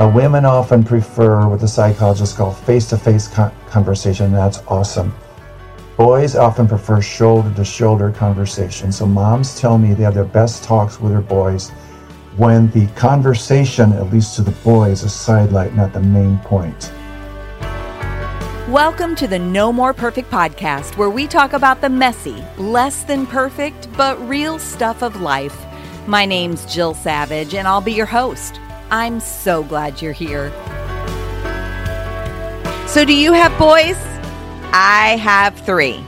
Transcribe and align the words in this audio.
Uh, 0.00 0.08
women 0.14 0.46
often 0.46 0.82
prefer 0.82 1.46
what 1.46 1.60
the 1.60 1.68
psychologists 1.68 2.34
call 2.34 2.54
face-to-face 2.54 3.28
conversation. 3.68 4.32
That's 4.32 4.62
awesome. 4.66 5.14
Boys 5.98 6.34
often 6.34 6.66
prefer 6.66 7.02
shoulder-to-shoulder 7.02 8.12
conversation. 8.12 8.92
So 8.92 9.04
moms 9.04 9.60
tell 9.60 9.76
me 9.76 9.92
they 9.92 10.04
have 10.04 10.14
their 10.14 10.24
best 10.24 10.64
talks 10.64 10.98
with 10.98 11.12
their 11.12 11.20
boys 11.20 11.68
when 12.38 12.70
the 12.70 12.86
conversation, 12.96 13.92
at 13.92 14.10
least 14.10 14.36
to 14.36 14.42
the 14.42 14.52
boys, 14.62 15.00
is 15.00 15.04
a 15.04 15.10
sidelight, 15.10 15.74
not 15.74 15.92
the 15.92 16.00
main 16.00 16.38
point. 16.38 16.90
Welcome 18.70 19.14
to 19.16 19.26
the 19.26 19.38
No 19.38 19.70
More 19.70 19.92
Perfect 19.92 20.30
podcast, 20.30 20.96
where 20.96 21.10
we 21.10 21.26
talk 21.26 21.52
about 21.52 21.82
the 21.82 21.90
messy, 21.90 22.42
less 22.56 23.02
than 23.02 23.26
perfect, 23.26 23.94
but 23.98 24.18
real 24.26 24.58
stuff 24.58 25.02
of 25.02 25.20
life. 25.20 25.66
My 26.06 26.24
name's 26.24 26.64
Jill 26.64 26.94
Savage, 26.94 27.52
and 27.52 27.68
I'll 27.68 27.82
be 27.82 27.92
your 27.92 28.06
host. 28.06 28.58
I'm 28.90 29.20
so 29.20 29.62
glad 29.62 30.02
you're 30.02 30.12
here. 30.12 30.50
So, 32.88 33.04
do 33.04 33.14
you 33.14 33.32
have 33.32 33.56
boys? 33.56 33.96
I 34.72 35.16
have 35.22 35.56
three. 35.60 36.04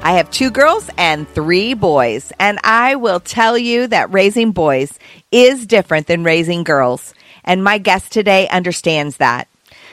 I 0.00 0.12
have 0.12 0.30
two 0.30 0.50
girls 0.50 0.88
and 0.96 1.28
three 1.28 1.74
boys. 1.74 2.32
And 2.40 2.58
I 2.64 2.96
will 2.96 3.20
tell 3.20 3.58
you 3.58 3.86
that 3.86 4.12
raising 4.12 4.52
boys 4.52 4.98
is 5.30 5.66
different 5.66 6.06
than 6.06 6.24
raising 6.24 6.64
girls. 6.64 7.14
And 7.44 7.62
my 7.62 7.78
guest 7.78 8.12
today 8.12 8.48
understands 8.48 9.18
that. 9.18 9.46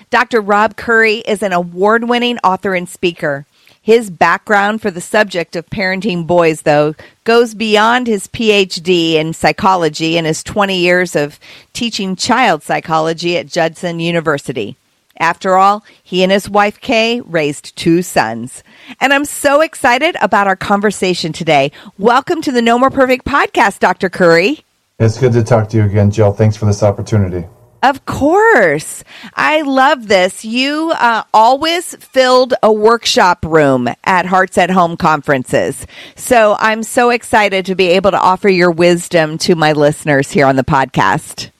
Dr. 0.09 0.41
Rob 0.41 0.75
Curry 0.75 1.17
is 1.17 1.43
an 1.43 1.53
award 1.53 2.05
winning 2.09 2.39
author 2.39 2.73
and 2.73 2.89
speaker. 2.89 3.45
His 3.89 4.11
background 4.11 4.83
for 4.83 4.91
the 4.91 5.01
subject 5.01 5.55
of 5.55 5.67
parenting 5.71 6.27
boys, 6.27 6.61
though, 6.61 6.93
goes 7.23 7.55
beyond 7.55 8.05
his 8.05 8.27
PhD 8.27 9.13
in 9.13 9.33
psychology 9.33 10.15
and 10.15 10.27
his 10.27 10.43
20 10.43 10.77
years 10.77 11.15
of 11.15 11.39
teaching 11.73 12.15
child 12.15 12.61
psychology 12.61 13.35
at 13.35 13.47
Judson 13.47 13.99
University. 13.99 14.75
After 15.17 15.55
all, 15.55 15.83
he 16.03 16.21
and 16.21 16.31
his 16.31 16.47
wife 16.47 16.79
Kay 16.79 17.21
raised 17.21 17.75
two 17.75 18.03
sons. 18.03 18.63
And 19.01 19.11
I'm 19.11 19.25
so 19.25 19.61
excited 19.61 20.15
about 20.21 20.45
our 20.45 20.55
conversation 20.55 21.33
today. 21.33 21.71
Welcome 21.97 22.43
to 22.43 22.51
the 22.51 22.61
No 22.61 22.77
More 22.77 22.91
Perfect 22.91 23.25
podcast, 23.25 23.79
Dr. 23.79 24.07
Curry. 24.07 24.63
It's 24.99 25.17
good 25.17 25.33
to 25.33 25.41
talk 25.41 25.67
to 25.69 25.77
you 25.77 25.85
again, 25.85 26.11
Jill. 26.11 26.31
Thanks 26.31 26.55
for 26.55 26.67
this 26.67 26.83
opportunity. 26.83 27.47
Of 27.81 28.05
course. 28.05 29.03
I 29.35 29.61
love 29.61 30.07
this. 30.07 30.43
You 30.43 30.91
uh, 30.95 31.23
always 31.33 31.95
filled 31.95 32.53
a 32.61 32.71
workshop 32.71 33.45
room 33.45 33.87
at 34.03 34.25
Hearts 34.25 34.57
at 34.57 34.69
Home 34.69 34.97
conferences. 34.97 35.87
So 36.15 36.57
I'm 36.59 36.83
so 36.83 37.09
excited 37.09 37.65
to 37.67 37.75
be 37.75 37.87
able 37.87 38.11
to 38.11 38.19
offer 38.19 38.49
your 38.49 38.71
wisdom 38.71 39.37
to 39.39 39.55
my 39.55 39.71
listeners 39.71 40.29
here 40.31 40.45
on 40.45 40.57
the 40.57 40.63
podcast. 40.63 41.51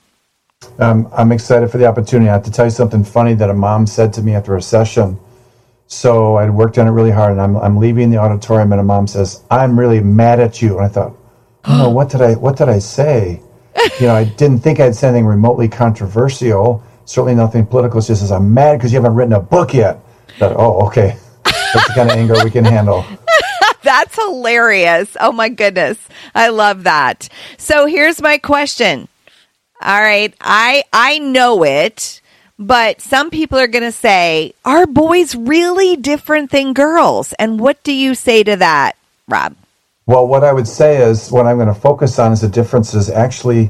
Um, 0.78 1.09
I'm 1.13 1.31
excited 1.31 1.72
for 1.72 1.78
the 1.78 1.85
opportunity. 1.85 2.29
I 2.29 2.34
have 2.34 2.44
to 2.44 2.52
tell 2.52 2.66
you 2.66 2.72
something 2.72 3.03
funny 3.03 3.34
that 3.35 3.50
a 3.50 3.53
mom 3.53 3.88
said 3.88 4.12
to 4.13 4.22
me 4.22 4.35
after 4.35 4.56
a 4.58 4.62
session. 4.62 5.18
So 5.88 6.35
I'd 6.38 6.52
worked 6.52 6.78
on 6.78 6.88
it 6.88 6.91
really 6.91 7.12
hard, 7.12 7.31
and 7.31 7.41
I'm, 7.41 7.58
I'm 7.58 7.78
leaving 7.78 8.12
the 8.12 8.18
auditorium, 8.18 8.72
and 8.72 8.79
a 8.79 8.84
mom 8.84 9.08
says, 9.08 9.41
"I'm 9.50 9.79
really 9.79 10.02
mad 10.02 10.40
at 10.40 10.62
you." 10.62 10.78
And 10.78 10.85
I 10.85 10.90
thought, 10.90 11.18
"Oh, 11.66 11.90
what 11.97 12.09
did 12.09 12.22
I 12.22 12.35
what 12.35 12.58
did 12.58 12.69
I 12.69 12.79
say?" 12.79 13.41
You 14.00 14.07
know, 14.07 14.16
I 14.16 14.24
didn't 14.24 14.59
think 14.59 14.80
I'd 14.80 14.96
said 14.96 15.09
anything 15.09 15.25
remotely 15.25 15.68
controversial. 15.68 16.84
Certainly 17.06 17.35
nothing 17.35 17.66
political. 17.66 18.02
She 18.02 18.16
says, 18.16 18.31
I'm 18.31 18.53
mad 18.53 18.78
because 18.78 18.91
you 18.91 18.97
haven't 19.02 19.16
written 19.16 19.34
a 19.34 19.40
book 19.40 19.74
yet. 19.74 20.00
But, 20.40 20.56
oh, 20.57 20.85
okay. 20.88 21.18
That's 21.44 21.88
the 21.88 21.94
kind 21.96 22.12
of 22.12 22.18
anger 22.18 22.35
we 22.44 22.52
can 22.52 22.66
handle. 22.66 23.06
That's 23.84 24.16
hilarious. 24.16 25.16
Oh 25.19 25.31
my 25.31 25.50
goodness. 25.50 25.97
I 26.35 26.50
love 26.50 26.84
that. 26.84 27.29
So 27.58 27.85
here's 27.85 28.22
my 28.22 28.38
question. 28.38 29.08
All 29.81 30.02
right. 30.02 30.34
I 30.41 30.84
I 30.91 31.19
know 31.19 31.63
it, 31.63 32.22
but 32.58 33.02
some 33.02 33.29
people 33.29 33.58
are 33.58 33.68
going 33.68 33.84
to 33.84 33.91
say, 33.91 34.53
"Are 34.66 34.85
boys 34.85 35.34
really 35.35 35.96
different 35.96 36.52
than 36.52 36.74
girls?" 36.74 37.34
And 37.40 37.59
what 37.59 37.81
do 37.84 37.94
you 37.94 38.16
say 38.16 38.44
to 38.44 38.58
that, 38.58 38.97
Rob? 39.28 39.56
Well, 40.09 40.28
what 40.28 40.44
I 40.44 40.52
would 40.52 40.68
say 40.68 41.03
is 41.03 41.31
what 41.31 41.46
I'm 41.46 41.58
going 41.58 41.68
to 41.68 41.80
focus 41.80 42.18
on 42.18 42.31
is 42.31 42.42
the 42.42 42.47
differences. 42.47 43.12
Actually, 43.12 43.70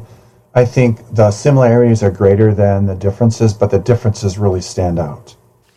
I 0.56 0.64
think 0.64 1.14
the 1.14 1.32
similarities 1.32 2.02
are 2.02 2.12
greater 2.12 2.54
than 2.54 2.86
the 2.86 2.96
differences, 2.96 3.54
but 3.54 3.72
the 3.72 3.80
differences 3.80 4.38
really 4.38 4.62
stand 4.62 5.00
out. 5.00 5.36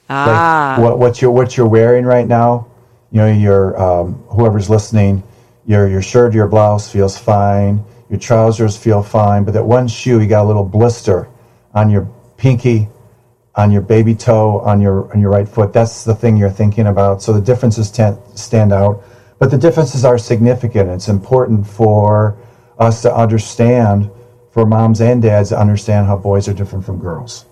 Ah. 0.09 0.77
Like 0.79 0.85
what, 0.85 0.99
what 1.01 1.21
you're 1.21 1.33
what 1.33 1.57
you're 1.57 1.67
wearing 1.67 2.05
right 2.05 2.29
now, 2.29 2.69
you 3.11 3.19
know, 3.19 3.27
your 3.27 3.77
um, 3.77 4.15
whoever's 4.29 4.71
listening, 4.71 5.25
your 5.67 5.89
your 5.89 6.01
shirt, 6.01 6.33
your 6.33 6.47
blouse 6.47 6.89
feels 6.89 7.19
fine, 7.19 7.85
your 8.09 8.21
trousers 8.21 8.77
feel 8.77 9.03
fine, 9.03 9.43
but 9.43 9.55
that 9.55 9.65
one 9.65 9.89
shoe, 9.89 10.21
you 10.21 10.29
got 10.29 10.45
a 10.45 10.47
little 10.47 10.65
blister 10.65 11.29
on 11.75 11.91
your 11.91 12.09
pinky, 12.37 12.89
on 13.57 13.73
your 13.73 13.83
baby 13.83 14.15
toe, 14.15 14.61
on 14.61 14.81
your 14.81 15.13
on 15.13 15.21
your 15.21 15.31
right 15.31 15.49
foot. 15.49 15.73
That's 15.73 16.05
the 16.05 16.15
thing 16.15 16.37
you're 16.37 16.51
thinking 16.51 16.87
about. 16.87 17.21
So 17.21 17.33
the 17.33 17.41
differences 17.41 17.91
tend, 17.91 18.17
stand 18.37 18.73
out. 18.73 19.03
But 19.43 19.51
the 19.51 19.59
differences 19.59 20.05
are 20.05 20.19
significant. 20.19 20.89
It's 20.89 21.09
important 21.09 21.67
for 21.67 22.37
us 22.79 23.03
to 23.03 23.13
understand, 23.13 24.09
for 24.53 24.65
moms 24.65 25.01
and 25.01 25.21
dads 25.21 25.49
to 25.49 25.59
understand 25.59 26.07
how 26.07 26.17
boys 26.17 26.47
are 26.47 26.55
different 26.55 26.85
from 26.85 27.01
girls. 27.01 27.45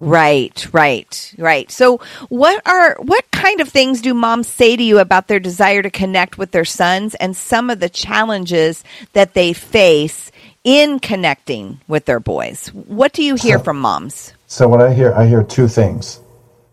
Right, 0.00 0.66
right, 0.72 1.34
right. 1.36 1.70
So, 1.70 1.98
what 2.30 2.66
are 2.66 2.96
what 2.98 3.30
kind 3.30 3.60
of 3.60 3.68
things 3.68 4.00
do 4.00 4.14
moms 4.14 4.48
say 4.48 4.74
to 4.74 4.82
you 4.82 5.00
about 5.00 5.28
their 5.28 5.38
desire 5.38 5.82
to 5.82 5.90
connect 5.90 6.38
with 6.38 6.50
their 6.50 6.64
sons 6.64 7.14
and 7.16 7.36
some 7.36 7.68
of 7.68 7.78
the 7.78 7.90
challenges 7.90 8.82
that 9.12 9.34
they 9.34 9.52
face 9.52 10.32
in 10.64 10.98
connecting 10.98 11.78
with 11.86 12.06
their 12.06 12.20
boys? 12.20 12.68
What 12.68 13.12
do 13.12 13.22
you 13.22 13.34
hear 13.34 13.58
so, 13.58 13.64
from 13.64 13.80
moms? 13.80 14.32
So, 14.46 14.66
what 14.66 14.80
I 14.80 14.94
hear, 14.94 15.12
I 15.12 15.26
hear 15.26 15.42
two 15.42 15.68
things: 15.68 16.20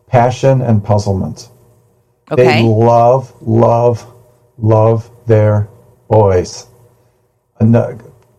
passion 0.08 0.62
and 0.62 0.82
puzzlement. 0.82 1.50
Okay. 2.32 2.46
They 2.46 2.64
love, 2.64 3.34
love, 3.42 4.08
love 4.62 5.10
their 5.28 5.68
boys. 6.10 6.68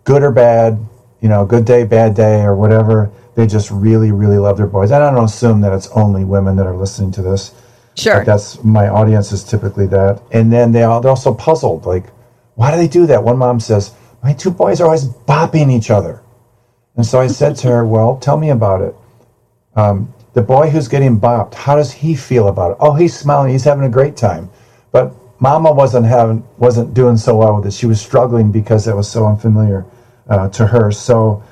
Good 0.04 0.22
or 0.22 0.32
bad, 0.32 0.78
you 1.20 1.28
know, 1.28 1.44
good 1.46 1.64
day, 1.64 1.84
bad 1.84 2.14
day, 2.14 2.42
or 2.42 2.56
whatever. 2.56 3.10
They 3.36 3.46
just 3.46 3.70
really, 3.70 4.12
really 4.12 4.38
love 4.38 4.56
their 4.56 4.66
boys. 4.66 4.90
And 4.90 5.02
I 5.02 5.10
don't 5.10 5.24
assume 5.24 5.60
that 5.62 5.72
it's 5.72 5.88
only 5.88 6.24
women 6.24 6.56
that 6.56 6.66
are 6.66 6.76
listening 6.76 7.12
to 7.12 7.22
this. 7.22 7.54
Sure. 7.94 8.24
that's 8.24 8.64
my 8.64 8.88
audience 8.88 9.32
is 9.32 9.44
typically 9.44 9.86
that. 9.88 10.22
And 10.32 10.52
then 10.52 10.72
they 10.72 10.82
all, 10.82 11.00
they're 11.00 11.10
also 11.10 11.34
puzzled. 11.34 11.86
Like, 11.86 12.06
why 12.54 12.70
do 12.70 12.78
they 12.78 12.88
do 12.88 13.06
that? 13.06 13.22
One 13.22 13.38
mom 13.38 13.60
says, 13.60 13.94
My 14.22 14.32
two 14.32 14.50
boys 14.50 14.80
are 14.80 14.86
always 14.86 15.04
bopping 15.06 15.70
each 15.70 15.90
other. 15.90 16.22
And 16.96 17.06
so 17.06 17.20
I 17.20 17.26
said 17.28 17.56
to 17.56 17.68
her, 17.68 17.86
Well, 17.94 18.18
tell 18.18 18.38
me 18.38 18.50
about 18.50 18.82
it. 18.82 18.94
Um, 19.76 20.12
the 20.34 20.42
boy 20.42 20.70
who's 20.70 20.88
getting 20.88 21.20
bopped, 21.20 21.54
how 21.54 21.76
does 21.76 21.92
he 21.92 22.16
feel 22.16 22.48
about 22.48 22.72
it? 22.72 22.76
Oh, 22.80 22.94
he's 22.94 23.16
smiling. 23.16 23.52
He's 23.52 23.64
having 23.64 23.84
a 23.84 23.90
great 23.90 24.16
time. 24.16 24.50
But 24.90 25.14
Mama 25.42 25.72
wasn't 25.72 26.06
having 26.06 26.46
wasn't 26.56 26.94
doing 26.94 27.16
so 27.16 27.34
well 27.34 27.56
with 27.56 27.66
it. 27.66 27.72
She 27.72 27.86
was 27.86 28.00
struggling 28.00 28.52
because 28.52 28.86
it 28.86 28.94
was 28.94 29.10
so 29.10 29.26
unfamiliar 29.26 29.84
uh, 30.28 30.48
to 30.50 30.68
her. 30.68 30.92
So 30.92 31.42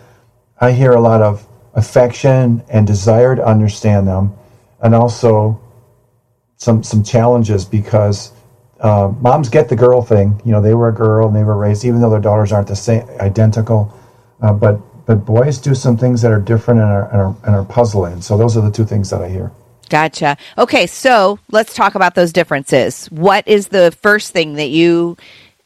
I 0.60 0.70
hear 0.70 0.92
a 0.92 1.00
lot 1.00 1.22
of 1.22 1.44
affection 1.74 2.62
and 2.70 2.86
desire 2.86 3.34
to 3.34 3.44
understand 3.44 4.06
them, 4.06 4.32
and 4.80 4.94
also 4.94 5.60
some 6.56 6.84
some 6.84 7.02
challenges 7.02 7.64
because 7.64 8.32
uh, 8.78 9.12
moms 9.20 9.48
get 9.48 9.68
the 9.68 9.76
girl 9.76 10.02
thing. 10.02 10.40
You 10.44 10.52
know, 10.52 10.62
they 10.62 10.74
were 10.74 10.90
a 10.90 10.94
girl 10.94 11.26
and 11.26 11.34
they 11.34 11.42
were 11.42 11.56
raised, 11.56 11.84
even 11.84 12.00
though 12.00 12.10
their 12.10 12.20
daughters 12.20 12.52
aren't 12.52 12.68
the 12.68 12.76
same 12.76 13.08
identical. 13.18 13.92
Uh, 14.40 14.52
but 14.52 14.78
but 15.04 15.26
boys 15.26 15.58
do 15.58 15.74
some 15.74 15.96
things 15.96 16.22
that 16.22 16.30
are 16.30 16.40
different 16.40 16.78
and 16.78 16.88
are, 16.88 17.10
and 17.10 17.20
are, 17.20 17.36
and 17.44 17.56
are 17.56 17.64
puzzling. 17.64 18.22
So 18.22 18.38
those 18.38 18.56
are 18.56 18.60
the 18.60 18.70
two 18.70 18.84
things 18.84 19.10
that 19.10 19.20
I 19.20 19.28
hear. 19.28 19.50
Gotcha. 19.90 20.38
Okay, 20.56 20.86
so 20.86 21.40
let's 21.50 21.74
talk 21.74 21.96
about 21.96 22.14
those 22.14 22.32
differences. 22.32 23.06
What 23.06 23.46
is 23.46 23.68
the 23.68 23.90
first 24.00 24.32
thing 24.32 24.54
that 24.54 24.68
you 24.68 25.16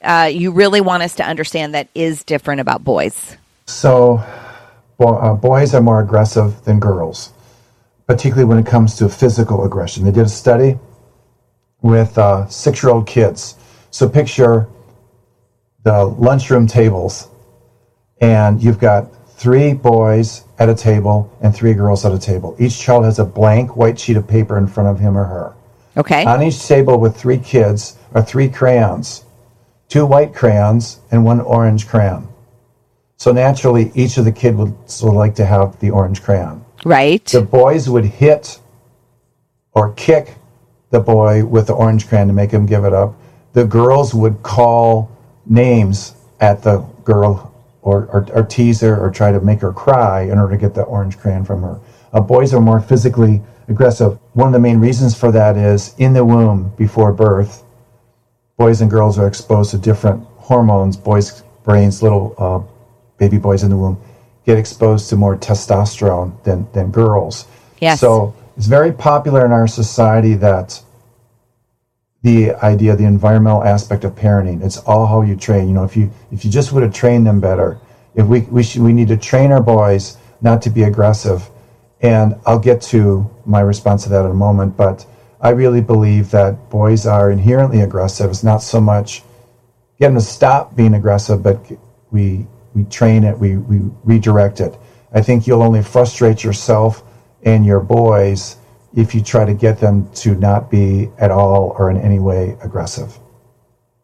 uh, 0.01 0.31
you 0.33 0.51
really 0.51 0.81
want 0.81 1.03
us 1.03 1.15
to 1.17 1.25
understand 1.25 1.75
that 1.75 1.89
is 1.95 2.25
different 2.25 2.61
about 2.63 2.83
boys? 2.83 3.37
So, 3.67 4.25
bo- 4.99 5.17
uh, 5.17 5.35
boys 5.35 5.75
are 5.75 5.83
more 5.83 6.01
aggressive 6.01 6.65
than 6.65 6.81
girls, 6.81 7.33
particularly 8.07 8.47
when 8.47 8.59
it 8.59 8.67
comes 8.67 8.97
to 8.97 9.09
physical 9.11 9.65
aggression. 9.65 10.05
They 10.05 10.11
did 10.11 10.27
a 10.27 10.29
study 10.29 10.79
with 11.83 12.17
uh, 12.17 12.49
six 12.49 12.83
year 12.83 12.93
old 12.93 13.07
kids. 13.07 13.57
So, 13.91 14.09
picture 14.09 14.69
the 15.83 16.05
lunchroom 16.07 16.67
tables, 16.67 17.29
and 18.23 18.63
you've 18.63 18.79
got 18.79 19.15
three 19.37 19.75
boys 19.75 20.44
at 20.59 20.69
a 20.69 20.75
table 20.75 21.31
and 21.43 21.55
three 21.55 21.75
girls 21.75 22.05
at 22.05 22.13
a 22.13 22.19
table. 22.19 22.57
Each 22.59 22.79
child 22.79 23.05
has 23.05 23.19
a 23.19 23.25
blank 23.25 23.77
white 23.77 23.99
sheet 23.99 24.17
of 24.17 24.27
paper 24.27 24.57
in 24.57 24.67
front 24.67 24.89
of 24.89 25.01
him 25.01 25.17
or 25.17 25.25
her. 25.25 25.55
Okay. 25.97 26.25
On 26.25 26.43
each 26.43 26.67
table 26.67 26.99
with 26.99 27.17
three 27.17 27.39
kids 27.39 27.97
are 28.15 28.23
three 28.23 28.49
crayons, 28.49 29.25
two 29.89 30.07
white 30.07 30.35
crayons 30.35 31.01
and 31.11 31.25
one 31.25 31.41
orange 31.41 31.87
crayon. 31.89 32.29
So 33.17 33.33
naturally, 33.33 33.93
each 33.95 34.19
of 34.19 34.25
the 34.25 34.33
kid 34.33 34.57
would, 34.57 34.75
would 35.03 35.15
like 35.15 35.35
to 35.37 35.47
have 35.47 35.79
the 35.81 35.91
orange 35.91 36.23
crayon. 36.23 36.65
Right. 36.85 37.25
The 37.25 37.41
boys 37.41 37.89
would 37.89 38.05
hit 38.05 38.59
or 39.73 39.93
kick 39.95 40.35
the 40.91 41.01
boy 41.01 41.45
with 41.45 41.69
the 41.69 41.73
orange 41.73 42.09
crayon 42.09 42.29
to 42.29 42.35
make 42.35 42.51
him 42.51 42.67
give 42.67 42.85
it 42.85 42.93
up. 42.93 43.15
The 43.53 43.65
girls 43.65 44.15
would 44.15 44.43
call 44.43 45.11
names 45.47 46.15
at 46.41 46.63
the 46.63 46.79
girl 47.05 47.54
or, 47.85 48.07
or, 48.07 48.27
or 48.33 48.43
tease 48.43 48.81
her 48.81 48.99
or 48.99 49.11
try 49.11 49.31
to 49.31 49.41
make 49.41 49.61
her 49.61 49.73
cry 49.73 50.23
in 50.23 50.39
order 50.39 50.55
to 50.55 50.61
get 50.61 50.75
the 50.75 50.83
orange 50.83 51.19
crayon 51.19 51.45
from 51.45 51.63
her. 51.63 51.79
Uh, 52.13 52.21
boys 52.21 52.55
are 52.55 52.61
more 52.61 52.81
physically 52.81 53.43
aggressive. 53.69 54.19
One 54.33 54.49
of 54.49 54.53
the 54.55 54.59
main 54.59 54.79
reasons 54.79 55.15
for 55.15 55.31
that 55.33 55.57
is 55.57 55.95
in 55.99 56.15
the 56.15 56.25
womb 56.25 56.73
before 56.77 57.13
birth, 57.13 57.63
boys 58.57 58.81
and 58.81 58.91
girls 58.91 59.19
are 59.19 59.29
exposed 59.29 59.71
to 59.73 59.79
different 59.79 60.25
hormones. 60.37 60.97
Boys' 60.97 61.43
brains, 61.63 62.03
little 62.03 62.35
uh, 62.39 62.61
baby 63.19 63.37
boys 63.37 63.63
in 63.63 63.71
the 63.71 63.77
womb, 63.77 64.01
get 64.47 64.57
exposed 64.57 65.11
to 65.11 65.17
more 65.17 65.37
testosterone 65.37 66.43
than, 66.43 66.67
than 66.73 66.91
girls. 66.91 67.47
Yes. 67.81 68.01
So 68.01 68.35
it's 68.57 68.67
very 68.67 68.93
popular 68.93 69.45
in 69.45 69.53
our 69.53 69.69
society 69.69 70.35
that 70.35 70.83
the 72.25 72.55
idea, 72.65 72.97
the 72.97 73.05
environmental 73.05 73.63
aspect 73.63 74.03
of 74.03 74.15
parenting. 74.15 74.65
It's 74.65 74.79
all 74.79 75.07
how 75.07 75.21
you 75.21 75.37
train. 75.37 75.69
You 75.69 75.75
know, 75.75 75.85
if 75.85 75.95
you 75.95 76.11
if 76.33 76.43
you 76.43 76.51
just 76.51 76.73
would 76.73 76.83
have 76.83 76.95
trained 76.95 77.27
them 77.27 77.39
better, 77.39 77.79
if 78.15 78.27
we 78.27 78.41
we 78.41 78.63
should 78.63 78.81
we 78.81 78.95
need 78.95 79.09
to 79.09 79.19
train 79.19 79.53
our 79.53 79.63
boys 79.63 80.17
not 80.41 80.63
to 80.63 80.71
be 80.71 80.85
aggressive. 80.85 81.49
And 82.01 82.35
I'll 82.47 82.59
get 82.59 82.81
to 82.95 83.31
my 83.45 83.61
response 83.61 84.05
to 84.05 84.09
that 84.11 84.25
in 84.25 84.31
a 84.31 84.35
moment, 84.35 84.77
but 84.77 85.07
I 85.41 85.51
really 85.51 85.83
believe 85.83 86.31
that 86.31 86.71
boys 86.71 87.07
are 87.07 87.31
inherently 87.31 87.83
aggressive. 87.83 88.31
It's 88.31 88.43
not 88.43 88.63
so 88.63 88.81
much 88.81 89.23
get 89.99 90.09
them 90.09 90.15
to 90.15 90.21
stop 90.23 90.75
being 90.75 90.95
aggressive, 90.95 91.43
but 91.43 91.61
we 92.11 92.47
we 92.75 92.85
train 92.85 93.25
it, 93.25 93.39
we 93.39 93.59
we 93.59 93.83
redirect 94.03 94.61
it. 94.61 94.79
I 95.13 95.21
think 95.21 95.47
you'll 95.47 95.63
only 95.63 95.83
frustrate 95.83 96.43
yourself 96.43 97.05
and 97.43 97.67
your 97.67 97.81
boys 97.81 98.57
if 98.97 99.15
you 99.15 99.23
try 99.23 99.45
to 99.45 99.55
get 99.55 99.79
them 99.79 100.09
to 100.15 100.35
not 100.35 100.71
be 100.71 101.11
at 101.19 101.31
all 101.31 101.75
or 101.79 101.91
in 101.91 101.97
any 101.97 102.19
way 102.19 102.57
aggressive. 102.63 103.19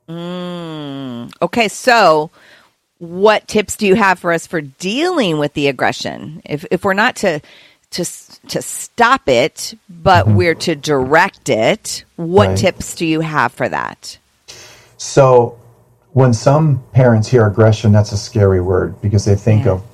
Mm, 0.08 1.32
okay, 1.40 1.68
so 1.68 2.30
what 2.98 3.46
tips 3.48 3.76
do 3.76 3.86
you 3.86 3.94
have 3.94 4.18
for 4.18 4.32
us 4.32 4.46
for 4.46 4.60
dealing 4.60 5.38
with 5.38 5.54
the 5.54 5.68
aggression? 5.68 6.42
If 6.44 6.64
if 6.70 6.84
we're 6.84 6.94
not 6.94 7.16
to 7.16 7.40
to 7.92 8.04
to 8.48 8.62
stop 8.62 9.28
it, 9.28 9.74
but 9.88 10.26
mm-hmm. 10.26 10.36
we're 10.36 10.54
to 10.56 10.74
direct 10.74 11.48
it, 11.48 12.04
what 12.16 12.48
right. 12.48 12.58
tips 12.58 12.94
do 12.94 13.06
you 13.06 13.20
have 13.20 13.52
for 13.52 13.68
that? 13.68 14.18
So, 14.96 15.58
when 16.12 16.34
some 16.34 16.82
parents 16.92 17.28
hear 17.28 17.46
aggression, 17.46 17.92
that's 17.92 18.12
a 18.12 18.18
scary 18.18 18.60
word 18.60 19.00
because 19.00 19.24
they 19.24 19.34
think 19.34 19.64
yeah. 19.64 19.72
of 19.72 19.84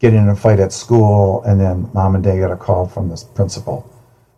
getting 0.00 0.18
in 0.18 0.28
a 0.28 0.36
fight 0.36 0.60
at 0.60 0.72
school 0.72 1.42
and 1.44 1.60
then 1.60 1.88
mom 1.92 2.14
and 2.14 2.24
dad 2.24 2.36
get 2.36 2.50
a 2.50 2.56
call 2.56 2.86
from 2.86 3.08
this 3.08 3.22
principal. 3.22 3.88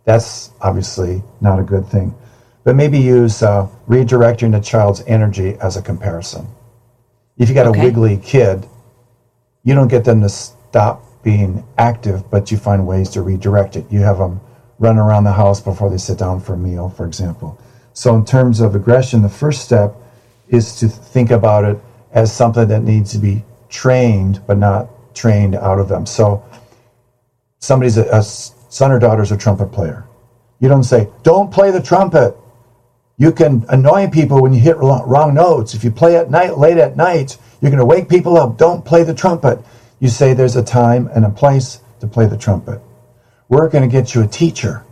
That's 0.05 0.51
obviously 0.61 1.23
not 1.41 1.59
a 1.59 1.63
good 1.63 1.87
thing. 1.87 2.13
But 2.63 2.75
maybe 2.75 2.99
use 2.99 3.43
uh, 3.43 3.67
redirecting 3.87 4.51
the 4.51 4.59
child's 4.59 5.01
energy 5.05 5.57
as 5.61 5.77
a 5.77 5.81
comparison. 5.81 6.47
If 7.37 7.49
you 7.49 7.55
got 7.55 7.67
okay. 7.67 7.79
a 7.79 7.83
wiggly 7.83 8.17
kid, 8.17 8.67
you 9.63 9.73
don't 9.73 9.87
get 9.87 10.03
them 10.03 10.21
to 10.21 10.29
stop 10.29 11.03
being 11.23 11.65
active, 11.77 12.29
but 12.29 12.51
you 12.51 12.57
find 12.57 12.85
ways 12.85 13.09
to 13.11 13.21
redirect 13.21 13.75
it. 13.75 13.85
You 13.89 14.01
have 14.01 14.17
them 14.17 14.39
run 14.79 14.97
around 14.97 15.23
the 15.23 15.31
house 15.31 15.61
before 15.61 15.89
they 15.89 15.97
sit 15.97 16.17
down 16.17 16.39
for 16.39 16.53
a 16.53 16.57
meal, 16.57 16.89
for 16.89 17.05
example. 17.05 17.59
So, 17.93 18.15
in 18.15 18.25
terms 18.25 18.59
of 18.59 18.75
aggression, 18.75 19.21
the 19.21 19.29
first 19.29 19.63
step 19.63 19.95
is 20.49 20.75
to 20.79 20.87
think 20.87 21.31
about 21.31 21.63
it 21.63 21.79
as 22.11 22.31
something 22.31 22.67
that 22.67 22.83
needs 22.83 23.11
to 23.13 23.17
be 23.17 23.43
trained, 23.69 24.41
but 24.45 24.57
not 24.57 24.89
trained 25.15 25.55
out 25.55 25.79
of 25.79 25.87
them. 25.87 26.05
So, 26.05 26.43
somebody's 27.59 27.97
a, 27.97 28.05
a 28.09 28.23
son 28.73 28.91
or 28.91 28.97
daughter's 28.97 29.31
a 29.31 29.37
trumpet 29.37 29.71
player. 29.71 30.03
You 30.59 30.67
don't 30.67 30.83
say, 30.83 31.07
don't 31.21 31.51
play 31.51 31.69
the 31.69 31.81
trumpet. 31.81 32.35
You 33.17 33.31
can 33.31 33.65
annoy 33.69 34.09
people 34.09 34.41
when 34.41 34.51
you 34.51 34.59
hit 34.59 34.77
wrong 34.77 35.35
notes. 35.35 35.75
If 35.75 35.83
you 35.83 35.91
play 35.91 36.17
at 36.17 36.31
night, 36.31 36.57
late 36.57 36.79
at 36.79 36.97
night, 36.97 37.37
you're 37.61 37.69
going 37.69 37.77
to 37.77 37.85
wake 37.85 38.09
people 38.09 38.35
up. 38.35 38.57
Don't 38.57 38.83
play 38.83 39.03
the 39.03 39.13
trumpet. 39.13 39.59
You 39.99 40.09
say 40.09 40.33
there's 40.33 40.55
a 40.55 40.63
time 40.63 41.07
and 41.13 41.23
a 41.23 41.29
place 41.29 41.81
to 41.99 42.07
play 42.07 42.25
the 42.25 42.37
trumpet. 42.37 42.81
We're 43.47 43.69
going 43.69 43.87
to 43.87 43.91
get 43.91 44.15
you 44.15 44.23
a 44.23 44.27
teacher 44.27 44.83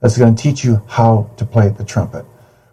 that's 0.00 0.18
going 0.18 0.34
to 0.34 0.42
teach 0.42 0.62
you 0.62 0.82
how 0.86 1.30
to 1.38 1.46
play 1.46 1.70
the 1.70 1.84
trumpet. 1.84 2.26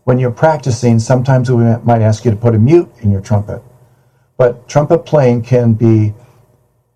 When 0.04 0.20
you're 0.20 0.30
practicing, 0.30 1.00
sometimes 1.00 1.50
we 1.50 1.64
might 1.64 2.02
ask 2.02 2.26
you 2.26 2.32
to 2.32 2.38
put 2.38 2.54
a 2.54 2.60
mute 2.60 2.90
in 3.00 3.12
your 3.12 3.22
trumpet. 3.22 3.62
But 4.36 4.68
trumpet 4.68 5.06
playing 5.06 5.44
can 5.44 5.74
be 5.74 6.14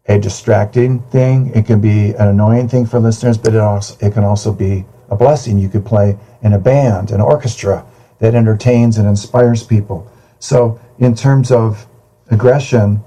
a 0.07 0.19
distracting 0.19 0.99
thing. 1.03 1.51
It 1.55 1.65
can 1.65 1.79
be 1.79 2.11
an 2.11 2.27
annoying 2.27 2.67
thing 2.67 2.85
for 2.85 2.99
listeners, 2.99 3.37
but 3.37 3.53
it 3.53 3.61
also 3.61 3.95
it 4.05 4.13
can 4.13 4.23
also 4.23 4.51
be 4.51 4.85
a 5.09 5.15
blessing. 5.15 5.57
You 5.57 5.69
could 5.69 5.85
play 5.85 6.17
in 6.41 6.53
a 6.53 6.59
band, 6.59 7.11
an 7.11 7.21
orchestra 7.21 7.85
that 8.19 8.35
entertains 8.35 8.97
and 8.97 9.07
inspires 9.07 9.63
people. 9.63 10.09
So, 10.39 10.79
in 10.99 11.15
terms 11.15 11.51
of 11.51 11.87
aggression, 12.29 13.01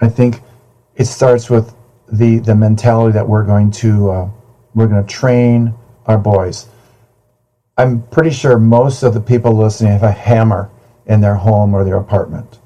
I 0.00 0.08
think 0.08 0.40
it 0.96 1.06
starts 1.06 1.48
with 1.48 1.74
the 2.12 2.38
the 2.38 2.54
mentality 2.54 3.12
that 3.14 3.26
we're 3.26 3.44
going 3.44 3.70
to 3.70 4.10
uh, 4.10 4.30
we're 4.74 4.86
going 4.86 5.04
to 5.04 5.10
train 5.10 5.74
our 6.06 6.18
boys. 6.18 6.66
I'm 7.76 8.02
pretty 8.08 8.30
sure 8.30 8.58
most 8.58 9.02
of 9.02 9.14
the 9.14 9.20
people 9.20 9.52
listening 9.52 9.92
have 9.92 10.02
a 10.02 10.12
hammer 10.12 10.70
in 11.06 11.20
their 11.20 11.34
home 11.34 11.74
or 11.74 11.84
their 11.84 11.96
apartment. 11.96 12.60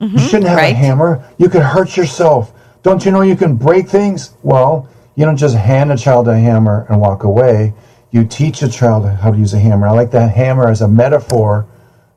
Mm-hmm, 0.00 0.16
you 0.16 0.24
shouldn't 0.24 0.48
have 0.48 0.58
right. 0.58 0.72
a 0.72 0.76
hammer. 0.76 1.24
You 1.38 1.48
could 1.48 1.62
hurt 1.62 1.96
yourself. 1.96 2.52
Don't 2.82 3.04
you 3.04 3.10
know 3.10 3.22
you 3.22 3.36
can 3.36 3.56
break 3.56 3.88
things? 3.88 4.34
Well, 4.42 4.88
you 5.16 5.24
don't 5.24 5.36
just 5.36 5.56
hand 5.56 5.90
a 5.90 5.96
child 5.96 6.28
a 6.28 6.38
hammer 6.38 6.86
and 6.88 7.00
walk 7.00 7.24
away. 7.24 7.74
You 8.10 8.24
teach 8.24 8.62
a 8.62 8.68
child 8.68 9.06
how 9.06 9.32
to 9.32 9.36
use 9.36 9.52
a 9.52 9.58
hammer. 9.58 9.88
I 9.88 9.92
like 9.92 10.12
that 10.12 10.34
hammer 10.34 10.68
as 10.68 10.80
a 10.80 10.88
metaphor 10.88 11.66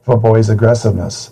for 0.04 0.18
boys' 0.18 0.50
aggressiveness. 0.50 1.32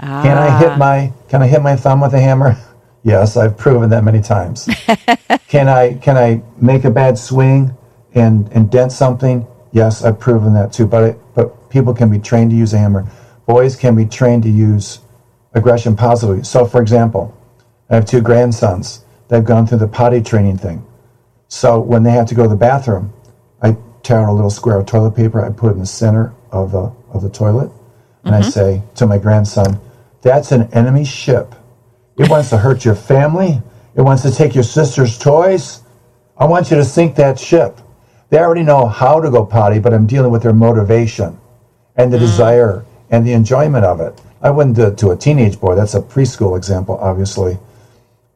Ah. 0.00 0.22
Can 0.22 0.36
I 0.36 0.58
hit 0.58 0.70
ah. 0.70 0.76
my 0.76 1.12
Can 1.28 1.42
I 1.42 1.46
hit 1.46 1.62
my 1.62 1.76
thumb 1.76 2.00
with 2.00 2.14
a 2.14 2.20
hammer? 2.20 2.56
yes, 3.04 3.36
I've 3.36 3.56
proven 3.56 3.90
that 3.90 4.04
many 4.04 4.20
times. 4.20 4.68
can 5.48 5.68
I 5.68 5.94
Can 5.94 6.16
I 6.16 6.42
make 6.60 6.84
a 6.84 6.90
bad 6.90 7.16
swing 7.16 7.76
and 8.14 8.50
and 8.52 8.70
dent 8.70 8.92
something? 8.92 9.46
Yes, 9.72 10.04
I've 10.04 10.18
proven 10.18 10.52
that 10.54 10.72
too. 10.72 10.86
But 10.86 11.04
it, 11.04 11.18
but 11.34 11.70
people 11.70 11.94
can 11.94 12.10
be 12.10 12.18
trained 12.18 12.50
to 12.50 12.56
use 12.56 12.74
a 12.74 12.78
hammer. 12.78 13.06
Boys 13.46 13.76
can 13.76 13.94
be 13.94 14.04
trained 14.04 14.42
to 14.44 14.50
use 14.50 15.00
aggression 15.52 15.96
positively. 15.96 16.42
So, 16.42 16.66
for 16.66 16.82
example, 16.82 17.36
I 17.90 17.96
have 17.96 18.06
two 18.06 18.20
grandsons. 18.20 19.04
They've 19.28 19.44
gone 19.44 19.66
through 19.66 19.78
the 19.78 19.88
potty 19.88 20.22
training 20.22 20.58
thing. 20.58 20.84
So 21.48 21.80
when 21.80 22.02
they 22.02 22.10
have 22.12 22.26
to 22.26 22.34
go 22.34 22.44
to 22.44 22.48
the 22.48 22.56
bathroom, 22.56 23.12
I 23.62 23.76
tear 24.02 24.20
out 24.20 24.30
a 24.30 24.32
little 24.32 24.50
square 24.50 24.78
of 24.78 24.86
toilet 24.86 25.12
paper. 25.12 25.44
I 25.44 25.50
put 25.50 25.68
it 25.68 25.74
in 25.74 25.80
the 25.80 25.86
center 25.86 26.34
of 26.50 26.72
the 26.72 26.92
of 27.12 27.22
the 27.22 27.30
toilet, 27.30 27.70
and 28.24 28.34
mm-hmm. 28.34 28.44
I 28.44 28.50
say 28.50 28.82
to 28.96 29.06
my 29.06 29.18
grandson, 29.18 29.80
"That's 30.22 30.52
an 30.52 30.72
enemy 30.72 31.04
ship. 31.04 31.54
It 32.18 32.28
wants 32.28 32.50
to 32.50 32.58
hurt 32.58 32.84
your 32.84 32.94
family. 32.94 33.62
It 33.94 34.02
wants 34.02 34.22
to 34.22 34.32
take 34.32 34.54
your 34.54 34.64
sister's 34.64 35.18
toys. 35.18 35.82
I 36.36 36.46
want 36.46 36.70
you 36.70 36.76
to 36.76 36.84
sink 36.84 37.16
that 37.16 37.38
ship." 37.38 37.80
They 38.30 38.38
already 38.38 38.64
know 38.64 38.86
how 38.86 39.20
to 39.20 39.30
go 39.30 39.44
potty, 39.44 39.78
but 39.78 39.94
I'm 39.94 40.06
dealing 40.06 40.32
with 40.32 40.42
their 40.42 40.52
motivation 40.52 41.38
and 41.96 42.12
the 42.12 42.16
mm. 42.16 42.20
desire 42.20 42.84
and 43.10 43.24
the 43.24 43.32
enjoyment 43.32 43.84
of 43.84 44.00
it. 44.00 44.20
I 44.42 44.50
wouldn't 44.50 44.74
do 44.74 44.88
it 44.88 44.98
to 44.98 45.10
a 45.10 45.16
teenage 45.16 45.60
boy. 45.60 45.76
That's 45.76 45.94
a 45.94 46.00
preschool 46.00 46.56
example, 46.56 46.98
obviously. 46.98 47.58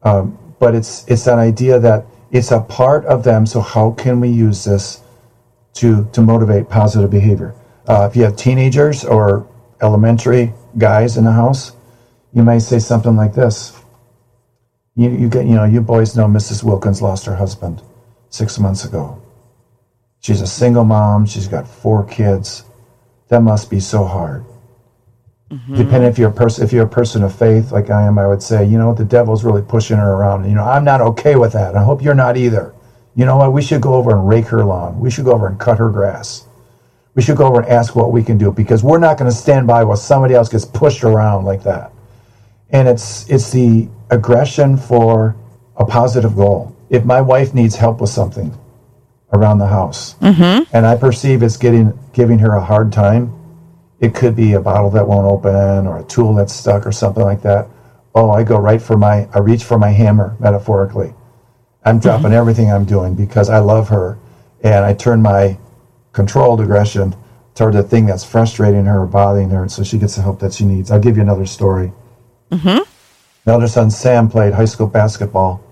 Um, 0.03 0.37
but 0.59 0.75
it's 0.75 1.05
it's 1.07 1.25
that 1.25 1.39
idea 1.39 1.79
that 1.79 2.05
it's 2.31 2.51
a 2.51 2.61
part 2.61 3.05
of 3.05 3.23
them. 3.23 3.45
So 3.45 3.61
how 3.61 3.91
can 3.91 4.19
we 4.19 4.29
use 4.29 4.65
this 4.65 5.01
to 5.75 6.09
to 6.13 6.21
motivate 6.21 6.69
positive 6.69 7.09
behavior? 7.11 7.55
Uh, 7.87 8.07
if 8.09 8.15
you 8.15 8.23
have 8.23 8.35
teenagers 8.37 9.05
or 9.05 9.47
elementary 9.81 10.53
guys 10.77 11.17
in 11.17 11.25
the 11.25 11.31
house, 11.33 11.73
you 12.33 12.43
may 12.43 12.59
say 12.59 12.79
something 12.79 13.15
like 13.15 13.33
this. 13.33 13.73
You, 14.95 15.11
you 15.11 15.29
get 15.29 15.45
you 15.45 15.55
know 15.55 15.65
you 15.65 15.81
boys 15.81 16.15
know 16.15 16.27
Mrs. 16.27 16.63
Wilkins 16.63 17.01
lost 17.01 17.25
her 17.25 17.35
husband 17.35 17.81
six 18.29 18.59
months 18.59 18.85
ago. 18.85 19.21
She's 20.21 20.41
a 20.41 20.47
single 20.47 20.85
mom. 20.85 21.25
She's 21.25 21.47
got 21.47 21.67
four 21.67 22.05
kids. 22.05 22.63
That 23.29 23.41
must 23.41 23.69
be 23.69 23.79
so 23.79 24.05
hard. 24.05 24.45
Mm-hmm. 25.49 25.75
Depending 25.75 26.09
if 26.09 26.19
you're 26.19 26.29
a 26.29 26.33
person, 26.33 26.63
if 26.63 26.71
you're 26.71 26.85
a 26.85 26.89
person 26.89 27.23
of 27.23 27.33
faith 27.33 27.71
like 27.71 27.89
I 27.89 28.03
am, 28.03 28.19
I 28.19 28.27
would 28.27 28.43
say, 28.43 28.63
you 28.65 28.77
know, 28.77 28.93
the 28.93 29.05
devil's 29.05 29.43
really 29.43 29.63
pushing 29.63 29.97
her 29.97 30.13
around. 30.13 30.47
You 30.47 30.53
know, 30.53 30.63
I'm 30.63 30.83
not 30.83 31.01
okay 31.01 31.35
with 31.35 31.53
that. 31.53 31.75
I 31.75 31.83
hope 31.83 32.03
you're 32.03 32.13
not 32.13 32.37
either. 32.37 32.75
You 33.15 33.25
know 33.25 33.37
what? 33.37 33.51
We 33.51 33.63
should 33.63 33.81
go 33.81 33.95
over 33.95 34.11
and 34.11 34.27
rake 34.27 34.45
her 34.45 34.63
lawn. 34.63 34.99
We 34.99 35.09
should 35.09 35.25
go 35.25 35.31
over 35.31 35.47
and 35.47 35.59
cut 35.59 35.79
her 35.79 35.89
grass. 35.89 36.45
We 37.15 37.23
should 37.23 37.37
go 37.37 37.47
over 37.47 37.61
and 37.61 37.69
ask 37.69 37.95
what 37.95 38.11
we 38.11 38.23
can 38.23 38.37
do 38.37 38.51
because 38.51 38.83
we're 38.83 38.99
not 38.99 39.17
going 39.17 39.29
to 39.29 39.35
stand 39.35 39.65
by 39.65 39.83
while 39.83 39.97
somebody 39.97 40.35
else 40.35 40.49
gets 40.49 40.65
pushed 40.65 41.03
around 41.03 41.45
like 41.45 41.63
that. 41.63 41.91
And 42.69 42.87
it's 42.87 43.27
it's 43.27 43.49
the 43.49 43.89
aggression 44.11 44.77
for 44.77 45.35
a 45.75 45.85
positive 45.85 46.35
goal. 46.35 46.75
If 46.89 47.05
my 47.05 47.21
wife 47.21 47.55
needs 47.55 47.75
help 47.75 48.01
with 48.01 48.11
something 48.11 48.55
around 49.33 49.57
the 49.57 49.67
house, 49.67 50.13
mm-hmm. 50.15 50.63
and 50.75 50.85
I 50.85 50.95
perceive 50.95 51.41
it's 51.41 51.57
getting 51.57 51.97
giving 52.13 52.37
her 52.39 52.53
a 52.53 52.63
hard 52.63 52.93
time, 52.93 53.33
it 53.99 54.15
could 54.15 54.35
be 54.35 54.53
a 54.53 54.61
bottle 54.61 54.89
that 54.91 55.07
won't 55.07 55.27
open 55.27 55.85
or 55.87 55.99
a 55.99 56.03
tool 56.03 56.33
that's 56.33 56.53
stuck 56.53 56.85
or 56.85 56.91
something 56.91 57.23
like 57.23 57.41
that. 57.41 57.67
Oh, 58.15 58.31
I 58.31 58.43
go 58.43 58.57
right 58.57 58.81
for 58.81 58.97
my, 58.97 59.27
I 59.33 59.39
reach 59.39 59.63
for 59.63 59.77
my 59.77 59.89
hammer, 59.89 60.35
metaphorically. 60.39 61.13
I'm 61.83 61.95
mm-hmm. 61.95 62.01
dropping 62.01 62.25
mm-hmm. 62.25 62.33
everything 62.33 62.71
I'm 62.71 62.85
doing 62.85 63.15
because 63.15 63.49
I 63.49 63.59
love 63.59 63.89
her. 63.89 64.17
And 64.61 64.85
I 64.85 64.93
turn 64.93 65.21
my 65.21 65.57
controlled 66.11 66.61
aggression 66.61 67.15
toward 67.55 67.73
the 67.73 67.83
thing 67.83 68.05
that's 68.05 68.23
frustrating 68.23 68.85
her 68.85 69.01
or 69.01 69.05
bothering 69.05 69.49
her. 69.49 69.67
So 69.69 69.83
she 69.83 69.97
gets 69.97 70.15
the 70.15 70.21
help 70.21 70.39
that 70.39 70.53
she 70.53 70.65
needs. 70.65 70.91
I'll 70.91 70.99
give 70.99 71.17
you 71.17 71.21
another 71.21 71.45
story. 71.45 71.91
Mm-hmm. 72.51 72.89
My 73.45 73.53
other 73.53 73.67
son, 73.67 73.91
Sam, 73.91 74.29
played 74.29 74.53
high 74.53 74.65
school 74.65 74.87
basketball. 74.87 75.63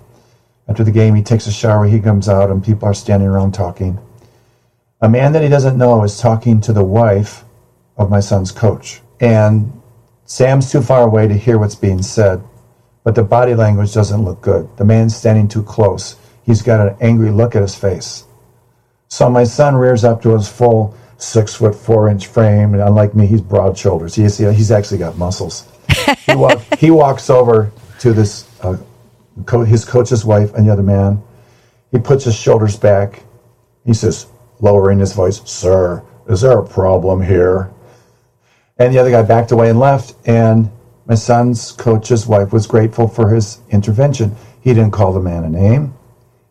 After 0.67 0.83
the 0.83 0.91
game, 0.91 1.15
he 1.15 1.23
takes 1.23 1.47
a 1.47 1.51
shower, 1.51 1.85
he 1.85 1.99
comes 2.01 2.27
out, 2.27 2.49
and 2.49 2.63
people 2.63 2.87
are 2.87 2.93
standing 2.93 3.29
around 3.29 3.53
talking. 3.53 3.99
A 4.99 5.07
man 5.07 5.31
that 5.31 5.43
he 5.43 5.47
doesn't 5.47 5.77
know 5.77 6.03
is 6.03 6.19
talking 6.19 6.59
to 6.61 6.73
the 6.73 6.83
wife 6.83 7.45
of 7.97 8.09
my 8.09 8.19
son's 8.19 8.51
coach. 8.51 9.01
And 9.19 9.71
Sam's 10.25 10.71
too 10.71 10.81
far 10.81 11.03
away 11.03 11.27
to 11.27 11.33
hear 11.33 11.57
what's 11.57 11.75
being 11.75 12.01
said, 12.01 12.41
but 13.03 13.15
the 13.15 13.23
body 13.23 13.55
language 13.55 13.93
doesn't 13.93 14.23
look 14.23 14.41
good. 14.41 14.69
The 14.77 14.85
man's 14.85 15.15
standing 15.15 15.47
too 15.47 15.63
close. 15.63 16.17
He's 16.45 16.61
got 16.61 16.85
an 16.85 16.95
angry 17.01 17.31
look 17.31 17.55
at 17.55 17.61
his 17.61 17.75
face. 17.75 18.25
So 19.07 19.29
my 19.29 19.45
son 19.45 19.75
rears 19.75 20.03
up 20.03 20.21
to 20.23 20.31
his 20.35 20.47
full 20.49 20.95
six 21.17 21.55
foot 21.55 21.73
four 21.73 22.09
inch 22.09 22.27
frame, 22.27 22.73
and 22.73 22.81
unlike 22.83 23.15
me, 23.15 23.25
he's 23.25 23.41
broad 23.41 23.77
shoulders. 23.77 24.15
He's, 24.15 24.37
he's 24.37 24.71
actually 24.71 24.97
got 24.99 25.17
muscles. 25.17 25.67
he, 26.25 26.35
walk, 26.35 26.61
he 26.77 26.91
walks 26.91 27.29
over 27.29 27.71
to 27.99 28.13
this 28.13 28.49
uh, 28.61 28.77
co- 29.45 29.63
his 29.63 29.85
coach's 29.85 30.25
wife 30.25 30.53
and 30.53 30.67
the 30.67 30.71
other 30.73 30.83
man. 30.83 31.23
He 31.91 31.99
puts 31.99 32.25
his 32.25 32.35
shoulders 32.35 32.77
back. 32.77 33.23
He 33.85 33.93
says, 33.93 34.27
lowering 34.59 34.99
his 34.99 35.13
voice, 35.13 35.41
"Sir, 35.49 36.03
is 36.27 36.41
there 36.41 36.59
a 36.59 36.67
problem 36.67 37.21
here?" 37.21 37.71
And 38.79 38.93
the 38.93 38.99
other 38.99 39.11
guy 39.11 39.21
backed 39.23 39.51
away 39.51 39.69
and 39.69 39.79
left. 39.79 40.15
And 40.25 40.71
my 41.05 41.15
son's 41.15 41.71
coach's 41.71 42.27
wife 42.27 42.51
was 42.53 42.67
grateful 42.67 43.07
for 43.07 43.29
his 43.29 43.59
intervention. 43.69 44.35
He 44.61 44.73
didn't 44.73 44.91
call 44.91 45.13
the 45.13 45.19
man 45.19 45.45
a 45.45 45.49
name. 45.49 45.93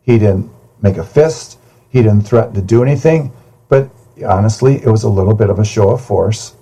He 0.03 0.19
didn't 0.19 0.51
make 0.81 0.97
a 0.97 1.05
fist. 1.05 1.59
He 1.89 2.03
didn't 2.03 2.23
threaten 2.23 2.55
to 2.55 2.63
do 2.63 2.83
anything. 2.83 3.33
But 3.69 3.91
honestly, 4.27 4.77
it 4.77 4.89
was 4.89 5.05
a 5.05 5.09
little 5.09 5.35
bit 5.35 5.51
of 5.51 5.59
a 5.59 5.65
show 5.65 5.91
of 5.91 6.05
force. 6.05 6.55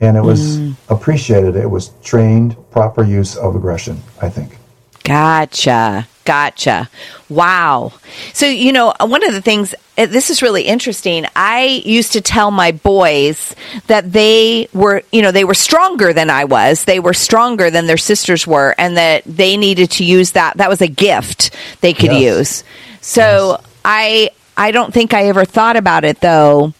And 0.00 0.16
it 0.16 0.22
was 0.22 0.58
mm. 0.58 0.74
appreciated. 0.88 1.56
It 1.56 1.70
was 1.70 1.90
trained, 2.02 2.56
proper 2.70 3.04
use 3.04 3.36
of 3.36 3.54
aggression, 3.54 4.00
I 4.20 4.28
think. 4.28 4.56
Gotcha. 5.04 6.06
Gotcha. 6.24 6.90
Wow. 7.28 7.94
So, 8.34 8.46
you 8.46 8.72
know, 8.72 8.92
one 9.00 9.24
of 9.24 9.32
the 9.32 9.40
things, 9.40 9.74
uh, 9.96 10.04
this 10.06 10.28
is 10.28 10.42
really 10.42 10.64
interesting. 10.64 11.24
I 11.34 11.82
used 11.84 12.12
to 12.12 12.20
tell 12.20 12.50
my 12.50 12.72
boys 12.72 13.56
that 13.86 14.12
they 14.12 14.68
were, 14.74 15.02
you 15.10 15.22
know, 15.22 15.32
they 15.32 15.44
were 15.44 15.54
stronger 15.54 16.12
than 16.12 16.28
I 16.28 16.44
was. 16.44 16.84
They 16.84 17.00
were 17.00 17.14
stronger 17.14 17.70
than 17.70 17.86
their 17.86 17.96
sisters 17.96 18.46
were, 18.46 18.74
and 18.76 18.98
that 18.98 19.22
they 19.24 19.56
needed 19.56 19.92
to 19.92 20.04
use 20.04 20.32
that. 20.32 20.58
That 20.58 20.68
was 20.68 20.82
a 20.82 20.88
gift 20.88 21.56
they 21.80 21.94
could 21.94 22.12
yes. 22.12 22.36
use. 22.36 22.64
So 23.00 23.52
yes. 23.52 23.66
I, 23.84 24.30
I 24.56 24.72
don't 24.72 24.92
think 24.92 25.14
I 25.14 25.28
ever 25.28 25.46
thought 25.46 25.76
about 25.76 26.04
it 26.04 26.20
though, 26.20 26.74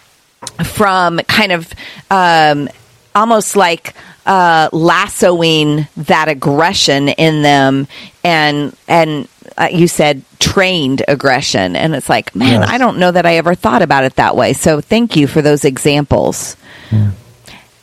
from 0.65 1.19
kind 1.21 1.53
of, 1.53 1.73
um, 2.11 2.69
almost 3.15 3.57
like, 3.57 3.95
uh, 4.27 4.69
lassoing 4.73 5.87
that 5.97 6.29
aggression 6.29 7.09
in 7.09 7.43
them 7.43 7.87
and 8.23 8.77
and 8.87 9.29
uh, 9.57 9.69
you 9.71 9.89
said 9.89 10.23
trained 10.39 11.03
aggression 11.09 11.75
and 11.75 11.95
it's 11.95 12.09
like 12.09 12.35
man 12.35 12.61
yes. 12.61 12.71
i 12.71 12.79
don't 12.79 12.99
know 12.99 13.11
that 13.11 13.27
i 13.27 13.37
ever 13.37 13.55
thought 13.55 13.83
about 13.83 14.05
it 14.05 14.15
that 14.17 14.37
way 14.37 14.53
so 14.53 14.81
thank 14.81 15.17
you 15.17 15.27
for 15.27 15.43
those 15.43 15.65
examples 15.65 16.57
yeah. 16.91 17.11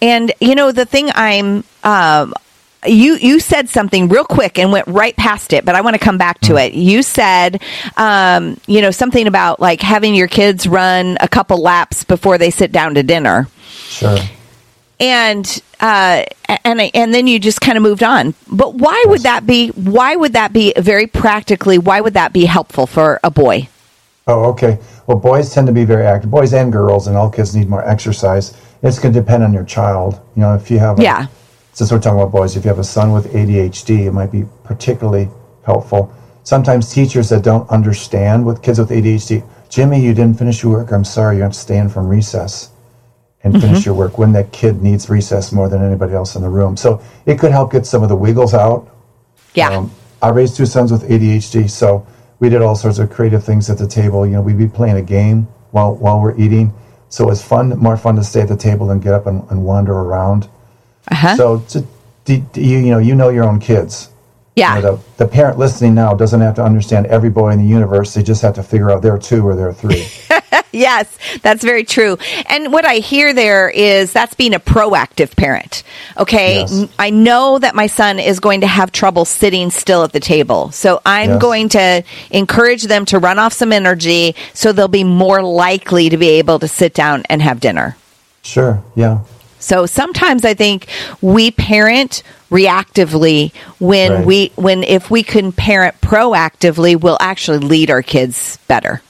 and 0.02 0.32
you 0.40 0.56
know 0.56 0.72
the 0.72 0.86
thing 0.86 1.10
i'm 1.16 1.64
um, 1.84 2.34
you 2.86 3.16
you 3.16 3.40
said 3.40 3.70
something 3.70 4.08
real 4.08 4.24
quick 4.24 4.60
and 4.60 4.72
went 4.72 4.88
right 4.88 5.16
past 5.18 5.52
it, 5.52 5.66
but 5.66 5.74
I 5.74 5.82
want 5.82 5.96
to 5.96 6.00
come 6.00 6.18
back 6.18 6.40
to 6.42 6.54
mm. 6.54 6.68
it. 6.68 6.74
You 6.74 7.02
said, 7.02 7.62
um, 7.98 8.60
you 8.68 8.82
know, 8.82 8.92
something 8.92 9.26
about 9.26 9.60
like 9.60 9.82
having 9.82 10.14
your 10.14 10.28
kids 10.28 10.68
run 10.68 11.18
a 11.20 11.28
couple 11.28 11.58
laps 11.58 12.04
before 12.04 12.38
they 12.38 12.52
sit 12.52 12.72
down 12.72 12.94
to 12.94 13.04
dinner. 13.04 13.48
Sure 13.68 14.18
and 15.00 15.62
uh, 15.80 16.24
and 16.64 16.82
and 16.82 17.14
then 17.14 17.28
you 17.28 17.40
just 17.40 17.62
kind 17.62 17.78
of 17.78 17.84
moved 17.84 18.04
on. 18.04 18.34
But 18.52 18.76
why 18.76 19.04
would 19.08 19.22
that 19.22 19.46
be? 19.46 19.70
Why 19.70 20.16
would 20.16 20.34
that 20.34 20.54
be 20.54 20.74
very 20.78 21.08
practically? 21.08 21.78
Why 21.78 22.02
would 22.02 22.14
that 22.14 22.34
be 22.34 22.46
helpful 22.46 22.88
for 22.88 23.20
a 23.24 23.30
boy? 23.30 23.70
Oh, 24.28 24.46
okay. 24.52 24.80
Well, 25.06 25.18
boys 25.18 25.54
tend 25.54 25.68
to 25.68 25.74
be 25.74 25.86
very 25.86 26.06
active. 26.06 26.30
Boys 26.30 26.54
and 26.54 26.72
girls, 26.72 27.08
and 27.08 27.16
all 27.16 27.30
kids 27.30 27.56
need 27.56 27.70
more 27.70 27.88
exercise. 27.88 28.58
It's 28.84 29.00
going 29.00 29.14
to 29.14 29.20
depend 29.20 29.44
on 29.44 29.54
your 29.54 29.64
child. 29.64 30.20
You 30.36 30.42
know, 30.42 30.54
if 30.56 30.70
you 30.70 30.80
have 30.80 31.00
a, 31.00 31.04
yeah. 31.04 31.28
Since 31.74 31.92
we're 31.92 32.00
talking 32.00 32.20
about 32.20 32.32
boys, 32.32 32.58
if 32.58 32.66
you 32.66 32.70
have 32.70 32.80
a 32.80 32.84
son 32.84 33.12
with 33.14 33.32
ADHD, 33.34 34.08
it 34.08 34.12
might 34.12 34.32
be 34.32 34.46
particularly 34.64 35.30
helpful. 35.64 36.14
Sometimes 36.44 36.92
teachers 36.92 37.30
that 37.30 37.44
don't 37.44 37.70
understand 37.70 38.46
with 38.46 38.62
kids 38.64 38.80
with 38.80 38.90
ADHD, 38.90 39.48
Jimmy, 39.70 40.02
you 40.02 40.14
didn't 40.14 40.40
finish 40.40 40.64
your 40.64 40.74
work. 40.74 40.92
I'm 40.92 41.04
sorry, 41.06 41.38
you 41.38 41.44
have 41.44 41.52
to 41.52 41.60
stay 41.60 41.78
in 41.78 41.90
from 41.90 42.08
recess 42.08 42.72
and 43.48 43.56
mm-hmm. 43.56 43.68
finish 43.68 43.86
your 43.86 43.96
work 43.96 44.18
when 44.18 44.34
that 44.34 44.52
kid 44.52 44.82
needs 44.82 45.10
recess 45.10 45.52
more 45.52 45.70
than 45.70 45.82
anybody 45.82 46.14
else 46.14 46.36
in 46.36 46.42
the 46.42 46.50
room. 46.50 46.78
So 46.78 47.02
it 47.26 47.40
could 47.40 47.52
help 47.52 47.72
get 47.72 47.86
some 47.86 48.04
of 48.04 48.10
the 48.10 48.16
wiggles 48.16 48.54
out. 48.54 48.94
Yeah. 49.54 49.70
Um, 49.70 49.92
I 50.22 50.30
raised 50.30 50.58
two 50.58 50.66
sons 50.66 50.92
with 50.92 51.04
ADHD, 51.04 51.70
so 51.70 52.06
we 52.40 52.50
did 52.50 52.62
all 52.62 52.76
sorts 52.76 53.00
of 53.00 53.10
creative 53.10 53.44
things 53.44 53.70
at 53.70 53.78
the 53.78 53.88
table. 53.88 54.26
You 54.26 54.34
know, 54.34 54.42
we'd 54.42 54.58
be 54.58 54.68
playing 54.68 54.98
a 54.98 55.02
game 55.02 55.48
while 55.72 55.96
while 55.96 56.22
we're 56.22 56.38
eating. 56.38 56.74
So 57.10 57.24
it 57.24 57.28
was 57.28 57.42
fun, 57.42 57.70
more 57.78 57.96
fun 57.96 58.16
to 58.18 58.24
stay 58.24 58.42
at 58.42 58.50
the 58.50 58.58
table 58.58 58.88
than 58.88 59.00
get 59.00 59.14
up 59.14 59.28
and, 59.28 59.50
and 59.50 59.64
wander 59.64 59.94
around. 59.94 60.50
Uh-huh. 61.10 61.38
So 61.38 61.60
to, 61.60 61.88
do, 62.26 62.38
do 62.52 62.62
you, 62.62 62.80
you 62.80 62.92
know, 62.92 62.98
you 62.98 63.16
know 63.16 63.30
your 63.30 63.46
own 63.46 63.60
kids. 63.60 64.10
Yeah. 64.56 64.76
You 64.76 64.82
know, 64.82 64.96
the, 64.96 65.24
the 65.24 65.28
parent 65.28 65.58
listening 65.58 65.96
now 65.96 66.14
doesn't 66.14 66.42
have 66.42 66.56
to 66.56 66.64
understand 66.64 67.06
every 67.06 67.30
boy 67.30 67.52
in 67.52 67.60
the 67.60 67.66
universe. 67.66 68.14
They 68.14 68.24
just 68.24 68.42
have 68.42 68.56
to 68.56 68.64
figure 68.64 68.92
out 68.92 69.02
there 69.02 69.14
are 69.14 69.20
two 69.20 69.48
or 69.48 69.56
there 69.56 69.70
are 69.70 69.74
three. 69.74 70.06
yes, 70.78 71.18
that's 71.42 71.64
very 71.64 71.84
true. 71.84 72.18
And 72.48 72.72
what 72.72 72.86
I 72.86 72.96
hear 72.96 73.34
there 73.34 73.70
is 73.70 74.14
that's 74.14 74.36
being 74.36 74.54
a 74.54 74.60
proactive 74.60 75.36
parent. 75.36 75.84
Okay. 76.18 76.60
Yes. 76.60 76.88
I 76.98 77.10
know 77.10 77.60
that 77.60 77.76
my 77.76 77.88
son 77.88 78.20
is 78.20 78.40
going 78.40 78.62
to 78.62 78.68
have 78.68 78.92
trouble 78.92 79.26
sitting 79.26 79.70
still 79.70 80.04
at 80.04 80.14
the 80.14 80.20
table. 80.20 80.72
So 80.72 81.02
I'm 81.06 81.32
yes. 81.32 81.42
going 81.42 81.70
to 81.70 82.04
encourage 82.32 82.84
them 82.84 83.06
to 83.06 83.20
run 83.20 83.40
off 83.40 83.54
some 83.54 83.74
energy 83.74 84.36
so 84.54 84.72
they'll 84.72 84.88
be 84.88 85.04
more 85.04 85.42
likely 85.42 86.10
to 86.10 86.18
be 86.18 86.30
able 86.30 86.60
to 86.60 86.68
sit 86.68 86.94
down 86.94 87.24
and 87.30 87.42
have 87.42 87.60
dinner. 87.60 87.98
Sure. 88.44 88.84
Yeah. 88.96 89.24
So 89.60 89.86
sometimes 89.86 90.46
I 90.46 90.54
think 90.54 90.88
we 91.22 91.52
parent 91.52 92.24
reactively 92.50 93.54
when 93.80 94.12
right. 94.12 94.26
we 94.26 94.52
when 94.56 94.84
if 94.84 95.10
we 95.10 95.24
can 95.24 95.52
parent 95.52 96.00
proactively, 96.02 97.00
we'll 97.00 97.18
actually 97.20 97.60
lead 97.60 97.90
our 97.90 98.02
kids 98.02 98.58
better. 98.68 99.02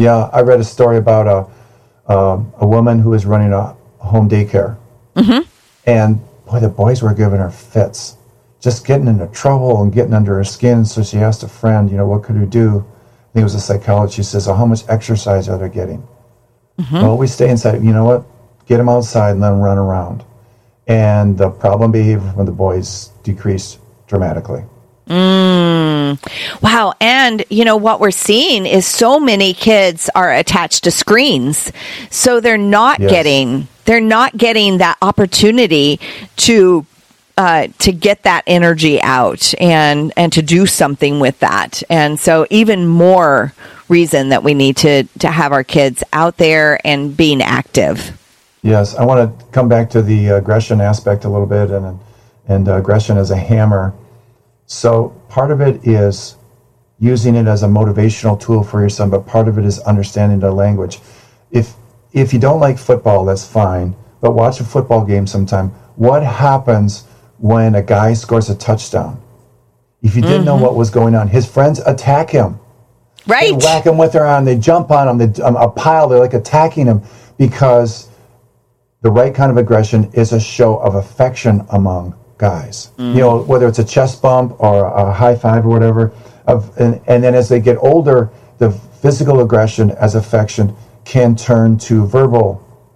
Yeah, 0.00 0.30
I 0.32 0.40
read 0.40 0.60
a 0.60 0.64
story 0.64 0.96
about 0.96 1.26
a 1.26 2.12
um, 2.12 2.52
a 2.58 2.66
woman 2.66 2.98
who 2.98 3.10
was 3.10 3.26
running 3.26 3.52
a 3.52 3.76
home 3.98 4.28
daycare, 4.28 4.76
mm-hmm. 5.14 5.48
and 5.86 6.20
boy, 6.46 6.60
the 6.60 6.68
boys 6.68 7.02
were 7.02 7.14
giving 7.14 7.38
her 7.38 7.50
fits, 7.50 8.16
just 8.60 8.86
getting 8.86 9.06
into 9.06 9.26
trouble 9.28 9.82
and 9.82 9.92
getting 9.92 10.14
under 10.14 10.36
her 10.36 10.44
skin. 10.44 10.84
So 10.84 11.02
she 11.02 11.18
asked 11.18 11.42
a 11.42 11.48
friend, 11.48 11.90
you 11.90 11.96
know, 11.96 12.06
what 12.06 12.22
could 12.24 12.40
we 12.40 12.46
do? 12.46 12.78
I 12.78 13.32
think 13.32 13.42
it 13.42 13.44
was 13.44 13.54
a 13.54 13.60
psychologist. 13.60 14.16
She 14.16 14.22
says, 14.22 14.48
"Oh, 14.48 14.54
how 14.54 14.66
much 14.66 14.82
exercise 14.88 15.48
are 15.48 15.58
they 15.58 15.68
getting?" 15.68 16.02
Mm-hmm. 16.78 16.96
Well, 16.96 17.18
we 17.18 17.26
stay 17.26 17.50
inside. 17.50 17.84
You 17.84 17.92
know 17.92 18.04
what? 18.04 18.24
get 18.70 18.76
them 18.76 18.88
outside 18.88 19.32
and 19.32 19.40
let 19.40 19.50
them 19.50 19.58
run 19.60 19.78
around. 19.78 20.24
And 20.86 21.36
the 21.36 21.50
problem 21.50 21.90
behavior 21.90 22.32
from 22.32 22.46
the 22.46 22.52
boys 22.52 23.08
decreased 23.24 23.80
dramatically. 24.06 24.64
Mm. 25.08 26.62
Wow. 26.62 26.94
And, 27.00 27.44
you 27.50 27.64
know, 27.64 27.76
what 27.76 28.00
we're 28.00 28.10
seeing 28.10 28.66
is 28.66 28.86
so 28.86 29.18
many 29.18 29.54
kids 29.54 30.08
are 30.14 30.32
attached 30.32 30.84
to 30.84 30.90
screens. 30.90 31.72
So 32.10 32.40
they're 32.40 32.58
not 32.58 33.00
yes. 33.00 33.10
getting, 33.10 33.68
they're 33.84 34.00
not 34.00 34.36
getting 34.36 34.78
that 34.78 34.98
opportunity 35.02 36.00
to 36.38 36.86
uh, 37.40 37.68
to 37.78 37.90
get 37.90 38.24
that 38.24 38.44
energy 38.46 39.00
out 39.00 39.54
and 39.58 40.12
and 40.14 40.30
to 40.30 40.42
do 40.42 40.66
something 40.66 41.20
with 41.20 41.38
that. 41.38 41.82
And 41.88 42.20
so 42.20 42.46
even 42.50 42.86
more 42.86 43.54
reason 43.88 44.28
that 44.28 44.44
we 44.44 44.52
need 44.52 44.76
to 44.78 45.04
to 45.20 45.30
have 45.30 45.52
our 45.52 45.64
kids 45.64 46.04
out 46.12 46.36
there 46.36 46.78
and 46.86 47.16
being 47.16 47.40
active. 47.40 48.16
Yes, 48.62 48.94
I 48.94 49.04
want 49.04 49.38
to 49.38 49.44
come 49.52 49.70
back 49.70 49.88
to 49.90 50.02
the 50.02 50.28
aggression 50.28 50.82
aspect 50.82 51.24
a 51.24 51.30
little 51.30 51.46
bit 51.46 51.70
and 51.70 51.98
and 52.46 52.68
aggression 52.68 53.16
as 53.16 53.30
a 53.30 53.36
hammer. 53.36 53.94
So 54.72 55.08
part 55.28 55.50
of 55.50 55.60
it 55.60 55.84
is 55.84 56.36
using 57.00 57.34
it 57.34 57.48
as 57.48 57.64
a 57.64 57.66
motivational 57.66 58.38
tool 58.38 58.62
for 58.62 58.78
your 58.78 58.88
son, 58.88 59.10
but 59.10 59.26
part 59.26 59.48
of 59.48 59.58
it 59.58 59.64
is 59.64 59.80
understanding 59.80 60.38
the 60.38 60.52
language. 60.52 61.00
If 61.50 61.74
if 62.12 62.32
you 62.32 62.38
don't 62.38 62.60
like 62.60 62.78
football, 62.78 63.24
that's 63.24 63.44
fine, 63.44 63.96
but 64.20 64.30
watch 64.30 64.60
a 64.60 64.64
football 64.64 65.04
game 65.04 65.26
sometime. 65.26 65.70
What 65.96 66.22
happens 66.22 67.02
when 67.38 67.74
a 67.74 67.82
guy 67.82 68.12
scores 68.12 68.48
a 68.48 68.54
touchdown. 68.54 69.20
If 70.02 70.14
you 70.14 70.22
didn't 70.22 70.38
mm-hmm. 70.38 70.46
know 70.46 70.56
what 70.56 70.76
was 70.76 70.88
going 70.88 71.16
on, 71.16 71.26
his 71.26 71.50
friends 71.50 71.80
attack 71.80 72.30
him. 72.30 72.60
Right. 73.26 73.50
They 73.50 73.52
whack 73.52 73.86
him 73.86 73.98
with 73.98 74.12
their 74.12 74.24
arm. 74.24 74.44
They 74.44 74.56
jump 74.56 74.92
on 74.92 75.08
him. 75.08 75.18
They, 75.18 75.42
um, 75.42 75.56
a 75.56 75.68
pile. 75.68 76.08
They're 76.08 76.20
like 76.20 76.34
attacking 76.34 76.86
him 76.86 77.02
because 77.38 78.08
the 79.02 79.10
right 79.10 79.34
kind 79.34 79.50
of 79.50 79.56
aggression 79.56 80.12
is 80.12 80.32
a 80.32 80.38
show 80.38 80.76
of 80.76 80.94
affection 80.94 81.66
among 81.70 82.19
guys. 82.40 82.90
Mm. 82.96 83.14
You 83.14 83.20
know, 83.20 83.42
whether 83.42 83.68
it's 83.68 83.78
a 83.78 83.84
chest 83.84 84.22
bump 84.22 84.56
or 84.58 84.86
a 84.86 85.12
high 85.12 85.36
five 85.36 85.66
or 85.66 85.68
whatever. 85.68 86.12
Of 86.46 86.76
and, 86.78 87.00
and 87.06 87.22
then 87.22 87.34
as 87.34 87.48
they 87.48 87.60
get 87.60 87.76
older, 87.76 88.30
the 88.58 88.70
physical 88.70 89.40
aggression 89.40 89.90
as 89.92 90.14
affection 90.14 90.74
can 91.04 91.36
turn 91.36 91.78
to 91.78 92.06
verbal 92.06 92.48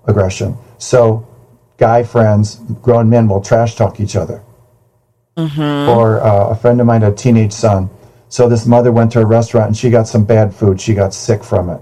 aggression. 0.06 0.56
So 0.78 1.28
guy 1.76 2.02
friends, 2.02 2.56
grown 2.80 3.10
men 3.10 3.28
will 3.28 3.42
trash 3.42 3.76
talk 3.76 4.00
each 4.00 4.16
other. 4.16 4.42
Mm-hmm. 5.36 5.90
Or 5.90 6.20
uh, 6.20 6.48
a 6.50 6.56
friend 6.56 6.80
of 6.80 6.86
mine, 6.86 7.02
a 7.02 7.12
teenage 7.12 7.52
son. 7.52 7.90
So 8.28 8.48
this 8.48 8.66
mother 8.66 8.92
went 8.92 9.12
to 9.12 9.20
a 9.20 9.26
restaurant 9.26 9.68
and 9.68 9.76
she 9.76 9.90
got 9.90 10.08
some 10.08 10.24
bad 10.24 10.54
food. 10.54 10.80
She 10.80 10.94
got 10.94 11.12
sick 11.12 11.44
from 11.44 11.68
it. 11.68 11.80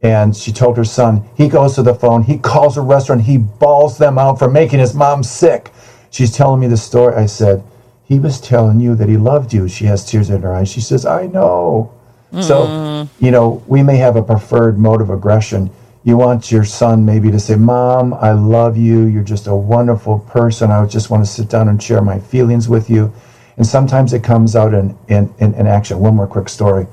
And 0.00 0.34
she 0.34 0.52
told 0.52 0.76
her 0.78 0.84
son, 0.84 1.28
he 1.36 1.48
goes 1.48 1.74
to 1.74 1.82
the 1.82 1.94
phone, 1.94 2.22
he 2.22 2.38
calls 2.38 2.74
the 2.74 2.80
restaurant, 2.80 3.22
he 3.22 3.38
bawls 3.38 3.98
them 3.98 4.18
out 4.18 4.38
for 4.38 4.50
making 4.50 4.80
his 4.80 4.94
mom 4.94 5.22
sick. 5.22 5.70
She's 6.12 6.30
telling 6.30 6.60
me 6.60 6.68
the 6.68 6.76
story. 6.76 7.16
I 7.16 7.26
said, 7.26 7.64
he 8.04 8.20
was 8.20 8.40
telling 8.40 8.78
you 8.78 8.94
that 8.94 9.08
he 9.08 9.16
loved 9.16 9.52
you. 9.52 9.68
She 9.68 9.86
has 9.86 10.08
tears 10.08 10.30
in 10.30 10.42
her 10.42 10.52
eyes. 10.52 10.70
She 10.70 10.80
says, 10.80 11.04
I 11.04 11.26
know. 11.26 11.92
Mm. 12.32 12.44
So, 12.44 13.08
you 13.18 13.32
know, 13.32 13.64
we 13.66 13.82
may 13.82 13.96
have 13.96 14.14
a 14.14 14.22
preferred 14.22 14.78
mode 14.78 15.00
of 15.00 15.10
aggression 15.10 15.70
you 16.04 16.16
want 16.16 16.50
your 16.50 16.64
son 16.64 17.04
maybe 17.04 17.30
to 17.30 17.38
say, 17.38 17.54
Mom, 17.54 18.12
I 18.14 18.32
love 18.32 18.76
you. 18.76 19.04
You're 19.04 19.22
just 19.22 19.46
a 19.46 19.54
wonderful 19.54 20.18
person. 20.18 20.70
I 20.70 20.84
just 20.86 21.10
want 21.10 21.24
to 21.24 21.30
sit 21.30 21.48
down 21.48 21.68
and 21.68 21.80
share 21.80 22.02
my 22.02 22.18
feelings 22.18 22.68
with 22.68 22.90
you. 22.90 23.12
And 23.56 23.66
sometimes 23.66 24.12
it 24.12 24.24
comes 24.24 24.56
out 24.56 24.74
in, 24.74 24.98
in, 25.08 25.32
in, 25.38 25.54
in 25.54 25.66
action. 25.66 26.00
One 26.00 26.16
more 26.16 26.26
quick 26.26 26.48
story. 26.48 26.86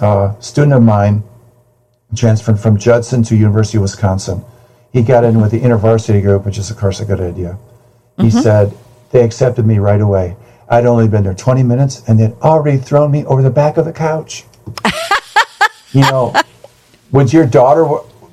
Uh, 0.00 0.38
student 0.40 0.74
of 0.74 0.82
mine 0.82 1.22
transferred 2.14 2.60
from 2.60 2.76
Judson 2.76 3.22
to 3.24 3.36
University 3.36 3.78
of 3.78 3.82
Wisconsin. 3.82 4.44
He 4.92 5.02
got 5.02 5.24
in 5.24 5.40
with 5.40 5.52
the 5.52 5.60
InterVarsity 5.60 6.20
group, 6.22 6.44
which 6.44 6.58
is, 6.58 6.70
of 6.70 6.76
course, 6.76 7.00
a 7.00 7.06
good 7.06 7.20
idea. 7.20 7.58
He 8.16 8.24
mm-hmm. 8.24 8.38
said, 8.38 8.76
They 9.10 9.24
accepted 9.24 9.66
me 9.66 9.78
right 9.78 10.00
away. 10.00 10.36
I'd 10.68 10.86
only 10.86 11.08
been 11.08 11.24
there 11.24 11.34
20 11.34 11.62
minutes 11.62 12.02
and 12.08 12.18
they'd 12.18 12.32
already 12.42 12.78
thrown 12.78 13.10
me 13.10 13.24
over 13.26 13.42
the 13.42 13.50
back 13.50 13.76
of 13.76 13.84
the 13.84 13.92
couch. 13.92 14.44
you 15.92 16.00
know, 16.00 16.34
would 17.12 17.32
your 17.32 17.46
daughter 17.46 17.86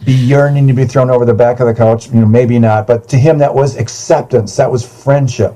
be 0.06 0.14
yearning 0.14 0.68
to 0.68 0.74
be 0.74 0.86
thrown 0.86 1.10
over 1.10 1.26
the 1.26 1.34
back 1.34 1.60
of 1.60 1.68
the 1.68 1.74
couch. 1.74 2.08
You 2.10 2.22
know, 2.22 2.26
maybe 2.26 2.60
not, 2.60 2.88
but 2.88 3.08
to 3.10 3.18
him 3.18 3.38
that 3.40 3.54
was 3.54 3.78
acceptance. 3.78 4.56
That 4.58 4.72
was 4.72 4.86
friendship. 4.86 5.56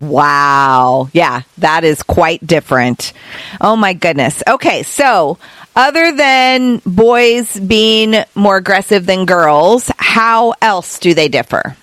Wow. 0.00 1.08
Yeah, 1.12 1.42
that 1.58 1.82
is 1.82 2.02
quite 2.02 2.46
different. 2.46 3.12
Oh 3.60 3.74
my 3.74 3.94
goodness. 3.94 4.42
Okay, 4.46 4.84
so 4.84 5.38
other 5.74 6.12
than 6.12 6.80
boys 6.86 7.58
being 7.58 8.22
more 8.34 8.56
aggressive 8.58 9.06
than 9.06 9.26
girls, 9.26 9.90
how 9.96 10.54
else 10.62 11.00
do 11.00 11.14
they 11.14 11.28
differ? 11.28 11.76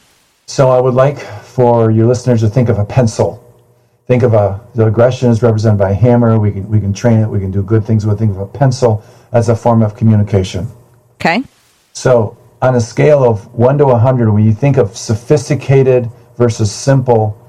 So 0.48 0.70
I 0.70 0.80
would 0.80 0.94
like 0.94 1.18
for 1.56 1.90
your 1.90 2.06
listeners 2.06 2.42
to 2.42 2.50
think 2.50 2.68
of 2.68 2.80
a 2.80 2.84
pencil. 2.84 3.42
Think 4.08 4.24
of 4.24 4.34
a 4.34 4.60
the 4.76 4.86
aggression 4.88 5.30
is 5.30 5.42
represented 5.42 5.80
by 5.80 5.92
a 5.92 5.94
hammer. 5.94 6.38
We 6.38 6.52
can 6.52 6.68
we 6.68 6.82
can 6.82 6.92
train 6.92 7.20
it. 7.22 7.28
We 7.28 7.40
can 7.40 7.50
do 7.50 7.64
good 7.64 7.86
things 7.86 8.06
with. 8.06 8.20
Think 8.20 8.32
of 8.32 8.40
a 8.40 8.46
pencil 8.46 9.02
as 9.32 9.48
a 9.48 9.56
form 9.56 9.82
of 9.82 9.96
communication. 9.96 10.68
Okay. 11.16 11.44
So, 11.94 12.38
on 12.62 12.76
a 12.76 12.82
scale 12.82 13.24
of 13.24 13.48
1 13.54 13.78
to 13.78 13.86
100, 13.86 14.30
when 14.32 14.44
you 14.44 14.54
think 14.54 14.76
of 14.76 14.98
sophisticated 14.98 16.12
versus 16.36 16.70
simple 16.74 17.42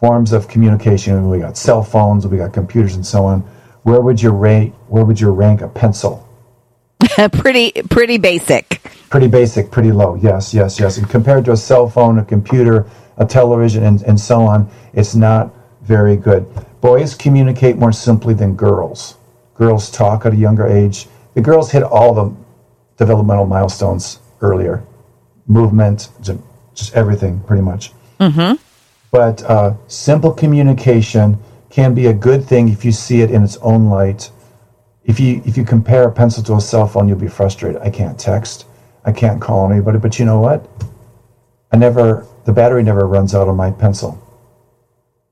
forms 0.00 0.32
of 0.32 0.48
communication, 0.48 1.30
we 1.30 1.38
got 1.38 1.56
cell 1.56 1.84
phones, 1.84 2.26
we 2.26 2.38
got 2.38 2.52
computers, 2.52 2.96
and 2.96 3.06
so 3.06 3.24
on. 3.26 3.40
Where 3.84 4.00
would 4.00 4.20
you 4.20 4.30
rate? 4.30 4.72
Where 4.88 5.04
would 5.04 5.20
you 5.20 5.30
rank 5.30 5.60
a 5.60 5.68
pencil? 5.68 6.28
pretty, 7.32 7.70
pretty 7.90 8.18
basic. 8.18 8.82
Pretty 9.08 9.28
basic, 9.28 9.70
pretty 9.70 9.92
low. 9.92 10.16
Yes, 10.16 10.52
yes, 10.52 10.80
yes. 10.80 10.98
And 10.98 11.08
compared 11.08 11.44
to 11.44 11.52
a 11.52 11.56
cell 11.56 11.88
phone, 11.88 12.18
a 12.18 12.24
computer, 12.24 12.86
a 13.18 13.26
television, 13.26 13.84
and, 13.84 14.02
and 14.02 14.18
so 14.18 14.42
on, 14.42 14.70
it's 14.92 15.14
not 15.14 15.52
very 15.82 16.16
good. 16.16 16.46
Boys 16.80 17.14
communicate 17.14 17.76
more 17.76 17.92
simply 17.92 18.34
than 18.34 18.54
girls. 18.54 19.16
Girls 19.54 19.90
talk 19.90 20.26
at 20.26 20.32
a 20.32 20.36
younger 20.36 20.66
age. 20.66 21.06
The 21.34 21.40
girls 21.40 21.70
hit 21.70 21.82
all 21.82 22.14
the 22.14 22.36
developmental 22.96 23.46
milestones 23.46 24.20
earlier 24.40 24.84
movement, 25.46 26.08
just 26.74 26.94
everything 26.94 27.40
pretty 27.40 27.62
much. 27.62 27.92
Mm-hmm. 28.20 28.62
But 29.10 29.42
uh, 29.44 29.74
simple 29.86 30.32
communication 30.32 31.38
can 31.70 31.94
be 31.94 32.06
a 32.06 32.12
good 32.12 32.44
thing 32.44 32.68
if 32.68 32.84
you 32.84 32.92
see 32.92 33.20
it 33.20 33.30
in 33.30 33.42
its 33.42 33.56
own 33.58 33.88
light. 33.88 34.30
If 35.04 35.20
you 35.20 35.40
if 35.46 35.56
you 35.56 35.64
compare 35.64 36.08
a 36.08 36.12
pencil 36.12 36.42
to 36.44 36.54
a 36.54 36.60
cell 36.60 36.86
phone, 36.86 37.08
you'll 37.08 37.18
be 37.18 37.28
frustrated. 37.28 37.80
I 37.80 37.90
can't 37.90 38.18
text. 38.18 38.66
I 39.04 39.12
can't 39.12 39.40
call 39.40 39.70
anybody. 39.70 39.98
But 39.98 40.18
you 40.18 40.24
know 40.24 40.40
what? 40.40 40.68
I 41.72 41.76
never 41.76 42.26
the 42.46 42.52
battery 42.52 42.82
never 42.82 43.06
runs 43.06 43.34
out 43.34 43.48
on 43.48 43.56
my 43.56 43.70
pencil. 43.72 44.22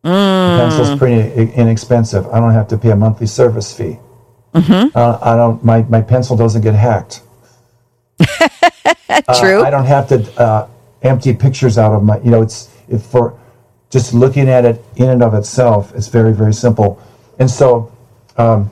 Mm. 0.05 0.59
The 0.59 0.63
pencil's 0.63 0.99
pretty 0.99 1.53
inexpensive. 1.55 2.27
I 2.27 2.41
don't 2.41 2.53
have 2.53 2.69
to 2.69 2.77
pay 2.77 2.91
a 2.91 2.97
monthly 2.97 3.27
service 3.27 3.75
fee. 3.75 3.99
Mm-hmm. 4.53 4.97
Uh, 4.97 5.19
I 5.23 5.37
don't. 5.37 5.65
My, 5.65 5.83
my 5.83 6.03
pencil 6.03 6.37
doesn't 6.37 6.63
get 6.63 6.75
hacked. 6.75 7.23
True. 9.41 9.63
Uh, 9.63 9.65
I 9.65 9.71
don't 9.71 9.87
have 9.87 10.09
to 10.09 10.41
uh, 10.41 10.69
empty 11.03 11.35
pictures 11.35 11.79
out 11.79 11.93
of 11.93 12.03
my. 12.03 12.19
You 12.19 12.31
know, 12.31 12.43
it's 12.43 12.69
it 12.89 12.99
for 12.99 13.39
just 13.91 14.13
looking 14.13 14.49
at 14.49 14.65
it 14.65 14.85
in 14.97 15.09
and 15.09 15.23
of 15.23 15.35
itself. 15.35 15.93
It's 15.95 16.09
very 16.09 16.33
very 16.33 16.55
simple. 16.55 17.01
And 17.39 17.51
so, 17.51 17.93
um, 18.37 18.71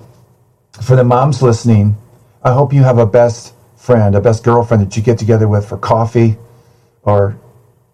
for 0.81 0.95
the 0.95 1.05
moms 1.05 1.43
listening, 1.43 1.97
I 2.45 2.53
hope 2.53 2.73
you 2.73 2.83
have 2.83 2.99
a 2.99 3.07
best 3.07 3.55
friend, 3.77 4.15
a 4.15 4.21
best 4.21 4.45
girlfriend 4.45 4.87
that 4.87 4.97
you 4.97 5.03
get 5.03 5.19
together 5.19 5.49
with 5.49 5.69
for 5.69 5.79
coffee, 5.79 6.37
or 7.03 7.37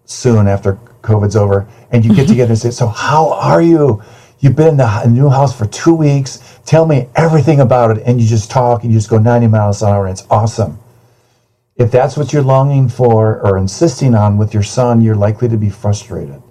soon 0.09 0.47
after 0.47 0.75
COVID's 1.01 1.35
over, 1.35 1.67
and 1.91 2.03
you 2.03 2.11
get 2.13 2.23
mm-hmm. 2.23 2.31
together 2.31 2.51
and 2.51 2.59
say, 2.59 2.71
"So 2.71 2.87
how 2.87 3.33
are 3.33 3.61
you?" 3.61 4.01
You've 4.41 4.55
been 4.55 4.69
in 4.69 4.77
the 4.77 5.05
new 5.07 5.29
house 5.29 5.57
for 5.57 5.65
two 5.65 5.93
weeks. 5.93 6.39
Tell 6.65 6.85
me 6.85 7.09
everything 7.15 7.59
about 7.59 7.97
it. 7.97 8.03
And 8.05 8.21
you 8.21 8.27
just 8.27 8.49
talk 8.49 8.83
and 8.83 8.91
you 8.91 8.97
just 8.97 9.09
go 9.09 9.17
90 9.17 9.47
miles 9.47 9.81
an 9.81 9.89
hour 9.89 10.07
and 10.07 10.17
it's 10.17 10.25
awesome. 10.29 10.79
If 11.75 11.91
that's 11.91 12.15
what 12.15 12.31
you're 12.31 12.43
longing 12.43 12.87
for 12.87 13.41
or 13.41 13.57
insisting 13.57 14.15
on 14.15 14.37
with 14.37 14.53
your 14.53 14.63
son, 14.63 15.01
you're 15.01 15.15
likely 15.15 15.49
to 15.49 15.57
be 15.57 15.69
frustrated. 15.69 16.41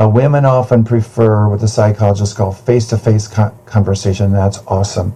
Uh, 0.00 0.08
women 0.08 0.44
often 0.44 0.82
prefer 0.82 1.48
what 1.48 1.60
the 1.60 1.68
psychologists 1.68 2.34
call 2.34 2.52
face 2.52 2.86
to 2.88 2.96
face 2.96 3.28
conversation, 3.28 4.26
and 4.26 4.34
that's 4.34 4.58
awesome. 4.66 5.12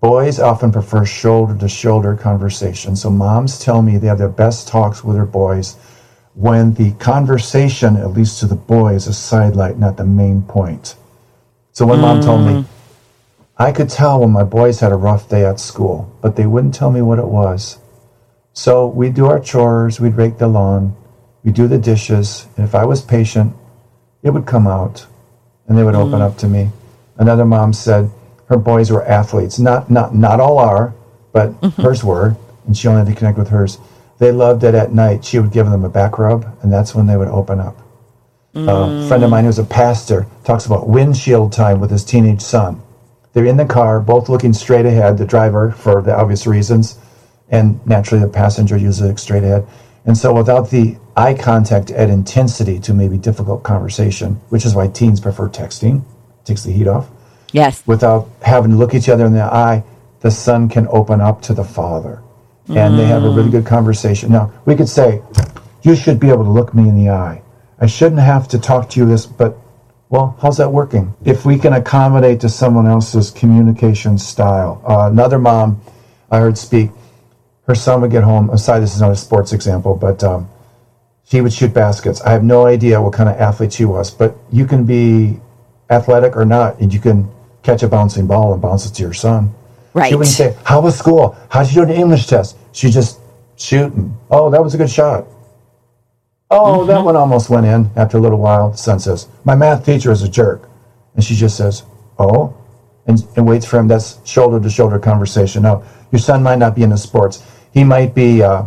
Boys 0.00 0.38
often 0.38 0.70
prefer 0.70 1.04
shoulder 1.04 1.56
to 1.56 1.68
shoulder 1.68 2.14
conversation. 2.14 2.96
So, 2.96 3.08
moms 3.10 3.58
tell 3.58 3.80
me 3.80 3.96
they 3.96 4.08
have 4.08 4.18
their 4.18 4.28
best 4.28 4.68
talks 4.68 5.02
with 5.02 5.16
their 5.16 5.24
boys 5.24 5.76
when 6.34 6.74
the 6.74 6.92
conversation, 6.94 7.96
at 7.96 8.10
least 8.10 8.40
to 8.40 8.46
the 8.46 8.56
boy, 8.56 8.94
is 8.94 9.06
a 9.06 9.12
sidelight, 9.12 9.78
not 9.78 9.96
the 9.96 10.04
main 10.04 10.42
point. 10.42 10.96
So, 11.72 11.86
when 11.86 11.98
mm. 11.98 12.02
mom 12.02 12.20
told 12.20 12.46
me. 12.46 12.64
I 13.56 13.70
could 13.70 13.88
tell 13.88 14.20
when 14.20 14.32
my 14.32 14.42
boys 14.42 14.80
had 14.80 14.90
a 14.90 14.96
rough 14.96 15.28
day 15.28 15.44
at 15.44 15.60
school, 15.60 16.12
but 16.20 16.34
they 16.34 16.44
wouldn't 16.44 16.74
tell 16.74 16.90
me 16.90 17.02
what 17.02 17.20
it 17.20 17.28
was. 17.28 17.78
So 18.52 18.86
we'd 18.86 19.14
do 19.14 19.26
our 19.26 19.40
chores, 19.40 20.00
we'd 20.00 20.14
rake 20.14 20.38
the 20.38 20.48
lawn, 20.48 20.96
we'd 21.42 21.54
do 21.54 21.68
the 21.68 21.78
dishes, 21.78 22.46
and 22.56 22.64
if 22.66 22.74
I 22.74 22.84
was 22.84 23.02
patient, 23.02 23.54
it 24.22 24.30
would 24.30 24.46
come 24.46 24.66
out 24.66 25.06
and 25.66 25.78
they 25.78 25.84
would 25.84 25.94
open 25.94 26.20
mm. 26.20 26.22
up 26.22 26.36
to 26.38 26.48
me. 26.48 26.70
Another 27.16 27.44
mom 27.44 27.72
said 27.72 28.10
her 28.48 28.56
boys 28.56 28.90
were 28.90 29.04
athletes. 29.04 29.58
Not 29.58 29.90
not 29.90 30.14
not 30.14 30.40
all 30.40 30.58
are, 30.58 30.94
but 31.32 31.50
mm-hmm. 31.60 31.82
hers 31.82 32.04
were, 32.04 32.36
and 32.66 32.76
she 32.76 32.88
only 32.88 33.04
had 33.04 33.08
to 33.08 33.14
connect 33.14 33.38
with 33.38 33.48
hers. 33.48 33.78
They 34.18 34.32
loved 34.32 34.64
it 34.64 34.74
at 34.74 34.92
night. 34.92 35.24
She 35.24 35.38
would 35.38 35.52
give 35.52 35.66
them 35.66 35.84
a 35.84 35.88
back 35.88 36.18
rub, 36.18 36.46
and 36.62 36.72
that's 36.72 36.94
when 36.94 37.06
they 37.06 37.16
would 37.16 37.28
open 37.28 37.60
up. 37.60 37.80
Mm. 38.54 39.04
a 39.04 39.08
friend 39.08 39.24
of 39.24 39.30
mine 39.30 39.44
who's 39.44 39.58
a 39.58 39.64
pastor 39.64 40.28
talks 40.44 40.64
about 40.64 40.88
windshield 40.88 41.52
time 41.52 41.80
with 41.80 41.90
his 41.90 42.04
teenage 42.04 42.40
son. 42.40 42.80
They're 43.32 43.46
in 43.46 43.56
the 43.56 43.64
car, 43.64 43.98
both 43.98 44.28
looking 44.28 44.52
straight 44.52 44.86
ahead, 44.86 45.18
the 45.18 45.24
driver, 45.24 45.72
for 45.72 46.00
the 46.00 46.16
obvious 46.16 46.46
reasons, 46.46 46.98
and 47.48 47.84
naturally 47.84 48.24
the 48.24 48.30
passenger 48.30 48.76
uses 48.76 49.10
it 49.10 49.18
straight 49.18 49.42
ahead. 49.42 49.66
And 50.06 50.16
so 50.16 50.32
without 50.32 50.70
the 50.70 50.96
eye 51.16 51.34
contact 51.34 51.90
add 51.90 52.10
intensity 52.10 52.78
to 52.80 52.94
maybe 52.94 53.18
difficult 53.18 53.64
conversation, 53.64 54.34
which 54.50 54.64
is 54.64 54.74
why 54.74 54.86
teens 54.86 55.20
prefer 55.20 55.48
texting, 55.48 56.04
takes 56.44 56.62
the 56.62 56.70
heat 56.70 56.86
off. 56.86 57.08
Yes. 57.50 57.84
Without 57.86 58.28
having 58.42 58.70
to 58.70 58.76
look 58.76 58.94
each 58.94 59.08
other 59.08 59.26
in 59.26 59.32
the 59.32 59.42
eye, 59.42 59.82
the 60.20 60.30
son 60.30 60.68
can 60.68 60.86
open 60.88 61.20
up 61.20 61.42
to 61.42 61.54
the 61.54 61.64
father. 61.64 62.22
And 62.68 62.94
mm. 62.94 62.96
they 62.96 63.06
have 63.06 63.24
a 63.24 63.30
really 63.30 63.50
good 63.50 63.66
conversation. 63.66 64.32
Now, 64.32 64.52
we 64.64 64.74
could 64.74 64.88
say, 64.88 65.22
you 65.82 65.94
should 65.94 66.18
be 66.18 66.28
able 66.28 66.44
to 66.44 66.50
look 66.50 66.74
me 66.74 66.88
in 66.88 66.96
the 66.96 67.10
eye. 67.10 67.42
I 67.78 67.86
shouldn't 67.86 68.20
have 68.20 68.48
to 68.48 68.58
talk 68.58 68.88
to 68.90 69.00
you 69.00 69.06
this, 69.06 69.26
but 69.26 69.58
well, 70.08 70.36
how's 70.40 70.58
that 70.58 70.70
working? 70.70 71.14
If 71.24 71.44
we 71.44 71.58
can 71.58 71.72
accommodate 71.72 72.40
to 72.40 72.48
someone 72.48 72.86
else's 72.86 73.30
communication 73.30 74.16
style. 74.16 74.82
Uh, 74.86 75.10
another 75.10 75.38
mom 75.38 75.80
I 76.30 76.38
heard 76.38 76.56
speak, 76.56 76.90
her 77.66 77.74
son 77.74 78.00
would 78.02 78.10
get 78.10 78.22
home. 78.22 78.50
Aside, 78.50 78.80
this 78.80 78.94
is 78.94 79.00
not 79.00 79.10
a 79.10 79.16
sports 79.16 79.52
example, 79.52 79.94
but 79.94 80.22
um, 80.22 80.48
he 81.24 81.40
would 81.40 81.52
shoot 81.52 81.74
baskets. 81.74 82.20
I 82.22 82.30
have 82.30 82.44
no 82.44 82.66
idea 82.66 83.00
what 83.00 83.12
kind 83.12 83.28
of 83.28 83.36
athlete 83.36 83.72
she 83.72 83.84
was, 83.84 84.10
but 84.10 84.36
you 84.52 84.66
can 84.66 84.84
be 84.84 85.40
athletic 85.90 86.36
or 86.36 86.44
not, 86.44 86.78
and 86.80 86.92
you 86.92 87.00
can 87.00 87.28
catch 87.62 87.82
a 87.82 87.88
bouncing 87.88 88.26
ball 88.26 88.52
and 88.52 88.62
bounce 88.62 88.86
it 88.86 88.94
to 88.94 89.02
your 89.02 89.14
son. 89.14 89.54
Right. 89.94 90.08
She 90.08 90.16
wouldn't 90.16 90.34
say, 90.34 90.56
"How 90.64 90.80
was 90.80 90.98
school? 90.98 91.36
How 91.48 91.62
did 91.62 91.72
you 91.72 91.82
do 91.82 91.92
the 91.92 91.98
English 91.98 92.26
test?" 92.26 92.58
She 92.72 92.90
just 92.90 93.20
shooting. 93.56 94.16
Oh, 94.28 94.50
that 94.50 94.62
was 94.62 94.74
a 94.74 94.76
good 94.78 94.90
shot. 94.90 95.26
Oh, 96.50 96.78
mm-hmm. 96.78 96.88
that 96.88 97.04
one 97.04 97.16
almost 97.16 97.48
went 97.48 97.64
in. 97.64 97.90
After 97.96 98.18
a 98.18 98.20
little 98.20 98.40
while, 98.40 98.70
the 98.70 98.76
son 98.76 98.98
says, 98.98 99.28
"My 99.44 99.54
math 99.54 99.86
teacher 99.86 100.10
is 100.10 100.22
a 100.22 100.28
jerk," 100.28 100.68
and 101.14 101.24
she 101.24 101.36
just 101.36 101.56
says, 101.56 101.84
"Oh," 102.18 102.56
and, 103.06 103.24
and 103.36 103.46
waits 103.46 103.66
for 103.66 103.78
him. 103.78 103.86
That's 103.86 104.18
shoulder 104.28 104.60
to 104.60 104.68
shoulder 104.68 104.98
conversation. 104.98 105.62
Now, 105.62 105.84
your 106.10 106.18
son 106.18 106.42
might 106.42 106.58
not 106.58 106.74
be 106.74 106.82
into 106.82 106.98
sports. 106.98 107.44
He 107.72 107.84
might 107.84 108.16
be 108.16 108.42
uh, 108.42 108.64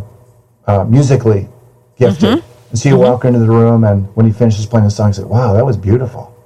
uh, 0.66 0.86
musically 0.86 1.50
gifted. 1.98 2.40
Mm-hmm. 2.40 2.70
And 2.70 2.80
so 2.80 2.90
you 2.90 2.96
mm-hmm. 2.96 3.04
walk 3.04 3.26
into 3.26 3.40
the 3.40 3.48
room, 3.48 3.84
and 3.84 4.08
when 4.16 4.26
he 4.26 4.32
finishes 4.32 4.66
playing 4.66 4.86
the 4.86 4.92
song, 4.92 5.10
you 5.10 5.14
say, 5.14 5.24
"Wow, 5.24 5.54
that 5.54 5.66
was 5.66 5.76
beautiful. 5.76 6.37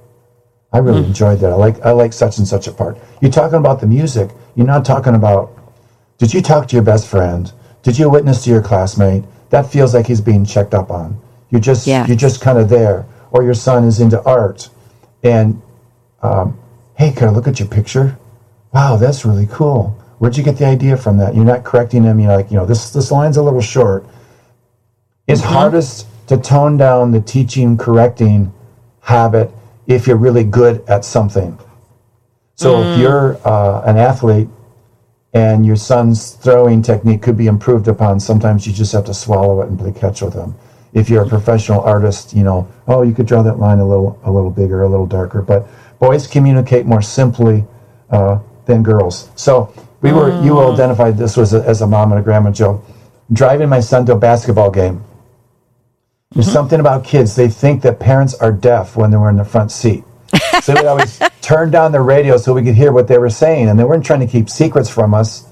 I 0.72 0.78
really 0.78 1.02
mm. 1.02 1.06
enjoyed 1.06 1.40
that. 1.40 1.52
I 1.52 1.56
like 1.56 1.80
I 1.84 1.92
like 1.92 2.12
such 2.12 2.38
and 2.38 2.48
such 2.48 2.66
a 2.66 2.72
part." 2.72 2.98
You're 3.20 3.30
talking 3.30 3.58
about 3.58 3.80
the 3.80 3.86
music. 3.86 4.30
You're 4.54 4.66
not 4.66 4.84
talking 4.84 5.14
about. 5.14 5.52
Did 6.18 6.32
you 6.32 6.40
talk 6.40 6.68
to 6.68 6.76
your 6.76 6.84
best 6.84 7.06
friend? 7.06 7.52
Did 7.82 7.98
you 7.98 8.08
witness 8.08 8.44
to 8.44 8.50
your 8.50 8.62
classmate? 8.62 9.24
That 9.50 9.70
feels 9.70 9.92
like 9.94 10.06
he's 10.06 10.20
being 10.20 10.44
checked 10.44 10.72
up 10.72 10.90
on. 10.90 11.20
You're 11.50 11.60
just 11.60 11.86
yeah. 11.86 12.06
you're 12.06 12.16
just 12.16 12.40
kind 12.40 12.58
of 12.58 12.68
there. 12.68 13.06
Or 13.30 13.42
your 13.42 13.54
son 13.54 13.84
is 13.84 14.00
into 14.00 14.22
art, 14.24 14.68
and 15.22 15.60
um, 16.22 16.58
hey, 16.96 17.12
can 17.12 17.28
I 17.28 17.30
look 17.30 17.48
at 17.48 17.58
your 17.58 17.68
picture? 17.68 18.18
Wow, 18.72 18.96
that's 18.96 19.24
really 19.24 19.46
cool. 19.46 19.98
Where'd 20.18 20.36
you 20.36 20.42
get 20.42 20.56
the 20.56 20.66
idea 20.66 20.96
from 20.96 21.18
that? 21.18 21.34
You're 21.34 21.44
not 21.44 21.64
correcting 21.64 22.04
him. 22.04 22.20
You're 22.20 22.36
like, 22.36 22.50
you 22.50 22.56
know, 22.56 22.66
this 22.66 22.90
this 22.90 23.10
line's 23.10 23.36
a 23.36 23.42
little 23.42 23.60
short. 23.60 24.06
It's 25.26 25.40
mm-hmm. 25.40 25.52
hardest 25.52 26.06
to 26.28 26.36
tone 26.36 26.76
down 26.76 27.10
the 27.10 27.20
teaching, 27.20 27.76
correcting 27.76 28.52
habit 29.00 29.50
if 29.86 30.06
you're 30.06 30.16
really 30.16 30.44
good 30.44 30.84
at 30.88 31.04
something. 31.04 31.58
So 32.54 32.74
mm. 32.74 32.94
if 32.94 33.00
you're 33.00 33.36
uh, 33.46 33.82
an 33.82 33.96
athlete 33.96 34.48
and 35.34 35.64
your 35.64 35.76
son's 35.76 36.32
throwing 36.32 36.82
technique 36.82 37.22
could 37.22 37.36
be 37.36 37.46
improved 37.46 37.88
upon, 37.88 38.20
sometimes 38.20 38.66
you 38.66 38.72
just 38.72 38.92
have 38.92 39.04
to 39.06 39.14
swallow 39.14 39.62
it 39.62 39.68
and 39.68 39.78
play 39.78 39.92
catch 39.92 40.22
with 40.22 40.34
him. 40.34 40.54
If 40.92 41.08
you're 41.08 41.24
a 41.24 41.28
professional 41.28 41.80
artist, 41.80 42.34
you 42.34 42.44
know, 42.44 42.68
oh, 42.86 43.02
you 43.02 43.14
could 43.14 43.26
draw 43.26 43.42
that 43.42 43.58
line 43.58 43.78
a 43.78 43.88
little, 43.88 44.20
a 44.24 44.30
little 44.30 44.50
bigger, 44.50 44.82
a 44.82 44.88
little 44.88 45.06
darker. 45.06 45.40
But 45.40 45.66
boys 45.98 46.26
communicate 46.26 46.84
more 46.84 47.02
simply 47.02 47.64
uh, 48.10 48.40
than 48.66 48.82
girls. 48.82 49.30
So 49.34 49.72
we 50.02 50.12
were, 50.12 50.30
mm. 50.30 50.44
you 50.44 50.60
identified 50.60 51.16
this 51.16 51.36
was 51.36 51.54
a, 51.54 51.66
as 51.66 51.80
a 51.80 51.86
mom 51.86 52.12
and 52.12 52.20
a 52.20 52.22
grandma 52.22 52.50
joke. 52.50 52.84
Driving 53.32 53.70
my 53.70 53.80
son 53.80 54.04
to 54.06 54.12
a 54.12 54.18
basketball 54.18 54.70
game 54.70 55.02
there's 56.34 56.46
mm-hmm. 56.46 56.52
something 56.52 56.80
about 56.80 57.04
kids, 57.04 57.36
they 57.36 57.48
think 57.48 57.82
that 57.82 58.00
parents 58.00 58.34
are 58.34 58.52
deaf 58.52 58.96
when 58.96 59.10
they 59.10 59.18
were 59.18 59.28
in 59.28 59.36
the 59.36 59.44
front 59.44 59.70
seat. 59.70 60.02
so 60.62 60.74
we 60.74 60.86
always 60.86 61.20
turn 61.42 61.70
down 61.70 61.92
the 61.92 62.00
radio 62.00 62.38
so 62.38 62.54
we 62.54 62.62
could 62.62 62.74
hear 62.74 62.90
what 62.90 63.06
they 63.06 63.18
were 63.18 63.30
saying. 63.30 63.68
And 63.68 63.78
they 63.78 63.84
weren't 63.84 64.04
trying 64.04 64.20
to 64.20 64.26
keep 64.26 64.48
secrets 64.48 64.88
from 64.88 65.12
us. 65.12 65.46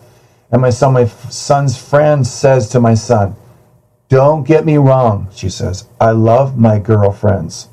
And 0.51 0.63
my 0.63 0.71
son, 0.71 0.95
my 0.95 1.05
son's 1.07 1.77
friend 1.77 2.27
says 2.27 2.71
to 2.71 2.81
my 2.81 2.95
son, 2.95 3.37
Don't 4.09 4.47
get 4.47 4.65
me 4.65 4.79
wrong, 4.79 5.29
she 5.35 5.51
says. 5.51 5.85
I 6.01 6.13
love 6.13 6.59
my 6.59 6.79
girlfriends. 6.79 7.69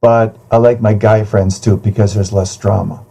But 0.00 0.36
I 0.50 0.56
like 0.56 0.80
my 0.80 0.94
guy 0.94 1.24
friends 1.24 1.60
too 1.60 1.76
because 1.76 2.14
there's 2.14 2.32
less 2.32 2.56
drama. 2.56 3.04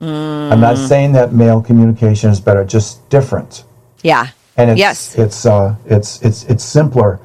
Mm. 0.00 0.52
I'm 0.52 0.60
not 0.60 0.76
saying 0.76 1.12
that 1.12 1.32
male 1.32 1.62
communication 1.62 2.30
is 2.30 2.40
better, 2.40 2.64
just 2.64 3.08
different. 3.08 3.64
Yeah. 4.02 4.28
And 4.56 4.70
it's 4.72 4.78
yes. 4.78 5.18
it's 5.18 5.46
uh 5.46 5.76
it's 5.86 6.20
it's 6.22 6.44
it's 6.44 6.62
simpler 6.62 7.18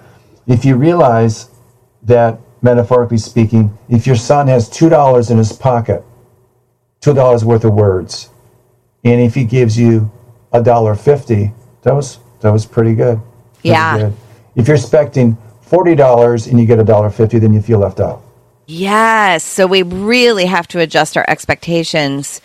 if 0.49 0.65
you 0.65 0.75
realize 0.75 1.49
that, 2.03 2.39
metaphorically 2.61 3.17
speaking, 3.17 3.77
if 3.87 4.05
your 4.05 4.17
son 4.17 4.49
has 4.49 4.69
$2 4.69 5.31
in 5.31 5.37
his 5.37 5.53
pocket, 5.53 6.03
$2 7.01 7.43
worth 7.45 7.63
of 7.63 7.73
words, 7.73 8.29
and 9.03 9.21
if 9.21 9.35
he 9.35 9.45
gives 9.45 9.79
you 9.79 10.11
a 10.51 10.61
dollar 10.61 10.95
fifty, 10.95 11.51
that 11.83 11.93
was 11.93 12.19
that 12.41 12.51
was 12.51 12.65
pretty 12.65 12.95
good. 12.95 13.19
Pretty 13.53 13.69
yeah. 13.69 13.97
Good. 13.97 14.13
If 14.55 14.67
you're 14.67 14.75
expecting 14.75 15.37
forty 15.61 15.95
dollars 15.95 16.47
and 16.47 16.59
you 16.59 16.65
get 16.65 16.79
a 16.79 16.83
dollar 16.83 17.09
fifty, 17.09 17.39
then 17.39 17.53
you 17.53 17.61
feel 17.61 17.79
left 17.79 17.99
out. 17.99 18.21
Yes. 18.67 19.43
So 19.43 19.67
we 19.67 19.83
really 19.83 20.45
have 20.45 20.67
to 20.69 20.79
adjust 20.79 21.17
our 21.17 21.25
expectations. 21.27 22.41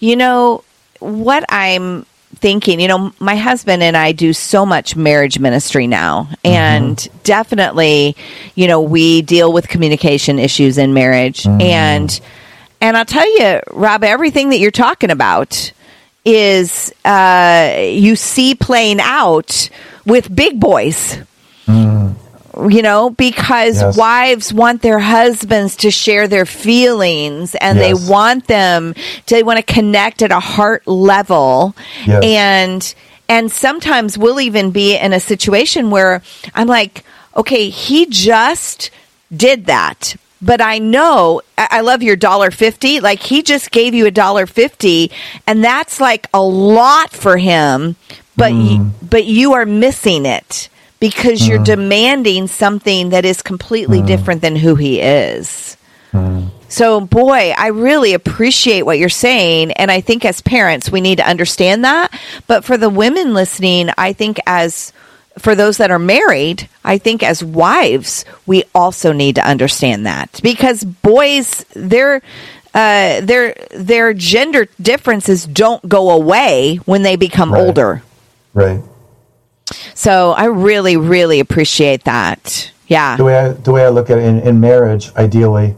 You 0.00 0.16
know, 0.16 0.64
what 1.00 1.44
I'm 1.48 2.06
thinking, 2.36 2.80
you 2.80 2.88
know, 2.88 3.12
my 3.18 3.36
husband 3.36 3.82
and 3.82 3.96
I 3.96 4.12
do 4.12 4.32
so 4.32 4.64
much 4.64 4.96
marriage 4.96 5.38
ministry 5.38 5.86
now. 5.86 6.24
Mm-hmm. 6.24 6.46
And 6.46 7.08
definitely, 7.24 8.16
you 8.54 8.66
know, 8.68 8.80
we 8.80 9.22
deal 9.22 9.52
with 9.52 9.68
communication 9.68 10.38
issues 10.38 10.78
in 10.78 10.94
marriage. 10.94 11.44
Mm-hmm. 11.44 11.60
And 11.60 12.20
and 12.80 12.96
I'll 12.96 13.04
tell 13.04 13.28
you, 13.38 13.60
Rob, 13.72 14.04
everything 14.04 14.50
that 14.50 14.58
you're 14.58 14.70
talking 14.70 15.10
about 15.10 15.72
is 16.24 16.92
uh, 17.04 17.76
you 17.78 18.16
see 18.16 18.54
playing 18.54 19.00
out 19.00 19.70
with 20.04 20.34
big 20.34 20.60
boys. 20.60 21.18
Mm 21.66 22.16
you 22.56 22.82
know, 22.82 23.10
because 23.10 23.80
yes. 23.80 23.96
wives 23.96 24.52
want 24.52 24.82
their 24.82 24.98
husbands 24.98 25.76
to 25.76 25.90
share 25.90 26.26
their 26.26 26.46
feelings 26.46 27.54
and 27.54 27.78
yes. 27.78 27.86
they 27.86 28.10
want 28.10 28.46
them 28.46 28.94
to, 28.94 29.34
they 29.34 29.42
want 29.42 29.58
to 29.58 29.74
connect 29.74 30.22
at 30.22 30.32
a 30.32 30.40
heart 30.40 30.86
level. 30.86 31.76
Yes. 32.06 32.24
And, 32.24 32.94
and 33.28 33.52
sometimes 33.52 34.16
we'll 34.16 34.40
even 34.40 34.70
be 34.70 34.96
in 34.96 35.12
a 35.12 35.20
situation 35.20 35.90
where 35.90 36.22
I'm 36.54 36.66
like, 36.66 37.04
okay, 37.36 37.68
he 37.68 38.06
just 38.06 38.90
did 39.34 39.66
that. 39.66 40.16
But 40.40 40.60
I 40.60 40.78
know 40.78 41.40
I 41.56 41.80
love 41.80 42.02
your 42.02 42.14
dollar 42.14 42.50
fifty. 42.50 43.00
Like 43.00 43.20
he 43.20 43.42
just 43.42 43.70
gave 43.70 43.94
you 43.94 44.06
a 44.06 44.10
dollar 44.10 44.46
fifty, 44.46 45.10
and 45.46 45.64
that's 45.64 45.98
like 45.98 46.28
a 46.34 46.42
lot 46.42 47.10
for 47.10 47.38
him. 47.38 47.96
But 48.36 48.52
mm. 48.52 48.90
but 49.02 49.24
you 49.24 49.54
are 49.54 49.64
missing 49.64 50.26
it 50.26 50.68
because 51.00 51.40
mm. 51.40 51.48
you're 51.48 51.64
demanding 51.64 52.46
something 52.46 53.10
that 53.10 53.24
is 53.24 53.42
completely 53.42 54.00
mm. 54.00 54.06
different 54.06 54.40
than 54.40 54.56
who 54.56 54.74
he 54.74 55.00
is. 55.00 55.76
Mm. 56.12 56.50
So, 56.68 57.00
boy, 57.00 57.54
I 57.56 57.68
really 57.68 58.14
appreciate 58.14 58.82
what 58.82 58.98
you're 58.98 59.08
saying. 59.08 59.72
And 59.72 59.90
I 59.90 60.00
think 60.00 60.24
as 60.24 60.40
parents, 60.40 60.90
we 60.90 61.00
need 61.00 61.18
to 61.18 61.28
understand 61.28 61.84
that. 61.84 62.12
But 62.46 62.64
for 62.64 62.76
the 62.76 62.90
women 62.90 63.34
listening, 63.34 63.90
I 63.96 64.12
think 64.12 64.38
as 64.46 64.92
for 65.38 65.54
those 65.54 65.76
that 65.76 65.90
are 65.90 65.98
married, 65.98 66.68
I 66.84 66.98
think 66.98 67.22
as 67.22 67.44
wives, 67.44 68.24
we 68.46 68.64
also 68.74 69.12
need 69.12 69.36
to 69.36 69.46
understand 69.46 70.06
that 70.06 70.40
because 70.42 70.82
boys, 70.82 71.64
their 71.74 72.22
uh, 72.74 73.20
their 73.20 73.54
their 73.74 74.12
gender 74.12 74.66
differences 74.80 75.46
don't 75.46 75.86
go 75.88 76.10
away 76.10 76.76
when 76.84 77.02
they 77.02 77.16
become 77.16 77.52
right. 77.52 77.62
older. 77.62 78.02
Right. 78.54 78.82
So 79.94 80.32
I 80.32 80.44
really, 80.46 80.96
really 80.96 81.40
appreciate 81.40 82.04
that. 82.04 82.70
Yeah. 82.86 83.16
The 83.16 83.24
way 83.24 83.38
I, 83.38 83.48
the 83.48 83.72
way 83.72 83.84
I 83.84 83.88
look 83.88 84.10
at 84.10 84.18
it 84.18 84.24
in, 84.24 84.40
in 84.40 84.60
marriage, 84.60 85.12
ideally, 85.16 85.76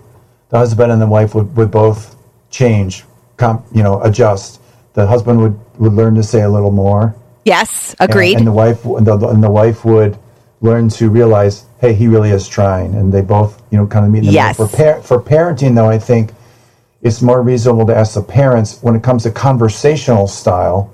the 0.51 0.59
husband 0.59 0.93
and 0.93 1.01
the 1.01 1.07
wife 1.07 1.35
would, 1.35 1.57
would 1.57 1.71
both 1.71 2.17
change, 2.51 3.05
comp, 3.37 3.65
you 3.75 3.83
know, 3.83 4.03
adjust. 4.03 4.61
The 4.95 5.07
husband 5.07 5.41
would, 5.41 5.59
would 5.79 5.93
learn 5.93 6.15
to 6.17 6.23
say 6.23 6.43
a 6.43 6.49
little 6.49 6.71
more. 6.71 7.15
Yes, 7.45 7.95
agreed. 7.99 8.33
And, 8.33 8.41
and 8.41 8.47
the 8.49 8.53
wife 8.53 8.85
and 8.85 9.07
the, 9.07 9.17
and 9.29 9.43
the 9.43 9.51
wife 9.51 9.85
would 9.85 10.19
learn 10.61 10.89
to 10.91 11.09
realize, 11.09 11.65
hey, 11.81 11.95
he 11.95 12.09
really 12.09 12.31
is 12.31 12.49
trying, 12.49 12.95
and 12.95 13.13
they 13.13 13.23
both, 13.23 13.63
you 13.71 13.79
know, 13.79 13.87
kind 13.87 14.05
of 14.05 14.11
meet 14.11 14.21
in 14.21 14.27
the 14.27 14.33
yes. 14.33 14.59
middle. 14.59 14.69
For 14.69 14.77
par- 14.77 15.03
for 15.03 15.23
parenting, 15.23 15.75
though, 15.75 15.89
I 15.89 15.99
think 15.99 16.33
it's 17.01 17.23
more 17.23 17.43
reasonable 17.43 17.87
to 17.87 17.97
ask 17.97 18.15
the 18.15 18.23
parents 18.23 18.83
when 18.83 18.97
it 18.97 19.03
comes 19.03 19.23
to 19.23 19.31
conversational 19.31 20.27
style 20.27 20.93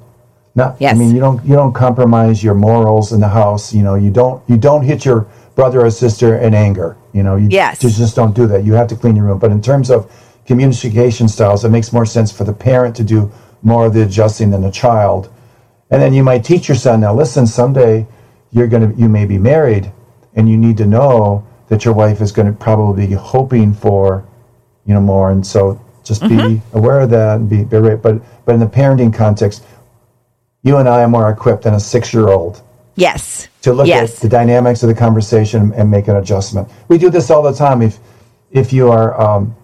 not, 0.54 0.76
yes. 0.80 0.94
I 0.94 0.98
mean, 0.98 1.14
you 1.14 1.20
don't 1.20 1.44
you 1.44 1.54
don't 1.54 1.72
compromise 1.72 2.42
your 2.42 2.54
morals 2.54 3.12
in 3.12 3.20
the 3.20 3.28
house. 3.28 3.74
You 3.74 3.82
know, 3.82 3.94
you 3.96 4.10
don't 4.10 4.42
you 4.48 4.56
don't 4.56 4.82
hit 4.82 5.04
your 5.04 5.26
brother 5.54 5.84
or 5.84 5.90
sister 5.90 6.38
in 6.38 6.54
anger. 6.54 6.96
You 7.12 7.22
know, 7.22 7.36
you 7.36 7.48
yes. 7.50 7.80
just, 7.80 7.98
just 7.98 8.16
don't 8.16 8.34
do 8.34 8.46
that. 8.48 8.64
You 8.64 8.74
have 8.74 8.88
to 8.88 8.96
clean 8.96 9.16
your 9.16 9.26
room. 9.26 9.38
But 9.38 9.50
in 9.50 9.60
terms 9.62 9.90
of 9.90 10.10
communication 10.46 11.28
styles, 11.28 11.64
it 11.64 11.70
makes 11.70 11.92
more 11.92 12.06
sense 12.06 12.30
for 12.30 12.44
the 12.44 12.52
parent 12.52 12.94
to 12.96 13.04
do 13.04 13.32
more 13.62 13.86
of 13.86 13.94
the 13.94 14.02
adjusting 14.02 14.50
than 14.50 14.62
the 14.62 14.70
child. 14.70 15.32
And 15.90 16.00
then 16.02 16.12
you 16.12 16.22
might 16.22 16.44
teach 16.44 16.68
your 16.68 16.76
son, 16.76 17.00
now 17.00 17.14
listen, 17.14 17.46
someday 17.46 18.06
you're 18.54 18.68
going 18.68 18.92
to 18.92 18.98
you 18.98 19.08
may 19.08 19.26
be 19.26 19.36
married 19.36 19.92
and 20.34 20.48
you 20.48 20.56
need 20.56 20.76
to 20.78 20.86
know 20.86 21.46
that 21.68 21.84
your 21.84 21.92
wife 21.92 22.20
is 22.20 22.32
going 22.32 22.46
to 22.46 22.52
probably 22.52 23.06
be 23.06 23.12
hoping 23.12 23.74
for 23.74 24.26
you 24.86 24.94
know 24.94 25.00
more 25.00 25.30
and 25.32 25.46
so 25.46 25.80
just 26.04 26.22
mm-hmm. 26.22 26.54
be 26.54 26.62
aware 26.72 27.00
of 27.00 27.10
that 27.10 27.36
and 27.36 27.50
be, 27.50 27.64
be 27.64 27.76
right 27.76 28.00
but 28.00 28.20
but 28.44 28.54
in 28.54 28.60
the 28.60 28.66
parenting 28.66 29.12
context 29.12 29.64
you 30.64 30.78
and 30.78 30.88
i 30.88 31.02
are 31.02 31.08
more 31.08 31.30
equipped 31.30 31.62
than 31.62 31.74
a 31.74 31.80
six 31.80 32.12
year 32.12 32.28
old 32.28 32.60
yes. 32.96 33.48
to 33.62 33.72
look 33.72 33.86
yes. 33.86 34.16
at 34.16 34.20
the 34.22 34.28
dynamics 34.28 34.82
of 34.82 34.88
the 34.88 34.94
conversation 34.94 35.72
and 35.74 35.90
make 35.90 36.08
an 36.08 36.16
adjustment. 36.16 36.68
We 36.88 36.98
do 36.98 37.10
this 37.10 37.30
all 37.30 37.42
the 37.42 37.52
time. 37.52 37.82
If 37.82 37.98
if 38.50 38.72
you 38.72 38.90
are 38.90 39.20
um, 39.20 39.54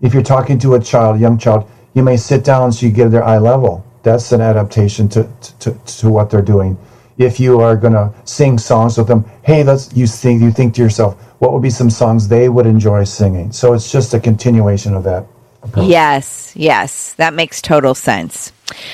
if 0.00 0.14
you're 0.14 0.22
talking 0.22 0.58
to 0.60 0.74
a 0.74 0.80
child 0.80 1.16
a 1.16 1.18
young 1.18 1.38
child 1.38 1.68
you 1.94 2.02
may 2.02 2.16
sit 2.16 2.44
down 2.44 2.72
so 2.72 2.86
you 2.86 2.92
get 2.92 3.10
their 3.10 3.24
eye 3.24 3.38
level. 3.38 3.84
That's 4.02 4.30
an 4.30 4.40
adaptation 4.40 5.08
to, 5.08 5.28
to, 5.60 5.72
to 5.72 6.08
what 6.08 6.30
they're 6.30 6.42
doing. 6.42 6.78
If 7.18 7.40
you 7.40 7.60
are 7.60 7.76
going 7.76 7.94
to 7.94 8.12
sing 8.24 8.58
songs 8.58 8.98
with 8.98 9.08
them 9.08 9.24
hey 9.42 9.64
let's 9.64 9.94
you 9.96 10.06
think 10.06 10.42
you 10.42 10.50
think 10.52 10.74
to 10.74 10.82
yourself 10.82 11.20
what 11.38 11.52
would 11.52 11.62
be 11.62 11.70
some 11.70 11.90
songs 11.90 12.28
they 12.28 12.48
would 12.48 12.66
enjoy 12.66 13.04
singing? 13.04 13.52
So 13.52 13.72
it's 13.72 13.90
just 13.90 14.14
a 14.14 14.20
continuation 14.20 14.94
of 14.94 15.04
that 15.04 15.26
approach. 15.62 15.88
yes 15.88 16.52
yes. 16.54 17.14
That 17.14 17.34
makes 17.34 17.60
total 17.60 17.94
sense. 17.94 18.52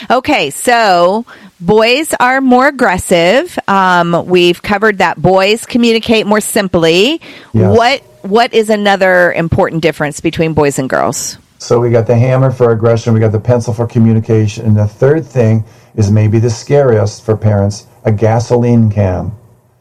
Okay 0.08 0.50
so 0.50 1.26
boys 1.64 2.14
are 2.20 2.40
more 2.40 2.68
aggressive 2.68 3.58
um, 3.68 4.26
we've 4.26 4.62
covered 4.62 4.98
that 4.98 5.20
boys 5.20 5.64
communicate 5.66 6.26
more 6.26 6.40
simply 6.40 7.20
yes. 7.52 7.76
what 7.76 8.00
what 8.22 8.52
is 8.52 8.70
another 8.70 9.32
important 9.32 9.82
difference 9.82 10.20
between 10.20 10.52
boys 10.52 10.78
and 10.78 10.90
girls 10.90 11.38
so 11.58 11.80
we 11.80 11.90
got 11.90 12.06
the 12.06 12.16
hammer 12.16 12.50
for 12.50 12.72
aggression 12.72 13.14
we 13.14 13.20
got 13.20 13.32
the 13.32 13.40
pencil 13.40 13.72
for 13.72 13.86
communication 13.86 14.66
and 14.66 14.76
the 14.76 14.86
third 14.86 15.24
thing 15.26 15.64
is 15.94 16.10
maybe 16.10 16.38
the 16.38 16.50
scariest 16.50 17.24
for 17.24 17.36
parents 17.36 17.86
a 18.04 18.12
gasoline 18.12 18.90
can. 18.90 19.32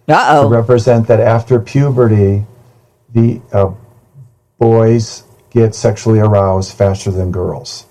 Uh-oh. 0.07 0.43
To 0.43 0.49
represent 0.49 1.07
that 1.07 1.19
after 1.19 1.59
puberty, 1.59 2.45
the 3.13 3.41
uh, 3.53 3.71
boys 4.59 5.23
get 5.51 5.75
sexually 5.75 6.19
aroused 6.19 6.73
faster 6.73 7.11
than 7.11 7.31
girls. 7.31 7.85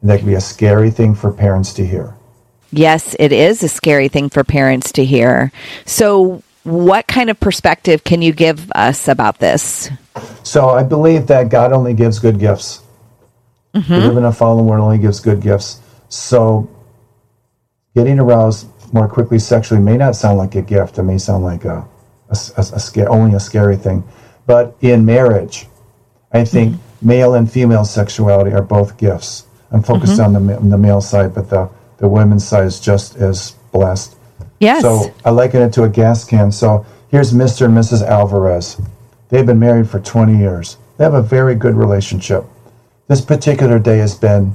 And 0.00 0.10
that 0.10 0.18
can 0.18 0.28
be 0.28 0.34
a 0.34 0.40
scary 0.40 0.90
thing 0.90 1.14
for 1.14 1.32
parents 1.32 1.72
to 1.74 1.86
hear. 1.86 2.14
Yes, 2.70 3.16
it 3.18 3.32
is 3.32 3.62
a 3.62 3.68
scary 3.68 4.08
thing 4.08 4.28
for 4.28 4.44
parents 4.44 4.92
to 4.92 5.04
hear. 5.04 5.52
So, 5.86 6.42
what 6.64 7.06
kind 7.06 7.30
of 7.30 7.40
perspective 7.40 8.04
can 8.04 8.20
you 8.20 8.32
give 8.32 8.70
us 8.72 9.08
about 9.08 9.38
this? 9.38 9.90
So, 10.42 10.70
I 10.70 10.82
believe 10.82 11.26
that 11.28 11.48
God 11.48 11.72
only 11.72 11.94
gives 11.94 12.18
good 12.18 12.38
gifts. 12.38 12.82
Mm-hmm. 13.74 13.92
We 13.92 14.00
live 14.00 14.16
in 14.18 14.24
a 14.24 14.32
fallen 14.32 14.66
world, 14.66 14.84
only 14.84 14.98
gives 14.98 15.20
good 15.20 15.40
gifts. 15.40 15.80
So, 16.08 16.68
getting 17.94 18.18
aroused 18.18 18.68
more 18.92 19.08
quickly 19.08 19.38
sexually 19.38 19.82
may 19.82 19.96
not 19.96 20.14
sound 20.14 20.38
like 20.38 20.54
a 20.54 20.62
gift. 20.62 20.98
It 20.98 21.02
may 21.04 21.18
sound 21.18 21.44
like 21.44 21.64
a, 21.64 21.86
a, 22.28 22.36
a, 22.56 22.60
a 22.60 22.80
scare, 22.80 23.10
only 23.10 23.34
a 23.34 23.40
scary 23.40 23.76
thing. 23.76 24.04
But 24.46 24.76
in 24.80 25.04
marriage, 25.04 25.66
I 26.32 26.44
think 26.44 26.74
mm-hmm. 26.74 27.08
male 27.08 27.34
and 27.34 27.50
female 27.50 27.84
sexuality 27.84 28.52
are 28.52 28.62
both 28.62 28.98
gifts. 28.98 29.46
I'm 29.70 29.82
focused 29.82 30.18
mm-hmm. 30.18 30.36
on 30.36 30.46
the, 30.46 30.70
the 30.70 30.78
male 30.78 31.00
side, 31.00 31.34
but 31.34 31.50
the, 31.50 31.70
the 31.98 32.08
women's 32.08 32.46
side 32.46 32.66
is 32.66 32.80
just 32.80 33.16
as 33.16 33.52
blessed. 33.72 34.16
Yes. 34.60 34.82
So 34.82 35.14
I 35.24 35.30
liken 35.30 35.62
it 35.62 35.72
to 35.74 35.84
a 35.84 35.88
gas 35.88 36.24
can. 36.24 36.50
So 36.50 36.86
here's 37.10 37.32
Mr. 37.32 37.66
and 37.66 37.76
Mrs. 37.76 38.06
Alvarez. 38.06 38.80
They've 39.28 39.46
been 39.46 39.58
married 39.58 39.88
for 39.88 40.00
20 40.00 40.36
years. 40.36 40.78
They 40.96 41.04
have 41.04 41.14
a 41.14 41.22
very 41.22 41.54
good 41.54 41.74
relationship. 41.74 42.44
This 43.06 43.20
particular 43.20 43.78
day 43.78 43.98
has 43.98 44.14
been 44.14 44.54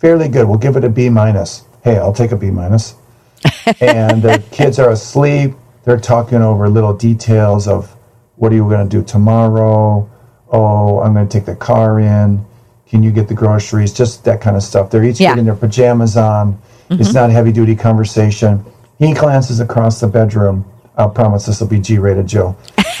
fairly 0.00 0.28
good. 0.28 0.48
We'll 0.48 0.58
give 0.58 0.76
it 0.76 0.84
a 0.84 0.88
B 0.88 1.08
minus. 1.08 1.64
Hey, 1.84 1.98
I'll 1.98 2.12
take 2.12 2.32
a 2.32 2.36
B 2.36 2.50
minus 2.50 2.94
and 3.80 4.22
the 4.22 4.42
kids 4.50 4.78
are 4.78 4.90
asleep. 4.90 5.54
They're 5.84 6.00
talking 6.00 6.42
over 6.42 6.68
little 6.68 6.94
details 6.94 7.68
of 7.68 7.94
what 8.36 8.52
are 8.52 8.54
you 8.54 8.68
going 8.68 8.88
to 8.88 8.98
do 8.98 9.04
tomorrow? 9.04 10.08
Oh, 10.50 11.00
I'm 11.00 11.14
going 11.14 11.28
to 11.28 11.32
take 11.38 11.46
the 11.46 11.56
car 11.56 12.00
in. 12.00 12.44
Can 12.88 13.02
you 13.02 13.10
get 13.10 13.28
the 13.28 13.34
groceries? 13.34 13.92
Just 13.92 14.24
that 14.24 14.40
kind 14.40 14.56
of 14.56 14.62
stuff. 14.62 14.90
They're 14.90 15.04
each 15.04 15.20
yeah. 15.20 15.30
getting 15.30 15.44
their 15.44 15.54
pajamas 15.56 16.16
on. 16.16 16.60
Mm-hmm. 16.88 17.00
It's 17.00 17.14
not 17.14 17.30
heavy 17.30 17.52
duty 17.52 17.74
conversation. 17.74 18.64
He 18.98 19.12
glances 19.12 19.60
across 19.60 20.00
the 20.00 20.06
bedroom. 20.06 20.64
I 20.96 21.06
promise 21.08 21.46
this 21.46 21.60
will 21.60 21.68
be 21.68 21.80
G 21.80 21.98
rated, 21.98 22.26
Joe. 22.26 22.56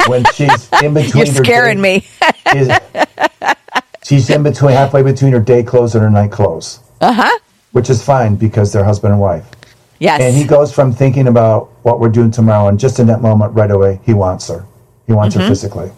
When 0.06 0.24
she's 0.34 0.68
in 0.82 0.94
between, 0.94 1.26
you're 1.26 1.34
scaring 1.34 1.80
day, 1.80 2.04
me. 2.04 2.06
is, 2.54 2.70
she's 4.04 4.28
in 4.28 4.42
between, 4.42 4.72
halfway 4.72 5.02
between 5.02 5.32
her 5.32 5.40
day 5.40 5.62
clothes 5.62 5.94
and 5.94 6.04
her 6.04 6.10
night 6.10 6.32
clothes. 6.32 6.80
Uh 7.00 7.12
huh. 7.12 7.38
Which 7.72 7.90
is 7.90 8.02
fine 8.02 8.36
because 8.36 8.72
they're 8.72 8.84
husband 8.84 9.12
and 9.12 9.20
wife. 9.20 9.48
Yes. 9.98 10.20
And 10.20 10.36
he 10.36 10.44
goes 10.44 10.72
from 10.72 10.92
thinking 10.92 11.28
about 11.28 11.70
what 11.82 12.00
we're 12.00 12.10
doing 12.10 12.30
tomorrow, 12.30 12.68
and 12.68 12.78
just 12.78 12.98
in 12.98 13.06
that 13.06 13.22
moment, 13.22 13.54
right 13.54 13.70
away, 13.70 14.00
he 14.04 14.12
wants 14.12 14.48
her. 14.48 14.66
He 15.06 15.12
wants 15.12 15.34
mm-hmm. 15.34 15.44
her 15.44 15.48
physically. 15.48 15.90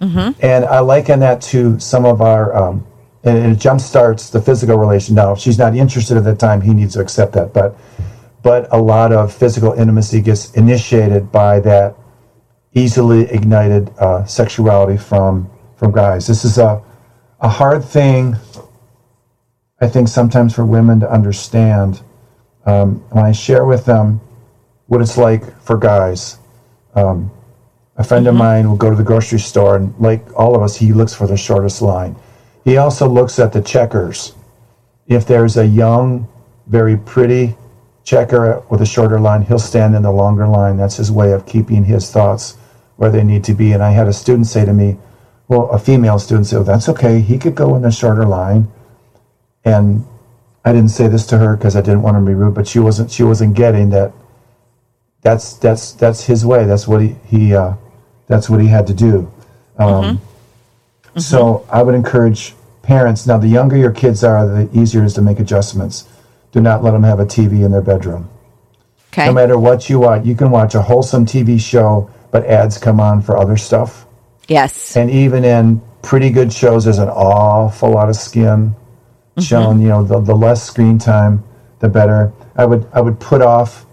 Mm-hmm. 0.00 0.44
And 0.44 0.64
I 0.64 0.80
liken 0.80 1.20
that 1.20 1.40
to 1.42 1.78
some 1.78 2.04
of 2.04 2.20
our, 2.20 2.54
um, 2.56 2.86
and 3.24 3.52
it 3.52 3.58
jumpstarts 3.58 4.30
the 4.30 4.40
physical 4.40 4.76
relation. 4.76 5.14
Now, 5.14 5.32
if 5.32 5.38
she's 5.38 5.58
not 5.58 5.74
interested 5.74 6.16
at 6.16 6.24
that 6.24 6.38
time, 6.38 6.60
he 6.60 6.74
needs 6.74 6.94
to 6.94 7.00
accept 7.00 7.32
that. 7.32 7.52
But, 7.52 7.76
but 8.42 8.68
a 8.70 8.80
lot 8.80 9.12
of 9.12 9.32
physical 9.32 9.72
intimacy 9.72 10.20
gets 10.20 10.52
initiated 10.54 11.32
by 11.32 11.60
that 11.60 11.96
easily 12.74 13.22
ignited 13.30 13.90
uh, 13.98 14.24
sexuality 14.24 14.96
from 14.96 15.50
from 15.76 15.92
guys. 15.92 16.26
This 16.26 16.44
is 16.44 16.58
a 16.58 16.82
a 17.40 17.48
hard 17.48 17.84
thing, 17.84 18.36
I 19.80 19.88
think, 19.88 20.08
sometimes 20.08 20.54
for 20.54 20.64
women 20.64 21.00
to 21.00 21.10
understand 21.10 22.02
um, 22.66 23.00
when 23.10 23.24
I 23.24 23.32
share 23.32 23.64
with 23.64 23.84
them 23.84 24.20
what 24.86 25.00
it's 25.00 25.16
like 25.16 25.60
for 25.62 25.76
guys, 25.76 26.38
um, 26.94 27.30
a 27.96 28.04
friend 28.04 28.26
mm-hmm. 28.26 28.36
of 28.36 28.38
mine 28.38 28.68
will 28.68 28.76
go 28.76 28.90
to 28.90 28.96
the 28.96 29.02
grocery 29.02 29.38
store 29.38 29.76
and, 29.76 29.94
like 29.98 30.22
all 30.34 30.54
of 30.56 30.62
us, 30.62 30.76
he 30.76 30.92
looks 30.92 31.14
for 31.14 31.26
the 31.26 31.36
shortest 31.36 31.82
line. 31.82 32.16
He 32.64 32.78
also 32.78 33.08
looks 33.08 33.38
at 33.38 33.52
the 33.52 33.60
checkers. 33.60 34.34
If 35.06 35.26
there's 35.26 35.56
a 35.56 35.66
young, 35.66 36.28
very 36.66 36.96
pretty 36.96 37.56
checker 38.04 38.62
with 38.70 38.80
a 38.80 38.86
shorter 38.86 39.20
line, 39.20 39.42
he'll 39.42 39.58
stand 39.58 39.94
in 39.94 40.02
the 40.02 40.12
longer 40.12 40.46
line. 40.46 40.76
That's 40.76 40.96
his 40.96 41.12
way 41.12 41.32
of 41.32 41.46
keeping 41.46 41.84
his 41.84 42.10
thoughts 42.10 42.56
where 42.96 43.10
they 43.10 43.22
need 43.22 43.44
to 43.44 43.54
be. 43.54 43.72
And 43.72 43.82
I 43.82 43.90
had 43.90 44.08
a 44.08 44.12
student 44.12 44.46
say 44.46 44.64
to 44.64 44.72
me, 44.72 44.96
well, 45.48 45.68
a 45.70 45.78
female 45.78 46.18
student 46.18 46.46
say, 46.46 46.56
well, 46.56 46.64
that's 46.64 46.88
okay. 46.88 47.20
He 47.20 47.38
could 47.38 47.54
go 47.54 47.74
in 47.76 47.82
the 47.82 47.90
shorter 47.90 48.24
line. 48.24 48.72
And 49.64 50.06
I 50.64 50.72
didn't 50.72 50.90
say 50.90 51.08
this 51.08 51.26
to 51.26 51.38
her 51.38 51.56
because 51.56 51.76
I 51.76 51.82
didn't 51.82 52.02
want 52.02 52.16
to 52.16 52.20
be 52.24 52.34
rude, 52.34 52.54
but 52.54 52.66
she 52.66 52.78
wasn't 52.78 53.10
she 53.10 53.22
wasn't 53.22 53.54
getting 53.54 53.90
that. 53.90 54.12
That's 55.20 55.56
that's 55.56 55.92
that's 55.92 56.24
his 56.24 56.44
way. 56.46 56.64
That's 56.64 56.88
what 56.88 57.02
he 57.02 57.16
he 57.26 57.54
uh, 57.54 57.74
that's 58.26 58.48
what 58.48 58.60
he 58.60 58.68
had 58.68 58.86
to 58.86 58.94
do. 58.94 59.30
Um, 59.78 60.18
mm-hmm. 60.18 60.33
Mm-hmm. 61.14 61.20
So 61.20 61.66
I 61.70 61.82
would 61.82 61.94
encourage 61.94 62.54
parents. 62.82 63.26
Now, 63.26 63.38
the 63.38 63.48
younger 63.48 63.76
your 63.76 63.92
kids 63.92 64.24
are, 64.24 64.46
the 64.46 64.68
easier 64.78 65.02
it 65.02 65.06
is 65.06 65.14
to 65.14 65.22
make 65.22 65.38
adjustments. 65.38 66.08
Do 66.52 66.60
not 66.60 66.82
let 66.82 66.90
them 66.90 67.02
have 67.02 67.20
a 67.20 67.24
TV 67.24 67.64
in 67.64 67.70
their 67.70 67.82
bedroom. 67.82 68.28
Okay. 69.12 69.26
No 69.26 69.32
matter 69.32 69.58
what 69.58 69.88
you 69.88 70.00
want, 70.00 70.26
you 70.26 70.34
can 70.34 70.50
watch 70.50 70.74
a 70.74 70.82
wholesome 70.82 71.24
TV 71.24 71.60
show, 71.60 72.10
but 72.32 72.44
ads 72.46 72.78
come 72.78 72.98
on 72.98 73.22
for 73.22 73.36
other 73.36 73.56
stuff. 73.56 74.06
Yes. 74.48 74.96
And 74.96 75.08
even 75.08 75.44
in 75.44 75.80
pretty 76.02 76.30
good 76.30 76.52
shows, 76.52 76.84
there's 76.84 76.98
an 76.98 77.08
awful 77.08 77.90
lot 77.90 78.08
of 78.08 78.16
skin 78.16 78.70
mm-hmm. 78.70 79.40
shown. 79.40 79.80
You 79.80 79.88
know, 79.88 80.04
the, 80.04 80.20
the 80.20 80.34
less 80.34 80.66
screen 80.66 80.98
time, 80.98 81.44
the 81.78 81.88
better. 81.88 82.32
I 82.56 82.66
would 82.66 82.86
I 82.92 83.00
would 83.00 83.20
put 83.20 83.40
off 83.40 83.86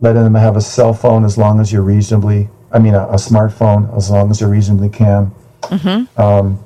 letting 0.00 0.22
them 0.22 0.34
have 0.34 0.56
a 0.56 0.60
cell 0.60 0.94
phone 0.94 1.24
as 1.24 1.36
long 1.36 1.60
as 1.60 1.72
you're 1.72 1.82
reasonably. 1.82 2.48
I 2.70 2.78
mean, 2.78 2.94
a, 2.94 3.06
a 3.08 3.16
smartphone 3.16 3.94
as 3.96 4.10
long 4.10 4.30
as 4.30 4.40
you 4.40 4.46
reasonably 4.46 4.88
can. 4.88 5.32
Mm-hmm. 5.62 6.20
Um, 6.20 6.64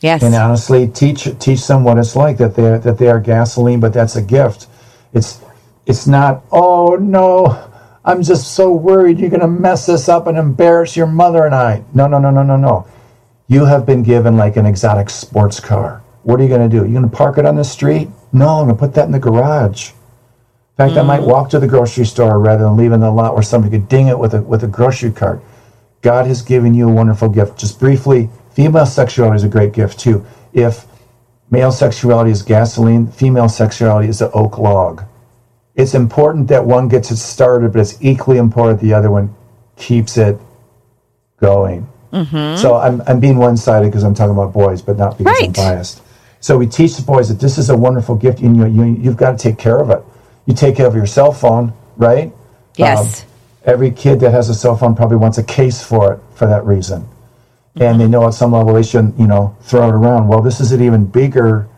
yes. 0.00 0.22
And 0.22 0.34
honestly, 0.34 0.88
teach 0.88 1.28
teach 1.38 1.66
them 1.66 1.84
what 1.84 1.98
it's 1.98 2.16
like 2.16 2.38
that 2.38 2.54
they 2.54 2.78
that 2.78 2.98
they 2.98 3.08
are 3.08 3.20
gasoline, 3.20 3.80
but 3.80 3.92
that's 3.92 4.16
a 4.16 4.22
gift. 4.22 4.68
It's 5.12 5.40
it's 5.86 6.06
not. 6.06 6.44
Oh 6.50 6.96
no. 6.96 7.72
I'm 8.06 8.22
just 8.22 8.54
so 8.54 8.72
worried 8.72 9.18
you're 9.18 9.30
going 9.30 9.40
to 9.40 9.48
mess 9.48 9.86
this 9.86 10.08
up 10.08 10.28
and 10.28 10.38
embarrass 10.38 10.96
your 10.96 11.08
mother 11.08 11.44
and 11.44 11.52
I. 11.52 11.82
No, 11.92 12.06
no, 12.06 12.20
no, 12.20 12.30
no, 12.30 12.44
no, 12.44 12.56
no. 12.56 12.86
You 13.48 13.64
have 13.64 13.84
been 13.84 14.04
given 14.04 14.36
like 14.36 14.56
an 14.56 14.64
exotic 14.64 15.10
sports 15.10 15.58
car. 15.58 16.04
What 16.22 16.38
are 16.38 16.44
you 16.44 16.48
going 16.48 16.68
to 16.68 16.68
do? 16.68 16.84
You're 16.84 17.00
going 17.00 17.10
to 17.10 17.16
park 17.16 17.36
it 17.38 17.44
on 17.44 17.56
the 17.56 17.64
street? 17.64 18.08
No, 18.32 18.60
I'm 18.60 18.66
going 18.66 18.76
to 18.76 18.80
put 18.80 18.94
that 18.94 19.06
in 19.06 19.12
the 19.12 19.18
garage. 19.18 19.90
In 19.90 19.96
fact, 20.76 20.94
mm. 20.94 20.98
I 20.98 21.02
might 21.02 21.20
mm. 21.22 21.26
walk 21.26 21.50
to 21.50 21.58
the 21.58 21.66
grocery 21.66 22.04
store 22.04 22.38
rather 22.38 22.62
than 22.62 22.76
leave 22.76 22.92
in 22.92 23.00
the 23.00 23.10
lot 23.10 23.34
where 23.34 23.42
somebody 23.42 23.76
could 23.76 23.88
ding 23.88 24.06
it 24.06 24.18
with 24.18 24.34
a, 24.34 24.42
with 24.42 24.62
a 24.62 24.68
grocery 24.68 25.10
cart. 25.10 25.42
God 26.02 26.28
has 26.28 26.42
given 26.42 26.74
you 26.74 26.88
a 26.88 26.92
wonderful 26.92 27.28
gift. 27.28 27.58
Just 27.58 27.80
briefly, 27.80 28.30
female 28.56 28.86
sexuality 28.86 29.36
is 29.36 29.44
a 29.44 29.48
great 29.48 29.74
gift 29.74 30.00
too. 30.00 30.24
If 30.54 30.86
male 31.50 31.70
sexuality 31.70 32.30
is 32.30 32.42
gasoline, 32.42 33.06
female 33.12 33.50
sexuality 33.50 34.08
is 34.08 34.22
an 34.22 34.30
oak 34.32 34.56
log. 34.56 35.02
It's 35.74 35.94
important 35.94 36.48
that 36.48 36.64
one 36.64 36.88
gets 36.88 37.10
it 37.10 37.18
started, 37.18 37.72
but 37.72 37.80
it's 37.82 37.98
equally 38.00 38.38
important 38.38 38.80
the 38.80 38.94
other 38.94 39.10
one 39.10 39.34
keeps 39.76 40.16
it 40.16 40.38
going. 41.38 41.86
Mm-hmm. 42.14 42.56
So 42.56 42.76
I'm, 42.76 43.02
I'm 43.06 43.20
being 43.20 43.36
one 43.36 43.58
sided 43.58 43.88
because 43.88 44.04
I'm 44.04 44.14
talking 44.14 44.32
about 44.32 44.54
boys, 44.54 44.80
but 44.80 44.96
not 44.96 45.18
because 45.18 45.38
right. 45.38 45.48
I'm 45.48 45.52
biased. 45.52 46.00
So 46.40 46.56
we 46.56 46.66
teach 46.66 46.96
the 46.96 47.02
boys 47.02 47.28
that 47.28 47.38
this 47.38 47.58
is 47.58 47.68
a 47.68 47.76
wonderful 47.76 48.14
gift, 48.14 48.40
and 48.40 48.56
you, 48.56 48.64
you 48.66 48.84
you've 49.02 49.16
got 49.18 49.32
to 49.32 49.38
take 49.38 49.58
care 49.58 49.78
of 49.78 49.90
it. 49.90 50.02
You 50.46 50.54
take 50.54 50.76
care 50.76 50.86
of 50.86 50.94
your 50.94 51.04
cell 51.04 51.32
phone, 51.32 51.74
right? 51.98 52.32
Yes. 52.76 53.22
Um, 53.22 53.28
every 53.64 53.90
kid 53.90 54.20
that 54.20 54.30
has 54.30 54.48
a 54.48 54.54
cell 54.54 54.76
phone 54.76 54.94
probably 54.94 55.18
wants 55.18 55.36
a 55.36 55.42
case 55.42 55.82
for 55.82 56.14
it 56.14 56.20
for 56.34 56.46
that 56.46 56.64
reason. 56.64 57.06
And 57.84 58.00
they 58.00 58.08
know 58.08 58.26
at 58.26 58.34
some 58.34 58.52
level 58.52 58.74
they 58.74 58.82
shouldn't, 58.82 59.18
you 59.18 59.26
know, 59.26 59.56
throw 59.62 59.88
it 59.88 59.92
around. 59.92 60.28
Well, 60.28 60.40
this 60.40 60.60
is 60.60 60.72
an 60.72 60.82
even 60.82 61.04
bigger 61.06 61.68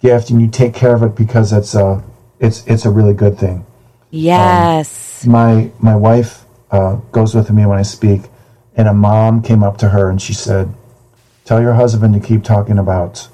gift, 0.00 0.30
and 0.30 0.40
you 0.40 0.48
take 0.48 0.74
care 0.74 0.94
of 0.94 1.02
it 1.02 1.16
because 1.16 1.52
it's 1.52 1.74
a 1.74 2.02
it's 2.38 2.66
it's 2.66 2.84
a 2.84 2.90
really 2.90 3.14
good 3.14 3.38
thing. 3.38 3.64
Yes. 4.10 5.24
Um, 5.24 5.32
my 5.32 5.70
my 5.80 5.96
wife 5.96 6.44
uh, 6.70 6.96
goes 7.12 7.34
with 7.34 7.50
me 7.50 7.66
when 7.66 7.78
I 7.78 7.82
speak, 7.82 8.22
and 8.76 8.88
a 8.88 8.94
mom 8.94 9.42
came 9.42 9.62
up 9.62 9.78
to 9.78 9.88
her 9.88 10.10
and 10.10 10.20
she 10.20 10.34
said, 10.34 10.72
"Tell 11.44 11.60
your 11.60 11.74
husband 11.74 12.14
to 12.14 12.20
keep 12.20 12.44
talking 12.44 12.78
about 12.78 13.28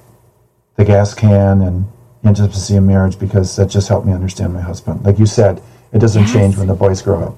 the 0.76 0.84
gas 0.84 1.14
can 1.14 1.60
and 1.62 1.86
intimacy 2.24 2.76
in 2.76 2.86
marriage 2.86 3.18
because 3.18 3.56
that 3.56 3.66
just 3.66 3.88
helped 3.88 4.06
me 4.06 4.12
understand 4.12 4.54
my 4.54 4.60
husband." 4.60 5.04
Like 5.04 5.18
you 5.18 5.26
said, 5.26 5.62
it 5.92 5.98
doesn't 5.98 6.22
yes. 6.22 6.32
change 6.32 6.56
when 6.56 6.68
the 6.68 6.74
boys 6.74 7.02
grow 7.02 7.22
up. 7.28 7.34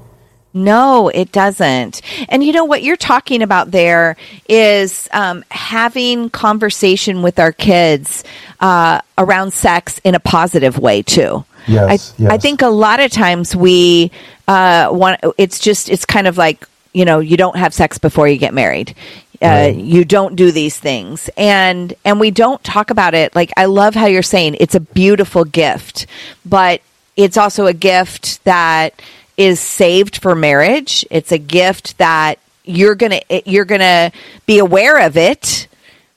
No, 0.53 1.09
it 1.09 1.31
doesn't. 1.31 2.03
And 2.29 2.43
you 2.43 2.53
know 2.53 2.65
what 2.65 2.83
you're 2.83 2.97
talking 2.97 3.43
about 3.43 3.71
there 3.71 4.17
is 4.49 5.09
um, 5.13 5.45
having 5.51 6.29
conversation 6.31 7.23
with 7.23 7.39
our 7.39 7.53
kids 7.53 8.25
uh, 8.59 9.01
around 9.17 9.53
sex 9.53 10.01
in 10.03 10.15
a 10.15 10.21
positive 10.21 10.79
way 10.79 11.03
too. 11.03 11.45
Yes, 11.69 12.15
I, 12.19 12.23
yes. 12.23 12.33
I 12.33 12.39
think 12.39 12.63
a 12.63 12.69
lot 12.69 13.01
of 13.01 13.13
times 13.13 13.55
we 13.55 14.11
uh, 14.49 14.89
want. 14.91 15.21
It's 15.39 15.59
just 15.61 15.89
it's 15.89 16.05
kind 16.05 16.27
of 16.27 16.37
like 16.37 16.67
you 16.93 17.05
know 17.05 17.21
you 17.21 17.37
don't 17.37 17.57
have 17.57 17.73
sex 17.73 17.99
before 17.99 18.27
you 18.27 18.39
get 18.39 18.55
married. 18.55 18.95
Uh, 19.43 19.47
right. 19.47 19.77
you 19.77 20.05
don't 20.05 20.37
do 20.37 20.53
these 20.53 20.79
things 20.79 21.31
and 21.35 21.95
and 22.05 22.21
we 22.21 22.31
don't 22.31 22.63
talk 22.63 22.91
about 22.91 23.15
it 23.15 23.35
like 23.35 23.51
i 23.57 23.65
love 23.65 23.95
how 23.95 24.05
you're 24.05 24.23
saying 24.23 24.55
it's 24.61 24.75
a 24.75 24.81
beautiful 24.81 25.47
gift 25.47 26.07
but 26.45 26.83
it's 27.17 27.39
also 27.39 27.65
a 27.65 27.73
gift 27.73 28.45
that 28.45 28.93
is 29.41 29.59
saved 29.59 30.19
for 30.19 30.35
marriage. 30.35 31.03
It's 31.11 31.33
a 31.33 31.39
gift 31.39 31.97
that 31.97 32.39
you're 32.63 32.95
going 32.95 33.13
to 33.13 33.51
you're 33.51 33.65
going 33.65 33.81
to 33.81 34.13
be 34.45 34.59
aware 34.59 35.07
of 35.07 35.17
it 35.17 35.67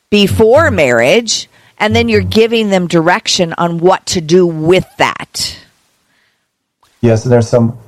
before 0.10 0.70
marriage 0.70 1.48
and 1.80 1.96
then 1.96 2.10
you're 2.10 2.22
giving 2.22 2.70
them 2.70 2.86
direction 2.86 3.54
on 3.58 3.78
what 3.78 4.06
to 4.08 4.20
do 4.20 4.46
with 4.46 4.86
that. 4.98 5.58
Yes, 7.00 7.24
there's 7.24 7.48
some 7.48 7.80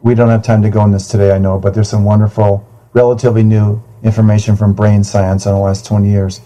we 0.00 0.14
don't 0.14 0.28
have 0.28 0.44
time 0.44 0.62
to 0.62 0.70
go 0.70 0.84
in 0.84 0.92
this 0.92 1.08
today, 1.08 1.32
I 1.32 1.38
know, 1.38 1.58
but 1.58 1.74
there's 1.74 1.88
some 1.88 2.04
wonderful 2.04 2.64
relatively 2.92 3.42
new 3.42 3.82
information 4.04 4.54
from 4.54 4.74
brain 4.74 5.02
science 5.02 5.44
in 5.46 5.52
the 5.52 5.58
last 5.58 5.84
20 5.86 6.08
years 6.08 6.40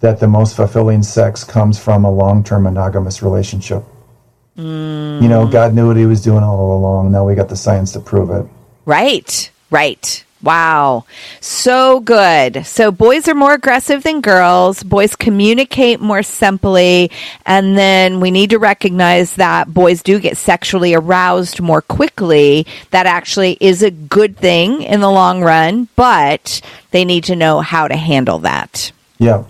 that 0.00 0.20
the 0.20 0.28
most 0.28 0.56
fulfilling 0.56 1.02
sex 1.02 1.42
comes 1.42 1.78
from 1.78 2.04
a 2.04 2.10
long-term 2.10 2.64
monogamous 2.64 3.22
relationship. 3.22 3.82
Mm. 4.58 5.22
You 5.22 5.28
know, 5.28 5.46
God 5.46 5.74
knew 5.74 5.86
what 5.86 5.96
he 5.96 6.06
was 6.06 6.22
doing 6.22 6.42
all 6.44 6.76
along. 6.76 7.12
Now 7.12 7.26
we 7.26 7.34
got 7.34 7.48
the 7.48 7.56
science 7.56 7.92
to 7.92 8.00
prove 8.00 8.30
it. 8.30 8.46
Right, 8.86 9.50
right. 9.70 10.24
Wow. 10.44 11.06
So 11.40 12.00
good. 12.00 12.66
So 12.66 12.92
boys 12.92 13.28
are 13.28 13.34
more 13.34 13.54
aggressive 13.54 14.02
than 14.02 14.20
girls. 14.20 14.82
Boys 14.82 15.16
communicate 15.16 16.00
more 16.00 16.22
simply. 16.22 17.10
And 17.46 17.78
then 17.78 18.20
we 18.20 18.30
need 18.30 18.50
to 18.50 18.58
recognize 18.58 19.36
that 19.36 19.72
boys 19.72 20.02
do 20.02 20.20
get 20.20 20.36
sexually 20.36 20.92
aroused 20.92 21.62
more 21.62 21.80
quickly. 21.80 22.66
That 22.90 23.06
actually 23.06 23.56
is 23.58 23.82
a 23.82 23.90
good 23.90 24.36
thing 24.36 24.82
in 24.82 25.00
the 25.00 25.10
long 25.10 25.42
run, 25.42 25.88
but 25.96 26.60
they 26.90 27.06
need 27.06 27.24
to 27.24 27.36
know 27.36 27.60
how 27.60 27.88
to 27.88 27.96
handle 27.96 28.40
that. 28.40 28.92
Yeah. 29.18 29.44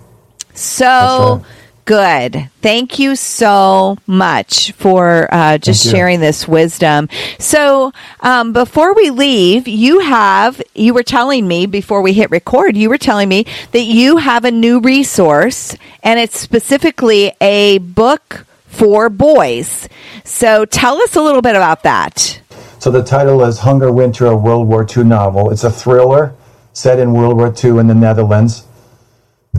So 0.55 1.45
good. 1.85 2.49
Thank 2.63 2.99
you 2.99 3.17
so 3.17 3.99
much 4.07 4.73
for 4.73 5.29
uh, 5.33 5.59
just 5.59 5.89
sharing 5.91 6.21
this 6.21 6.49
wisdom. 6.49 7.09
So, 7.39 7.93
um, 8.21 8.53
before 8.53 8.95
we 8.95 9.11
leave, 9.11 9.69
you 9.69 10.01
have, 10.01 10.61
you 10.75 10.95
were 10.95 11.03
telling 11.03 11.47
me 11.47 11.67
before 11.67 12.03
we 12.03 12.13
hit 12.13 12.31
record, 12.31 12.77
you 12.77 12.89
were 12.89 12.99
telling 12.99 13.29
me 13.29 13.47
that 13.73 13.83
you 13.83 14.17
have 14.17 14.45
a 14.45 14.51
new 14.51 14.81
resource 14.81 15.77
and 16.03 16.19
it's 16.19 16.39
specifically 16.39 17.33
a 17.41 17.79
book 17.79 18.47
for 18.67 19.09
boys. 19.09 19.89
So, 20.25 20.65
tell 20.65 21.01
us 21.03 21.17
a 21.17 21.23
little 21.23 21.43
bit 21.43 21.57
about 21.57 21.83
that. 21.83 22.41
So, 22.79 22.91
the 22.91 23.03
title 23.03 23.43
is 23.45 23.59
Hunger 23.59 23.93
Winter, 23.93 24.27
a 24.27 24.37
World 24.37 24.69
War 24.69 24.87
II 24.89 25.05
novel. 25.05 25.51
It's 25.51 25.65
a 25.65 25.71
thriller 25.71 26.35
set 26.73 26.99
in 26.99 27.13
World 27.13 27.37
War 27.37 27.55
II 27.63 27.79
in 27.79 27.87
the 27.87 27.95
Netherlands. 27.95 28.67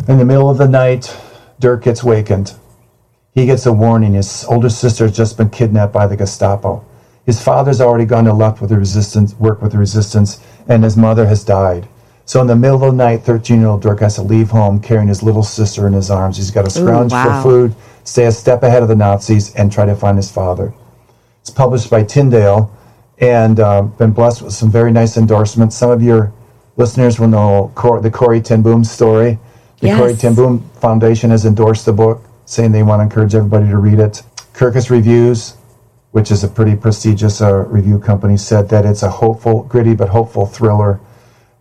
In 0.07 0.17
the 0.17 0.25
middle 0.25 0.49
of 0.49 0.57
the 0.57 0.67
night, 0.67 1.17
Dirk 1.59 1.83
gets 1.83 2.03
wakened. 2.03 2.55
He 3.33 3.45
gets 3.45 3.65
a 3.65 3.73
warning. 3.73 4.13
His 4.13 4.45
older 4.45 4.69
sister 4.69 5.05
has 5.05 5.15
just 5.15 5.37
been 5.37 5.49
kidnapped 5.49 5.93
by 5.93 6.07
the 6.07 6.17
Gestapo. 6.17 6.85
His 7.25 7.41
father's 7.41 7.81
already 7.81 8.05
gone 8.05 8.25
to 8.25 8.33
left 8.33 8.61
with 8.61 8.69
the 8.69 8.77
resistance, 8.77 9.33
work 9.35 9.61
with 9.61 9.71
the 9.71 9.77
resistance, 9.77 10.39
and 10.67 10.83
his 10.83 10.95
mother 10.95 11.25
has 11.27 11.43
died. 11.43 11.87
So 12.25 12.41
in 12.41 12.47
the 12.47 12.55
middle 12.55 12.83
of 12.83 12.91
the 12.91 12.97
night, 12.97 13.21
13-year-old 13.23 13.81
Dirk 13.81 13.99
has 13.99 14.15
to 14.15 14.21
leave 14.21 14.49
home 14.49 14.79
carrying 14.79 15.07
his 15.07 15.23
little 15.23 15.43
sister 15.43 15.87
in 15.87 15.93
his 15.93 16.09
arms. 16.09 16.37
He's 16.37 16.51
got 16.51 16.65
to 16.65 16.71
scrounge 16.71 17.11
Ooh, 17.11 17.15
wow. 17.15 17.41
for 17.41 17.49
food, 17.49 17.75
stay 18.03 18.25
a 18.25 18.31
step 18.31 18.63
ahead 18.63 18.83
of 18.83 18.89
the 18.89 18.95
Nazis, 18.95 19.53
and 19.55 19.71
try 19.71 19.85
to 19.85 19.95
find 19.95 20.17
his 20.17 20.31
father. 20.31 20.73
It's 21.41 21.49
published 21.49 21.89
by 21.89 22.03
Tyndale 22.03 22.75
and 23.19 23.59
uh, 23.59 23.83
been 23.83 24.11
blessed 24.11 24.41
with 24.41 24.53
some 24.53 24.71
very 24.71 24.91
nice 24.91 25.17
endorsements. 25.17 25.75
Some 25.75 25.91
of 25.91 26.01
your 26.01 26.33
listeners 26.77 27.19
will 27.19 27.27
know 27.27 27.71
Cor- 27.75 28.01
the 28.01 28.11
Corrie 28.11 28.41
ten 28.41 28.61
Boom 28.61 28.83
story. 28.83 29.39
The 29.85 29.91
yes. 29.91 29.99
Corrie 29.99 30.15
ten 30.15 30.33
Boom 30.33 30.67
Foundation 30.81 31.29
has 31.29 31.45
endorsed 31.45 31.85
the 31.85 31.93
book, 31.93 32.23
saying 32.47 32.71
they 32.71 32.81
want 32.81 33.01
to 33.01 33.03
encourage 33.03 33.35
everybody 33.35 33.67
to 33.69 33.77
read 33.77 33.99
it. 33.99 34.23
Kirkus 34.51 34.89
Reviews, 34.89 35.57
which 36.09 36.31
is 36.31 36.43
a 36.43 36.47
pretty 36.47 36.75
prestigious 36.75 37.39
uh, 37.39 37.53
review 37.67 37.99
company, 37.99 38.35
said 38.35 38.67
that 38.69 38.83
it's 38.83 39.03
a 39.03 39.09
hopeful, 39.11 39.61
gritty 39.65 39.93
but 39.93 40.09
hopeful 40.09 40.47
thriller. 40.47 40.99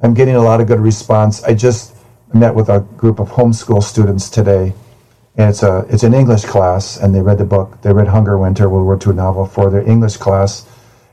I'm 0.01 0.15
getting 0.15 0.37
a 0.37 0.43
lot 0.43 0.63
of 0.63 0.69
good 0.69 0.81
response. 0.81 1.43
I 1.45 1.53
just 1.53 1.97
met 2.33 2.55
with 2.55 2.71
a 2.71 2.81
group 2.97 3.19
of 3.19 3.29
homeschool 3.29 3.83
students 3.83 4.31
today, 4.31 4.73
and 5.37 5.51
it's 5.51 5.63
a 5.63 5.85
it's 5.91 6.03
an 6.03 6.15
English 6.15 6.47
class, 6.47 6.97
and 6.97 7.15
they 7.15 7.21
read 7.21 7.37
the 7.37 7.45
book. 7.45 7.83
They 7.83 7.93
read 7.93 8.09
Hunger 8.09 8.39
Winter, 8.39 8.71
World 8.71 8.87
War 8.87 8.99
II 9.07 9.13
novel 9.13 9.45
for 9.45 9.69
their 9.69 9.87
English 9.87 10.17
class, 10.17 10.67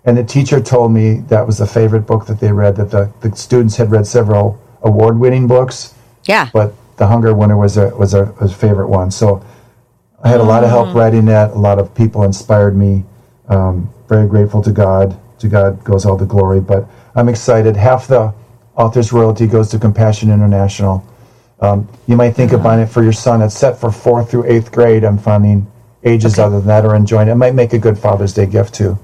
and 0.06 0.18
the 0.18 0.24
teacher 0.24 0.62
told 0.62 0.94
me 0.94 1.16
that 1.28 1.46
was 1.46 1.58
the 1.58 1.68
favorite 1.68 2.08
book 2.08 2.26
that 2.28 2.40
they 2.40 2.54
read. 2.54 2.78
That 2.78 2.90
the, 2.90 3.12
the 3.20 3.36
students 3.36 3.76
had 3.76 3.92
read 3.92 4.08
several 4.08 4.62
award-winning 4.82 5.48
books. 5.48 5.94
Yeah. 6.24 6.50
But 6.54 6.74
the 6.98 7.08
Hunger 7.08 7.34
Winter 7.34 7.58
was 7.58 7.78
a 7.78 7.90
was 7.96 8.14
a, 8.14 8.26
was 8.40 8.52
a 8.52 8.56
favorite 8.56 8.88
one. 8.88 9.12
So 9.12 9.46
I 10.24 10.30
had 10.30 10.40
a 10.40 10.44
lot 10.44 10.64
of 10.64 10.70
help 10.70 10.90
mm. 10.90 10.96
writing 10.96 11.26
that. 11.26 11.52
A 11.52 11.58
lot 11.60 11.80
of 11.80 11.94
people 11.96 12.24
inspired 12.24 12.76
me. 12.76 13.04
Um, 13.48 13.92
very 14.08 14.28
grateful 14.28 14.62
to 14.62 14.72
God. 14.72 15.20
To 15.40 15.48
God 15.48 15.84
goes 15.84 16.06
all 16.06 16.16
the 16.16 16.26
glory. 16.26 16.62
But 16.62 16.88
I'm 17.16 17.28
excited. 17.28 17.76
Half 17.76 18.08
the 18.08 18.34
author's 18.76 19.12
royalty 19.12 19.48
goes 19.48 19.70
to 19.72 19.80
Compassion 19.80 20.30
International. 20.30 21.06
Um, 21.60 21.88
you 22.08 22.16
might 22.16 22.32
think 22.32 22.54
of 22.54 22.64
buying 22.64 22.82
it 22.82 22.88
for 22.88 23.04
your 23.04 23.14
son. 23.14 23.42
It's 23.42 23.56
set 23.56 23.80
for 23.80 23.92
fourth 23.92 24.32
through 24.32 24.46
eighth 24.46 24.72
grade. 24.72 25.04
I'm 25.04 25.18
finding 25.18 25.72
ages 26.04 26.34
okay. 26.34 26.44
other 26.44 26.60
than 26.60 26.68
that 26.68 26.86
are 26.86 26.96
enjoying 26.96 27.28
it. 27.28 27.32
It 27.32 27.36
might 27.36 27.56
make 27.56 27.74
a 27.74 27.80
good 27.80 27.98
Father's 27.98 28.34
Day 28.34 28.46
gift 28.48 28.74
too. 28.74 28.98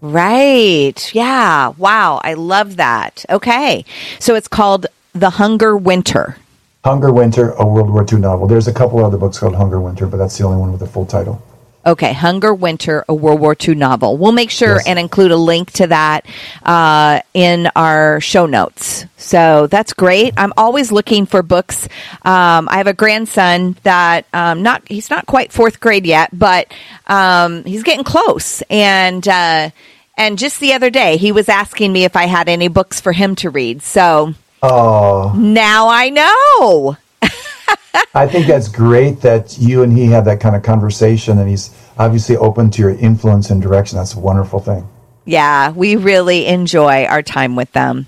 Right. 0.00 1.14
Yeah. 1.14 1.68
Wow. 1.78 2.20
I 2.22 2.34
love 2.34 2.76
that. 2.76 3.24
Okay. 3.30 3.86
So 4.18 4.34
it's 4.34 4.48
called 4.48 4.86
The 5.14 5.30
Hunger 5.30 5.76
Winter. 5.76 6.36
Hunger 6.84 7.10
Winter, 7.10 7.52
a 7.52 7.66
World 7.66 7.88
War 7.88 8.04
II 8.10 8.18
novel. 8.18 8.46
There's 8.46 8.68
a 8.68 8.72
couple 8.72 9.02
other 9.02 9.16
books 9.16 9.38
called 9.38 9.54
Hunger 9.54 9.80
Winter, 9.80 10.06
but 10.06 10.18
that's 10.18 10.36
the 10.36 10.44
only 10.44 10.58
one 10.58 10.70
with 10.70 10.82
a 10.82 10.86
full 10.86 11.06
title. 11.06 11.42
Okay, 11.86 12.12
Hunger 12.12 12.52
Winter, 12.52 13.06
a 13.08 13.14
World 13.14 13.40
War 13.40 13.56
II 13.58 13.74
novel. 13.74 14.18
We'll 14.18 14.32
make 14.32 14.50
sure 14.50 14.76
yes. 14.76 14.86
and 14.86 14.98
include 14.98 15.30
a 15.30 15.36
link 15.36 15.70
to 15.72 15.86
that 15.86 16.26
uh, 16.62 17.20
in 17.32 17.70
our 17.74 18.20
show 18.20 18.44
notes. 18.44 19.06
So 19.16 19.66
that's 19.66 19.94
great. 19.94 20.34
I'm 20.36 20.52
always 20.58 20.92
looking 20.92 21.24
for 21.24 21.42
books. 21.42 21.88
Um, 22.22 22.68
I 22.70 22.76
have 22.76 22.86
a 22.86 22.94
grandson 22.94 23.76
that 23.82 24.26
um, 24.34 24.62
not 24.62 24.86
he's 24.86 25.08
not 25.08 25.24
quite 25.24 25.52
fourth 25.52 25.80
grade 25.80 26.04
yet, 26.04 26.30
but 26.38 26.72
um, 27.06 27.64
he's 27.64 27.82
getting 27.82 28.04
close. 28.04 28.62
And 28.68 29.26
uh, 29.26 29.70
and 30.16 30.38
just 30.38 30.60
the 30.60 30.74
other 30.74 30.90
day, 30.90 31.16
he 31.16 31.32
was 31.32 31.48
asking 31.48 31.92
me 31.92 32.04
if 32.04 32.14
I 32.14 32.26
had 32.26 32.48
any 32.48 32.68
books 32.68 33.00
for 33.00 33.12
him 33.12 33.34
to 33.36 33.50
read. 33.50 33.82
So 33.82 34.34
Oh. 34.66 35.32
Now 35.36 35.88
I 35.88 36.10
know. 36.10 36.96
I 38.14 38.26
think 38.26 38.46
that's 38.46 38.68
great 38.68 39.20
that 39.20 39.58
you 39.58 39.82
and 39.82 39.92
he 39.92 40.06
have 40.06 40.24
that 40.24 40.40
kind 40.40 40.56
of 40.56 40.62
conversation 40.62 41.38
and 41.38 41.48
he's 41.48 41.70
obviously 41.98 42.36
open 42.36 42.70
to 42.70 42.82
your 42.82 42.90
influence 42.90 43.50
and 43.50 43.60
direction. 43.60 43.98
That's 43.98 44.14
a 44.14 44.20
wonderful 44.20 44.60
thing. 44.60 44.88
Yeah, 45.26 45.70
we 45.70 45.96
really 45.96 46.46
enjoy 46.46 47.04
our 47.06 47.22
time 47.22 47.56
with 47.56 47.72
them. 47.72 48.06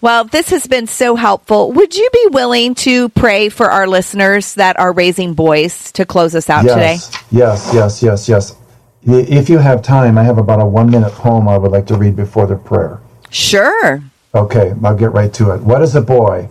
Well, 0.00 0.24
this 0.24 0.50
has 0.50 0.66
been 0.66 0.86
so 0.86 1.14
helpful. 1.14 1.72
Would 1.72 1.94
you 1.94 2.08
be 2.12 2.28
willing 2.30 2.74
to 2.76 3.08
pray 3.10 3.48
for 3.48 3.70
our 3.70 3.86
listeners 3.86 4.54
that 4.54 4.78
are 4.78 4.92
raising 4.92 5.34
boys 5.34 5.92
to 5.92 6.04
close 6.04 6.34
us 6.34 6.50
out 6.50 6.64
yes, 6.64 6.74
today? 6.74 7.20
Yes, 7.30 7.70
yes, 7.72 8.02
yes, 8.02 8.28
yes. 8.28 8.56
If 9.02 9.48
you 9.48 9.58
have 9.58 9.82
time, 9.82 10.18
I 10.18 10.24
have 10.24 10.38
about 10.38 10.60
a 10.60 10.66
one 10.66 10.90
minute 10.90 11.12
poem 11.12 11.48
I 11.48 11.58
would 11.58 11.70
like 11.70 11.86
to 11.86 11.96
read 11.96 12.16
before 12.16 12.46
the 12.46 12.56
prayer. 12.56 13.00
Sure. 13.30 14.02
Okay, 14.34 14.74
I'll 14.84 14.96
get 14.96 15.12
right 15.12 15.32
to 15.34 15.52
it. 15.52 15.62
What 15.62 15.82
is 15.82 15.94
a 15.94 16.02
boy? 16.02 16.48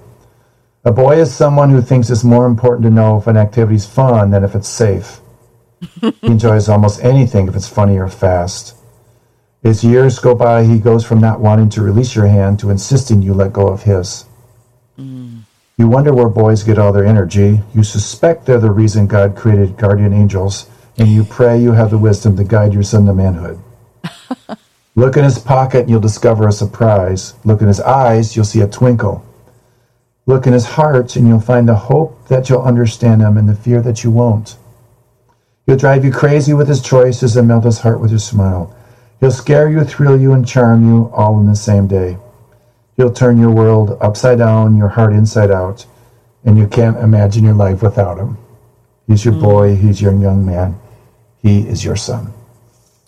A 0.83 0.91
boy 0.91 1.19
is 1.19 1.33
someone 1.33 1.69
who 1.69 1.81
thinks 1.81 2.09
it's 2.09 2.23
more 2.23 2.45
important 2.45 2.83
to 2.83 2.89
know 2.89 3.17
if 3.17 3.27
an 3.27 3.37
activity 3.37 3.75
is 3.75 3.85
fun 3.85 4.31
than 4.31 4.43
if 4.43 4.55
it's 4.55 4.67
safe. 4.69 5.19
he 6.01 6.13
enjoys 6.23 6.69
almost 6.69 7.03
anything 7.03 7.47
if 7.47 7.55
it's 7.55 7.67
funny 7.67 7.97
or 7.97 8.07
fast. 8.07 8.75
As 9.63 9.83
years 9.83 10.19
go 10.19 10.33
by, 10.33 10.63
he 10.63 10.79
goes 10.79 11.05
from 11.05 11.19
not 11.19 11.39
wanting 11.39 11.69
to 11.71 11.81
release 11.81 12.15
your 12.15 12.27
hand 12.27 12.59
to 12.59 12.69
insisting 12.69 13.21
you 13.21 13.33
let 13.33 13.53
go 13.53 13.67
of 13.67 13.83
his. 13.83 14.25
Mm. 14.97 15.41
You 15.77 15.87
wonder 15.87 16.13
where 16.13 16.29
boys 16.29 16.63
get 16.63 16.79
all 16.79 16.91
their 16.91 17.05
energy. 17.05 17.61
You 17.75 17.83
suspect 17.83 18.45
they're 18.45 18.59
the 18.59 18.71
reason 18.71 19.07
God 19.07 19.35
created 19.35 19.77
guardian 19.77 20.13
angels, 20.13 20.69
and 20.97 21.07
you 21.07 21.23
pray 21.23 21.61
you 21.61 21.73
have 21.73 21.91
the 21.91 21.97
wisdom 21.97 22.35
to 22.37 22.43
guide 22.43 22.73
your 22.73 22.83
son 22.83 23.05
to 23.05 23.13
manhood. 23.13 23.59
Look 24.97 25.15
in 25.15 25.23
his 25.23 25.37
pocket, 25.37 25.81
and 25.81 25.91
you'll 25.91 25.99
discover 25.99 26.47
a 26.47 26.51
surprise. 26.51 27.35
Look 27.45 27.61
in 27.61 27.67
his 27.67 27.79
eyes, 27.79 28.35
you'll 28.35 28.45
see 28.45 28.61
a 28.61 28.67
twinkle. 28.67 29.23
Look 30.25 30.47
in 30.47 30.53
his 30.53 30.65
heart, 30.65 31.15
and 31.15 31.27
you'll 31.27 31.39
find 31.39 31.69
the 31.69 31.75
hope 31.75 32.27
that 32.29 32.49
you'll 32.49 32.63
understand 32.63 33.21
him 33.21 33.37
and 33.37 33.47
the 33.47 33.53
fear 33.53 33.79
that 33.83 34.03
you 34.03 34.09
won't. 34.09 34.57
He'll 35.67 35.77
drive 35.77 36.03
you 36.03 36.11
crazy 36.11 36.51
with 36.51 36.67
his 36.67 36.81
choices 36.81 37.37
and 37.37 37.47
melt 37.47 37.65
his 37.65 37.77
heart 37.77 38.01
with 38.01 38.09
his 38.09 38.25
smile. 38.25 38.75
He'll 39.19 39.29
scare 39.29 39.69
you, 39.69 39.83
thrill 39.83 40.19
you, 40.19 40.33
and 40.33 40.47
charm 40.47 40.89
you 40.89 41.11
all 41.13 41.39
in 41.39 41.45
the 41.45 41.55
same 41.55 41.85
day. 41.85 42.17
He'll 42.95 43.13
turn 43.13 43.37
your 43.37 43.51
world 43.51 43.99
upside 44.01 44.39
down, 44.39 44.77
your 44.77 44.87
heart 44.87 45.13
inside 45.13 45.51
out, 45.51 45.85
and 46.43 46.57
you 46.57 46.65
can't 46.65 46.97
imagine 46.97 47.43
your 47.43 47.53
life 47.53 47.83
without 47.83 48.17
him. 48.17 48.39
He's 49.05 49.23
your 49.23 49.35
mm. 49.35 49.41
boy, 49.41 49.75
he's 49.75 50.01
your 50.01 50.19
young 50.19 50.43
man, 50.43 50.79
he 51.43 51.67
is 51.67 51.85
your 51.85 51.95
son. 51.95 52.33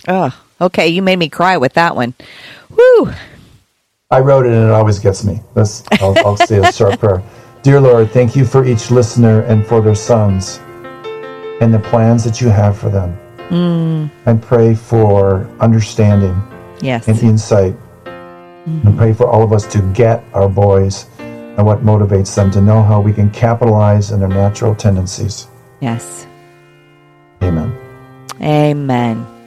Oh, 0.07 0.39
okay. 0.61 0.87
You 0.87 1.01
made 1.01 1.17
me 1.17 1.29
cry 1.29 1.57
with 1.57 1.73
that 1.73 1.95
one. 1.95 2.13
Woo! 2.69 3.11
I 4.11 4.19
wrote 4.21 4.45
it 4.45 4.53
and 4.53 4.65
it 4.65 4.71
always 4.71 4.97
gets 4.99 5.23
me. 5.23 5.39
Let's, 5.55 5.83
I'll, 6.01 6.17
I'll 6.25 6.37
say 6.37 6.57
a 6.57 6.71
short 6.71 6.99
prayer. 6.99 7.21
Dear 7.61 7.79
Lord, 7.79 8.09
thank 8.11 8.35
you 8.35 8.45
for 8.45 8.65
each 8.65 8.89
listener 8.89 9.41
and 9.41 9.65
for 9.65 9.81
their 9.81 9.95
sons 9.95 10.59
and 11.61 11.73
the 11.73 11.79
plans 11.79 12.23
that 12.23 12.41
you 12.41 12.49
have 12.49 12.77
for 12.77 12.89
them. 12.89 13.17
Mm. 13.49 14.09
And 14.25 14.41
pray 14.41 14.75
for 14.75 15.49
understanding 15.59 16.41
yes. 16.81 17.07
and 17.07 17.19
insight. 17.19 17.73
Mm-hmm. 18.05 18.87
And 18.87 18.97
pray 18.97 19.13
for 19.13 19.27
all 19.27 19.43
of 19.43 19.53
us 19.53 19.65
to 19.73 19.81
get 19.93 20.23
our 20.33 20.49
boys 20.49 21.05
and 21.19 21.65
what 21.65 21.79
motivates 21.79 22.33
them 22.35 22.49
to 22.51 22.61
know 22.61 22.81
how 22.81 23.01
we 23.01 23.11
can 23.11 23.29
capitalize 23.31 24.11
on 24.11 24.19
their 24.19 24.29
natural 24.29 24.73
tendencies. 24.73 25.47
Yes. 25.81 26.25
Amen. 27.41 27.75
Amen. 28.41 29.38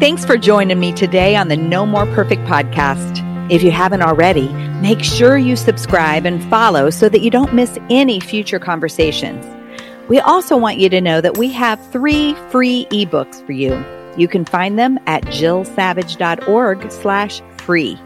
Thanks 0.00 0.24
for 0.24 0.38
joining 0.38 0.80
me 0.80 0.94
today 0.94 1.36
on 1.36 1.48
the 1.48 1.58
No 1.58 1.84
More 1.84 2.06
Perfect 2.06 2.46
podcast. 2.46 3.20
If 3.52 3.62
you 3.62 3.70
haven't 3.70 4.00
already, 4.00 4.48
make 4.80 5.04
sure 5.04 5.36
you 5.36 5.56
subscribe 5.56 6.24
and 6.24 6.42
follow 6.44 6.88
so 6.88 7.10
that 7.10 7.20
you 7.20 7.30
don't 7.30 7.52
miss 7.52 7.76
any 7.90 8.18
future 8.18 8.58
conversations. 8.58 9.44
We 10.08 10.18
also 10.18 10.56
want 10.56 10.78
you 10.78 10.88
to 10.88 11.02
know 11.02 11.20
that 11.20 11.36
we 11.36 11.52
have 11.52 11.78
three 11.92 12.32
free 12.48 12.86
ebooks 12.86 13.44
for 13.44 13.52
you. 13.52 13.84
You 14.16 14.26
can 14.26 14.46
find 14.46 14.78
them 14.78 14.98
at 15.06 15.22
jillsavage.org 15.24 16.90
slash 16.90 17.42
free. 17.58 17.98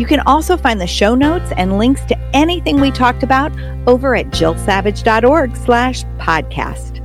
You 0.00 0.06
can 0.06 0.18
also 0.26 0.56
find 0.56 0.80
the 0.80 0.88
show 0.88 1.14
notes 1.14 1.52
and 1.56 1.78
links 1.78 2.04
to 2.06 2.18
anything 2.34 2.80
we 2.80 2.90
talked 2.90 3.22
about 3.22 3.52
over 3.86 4.16
at 4.16 4.30
jillsavage.org 4.30 5.54
slash 5.54 6.02
podcast. 6.18 6.96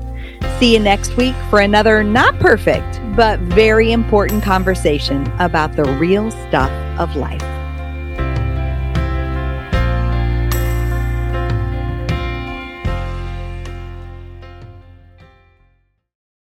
See 0.60 0.74
you 0.74 0.80
next 0.80 1.18
week 1.18 1.36
for 1.49 1.60
another 1.60 2.01
not 2.01 2.39
perfect, 2.39 3.01
but 3.16 3.39
very 3.41 3.91
important 3.91 4.41
conversation 4.41 5.30
about 5.39 5.76
the 5.76 5.84
real 5.84 6.32
stuff 6.32 6.72
of 6.97 7.14
life. 7.18 7.55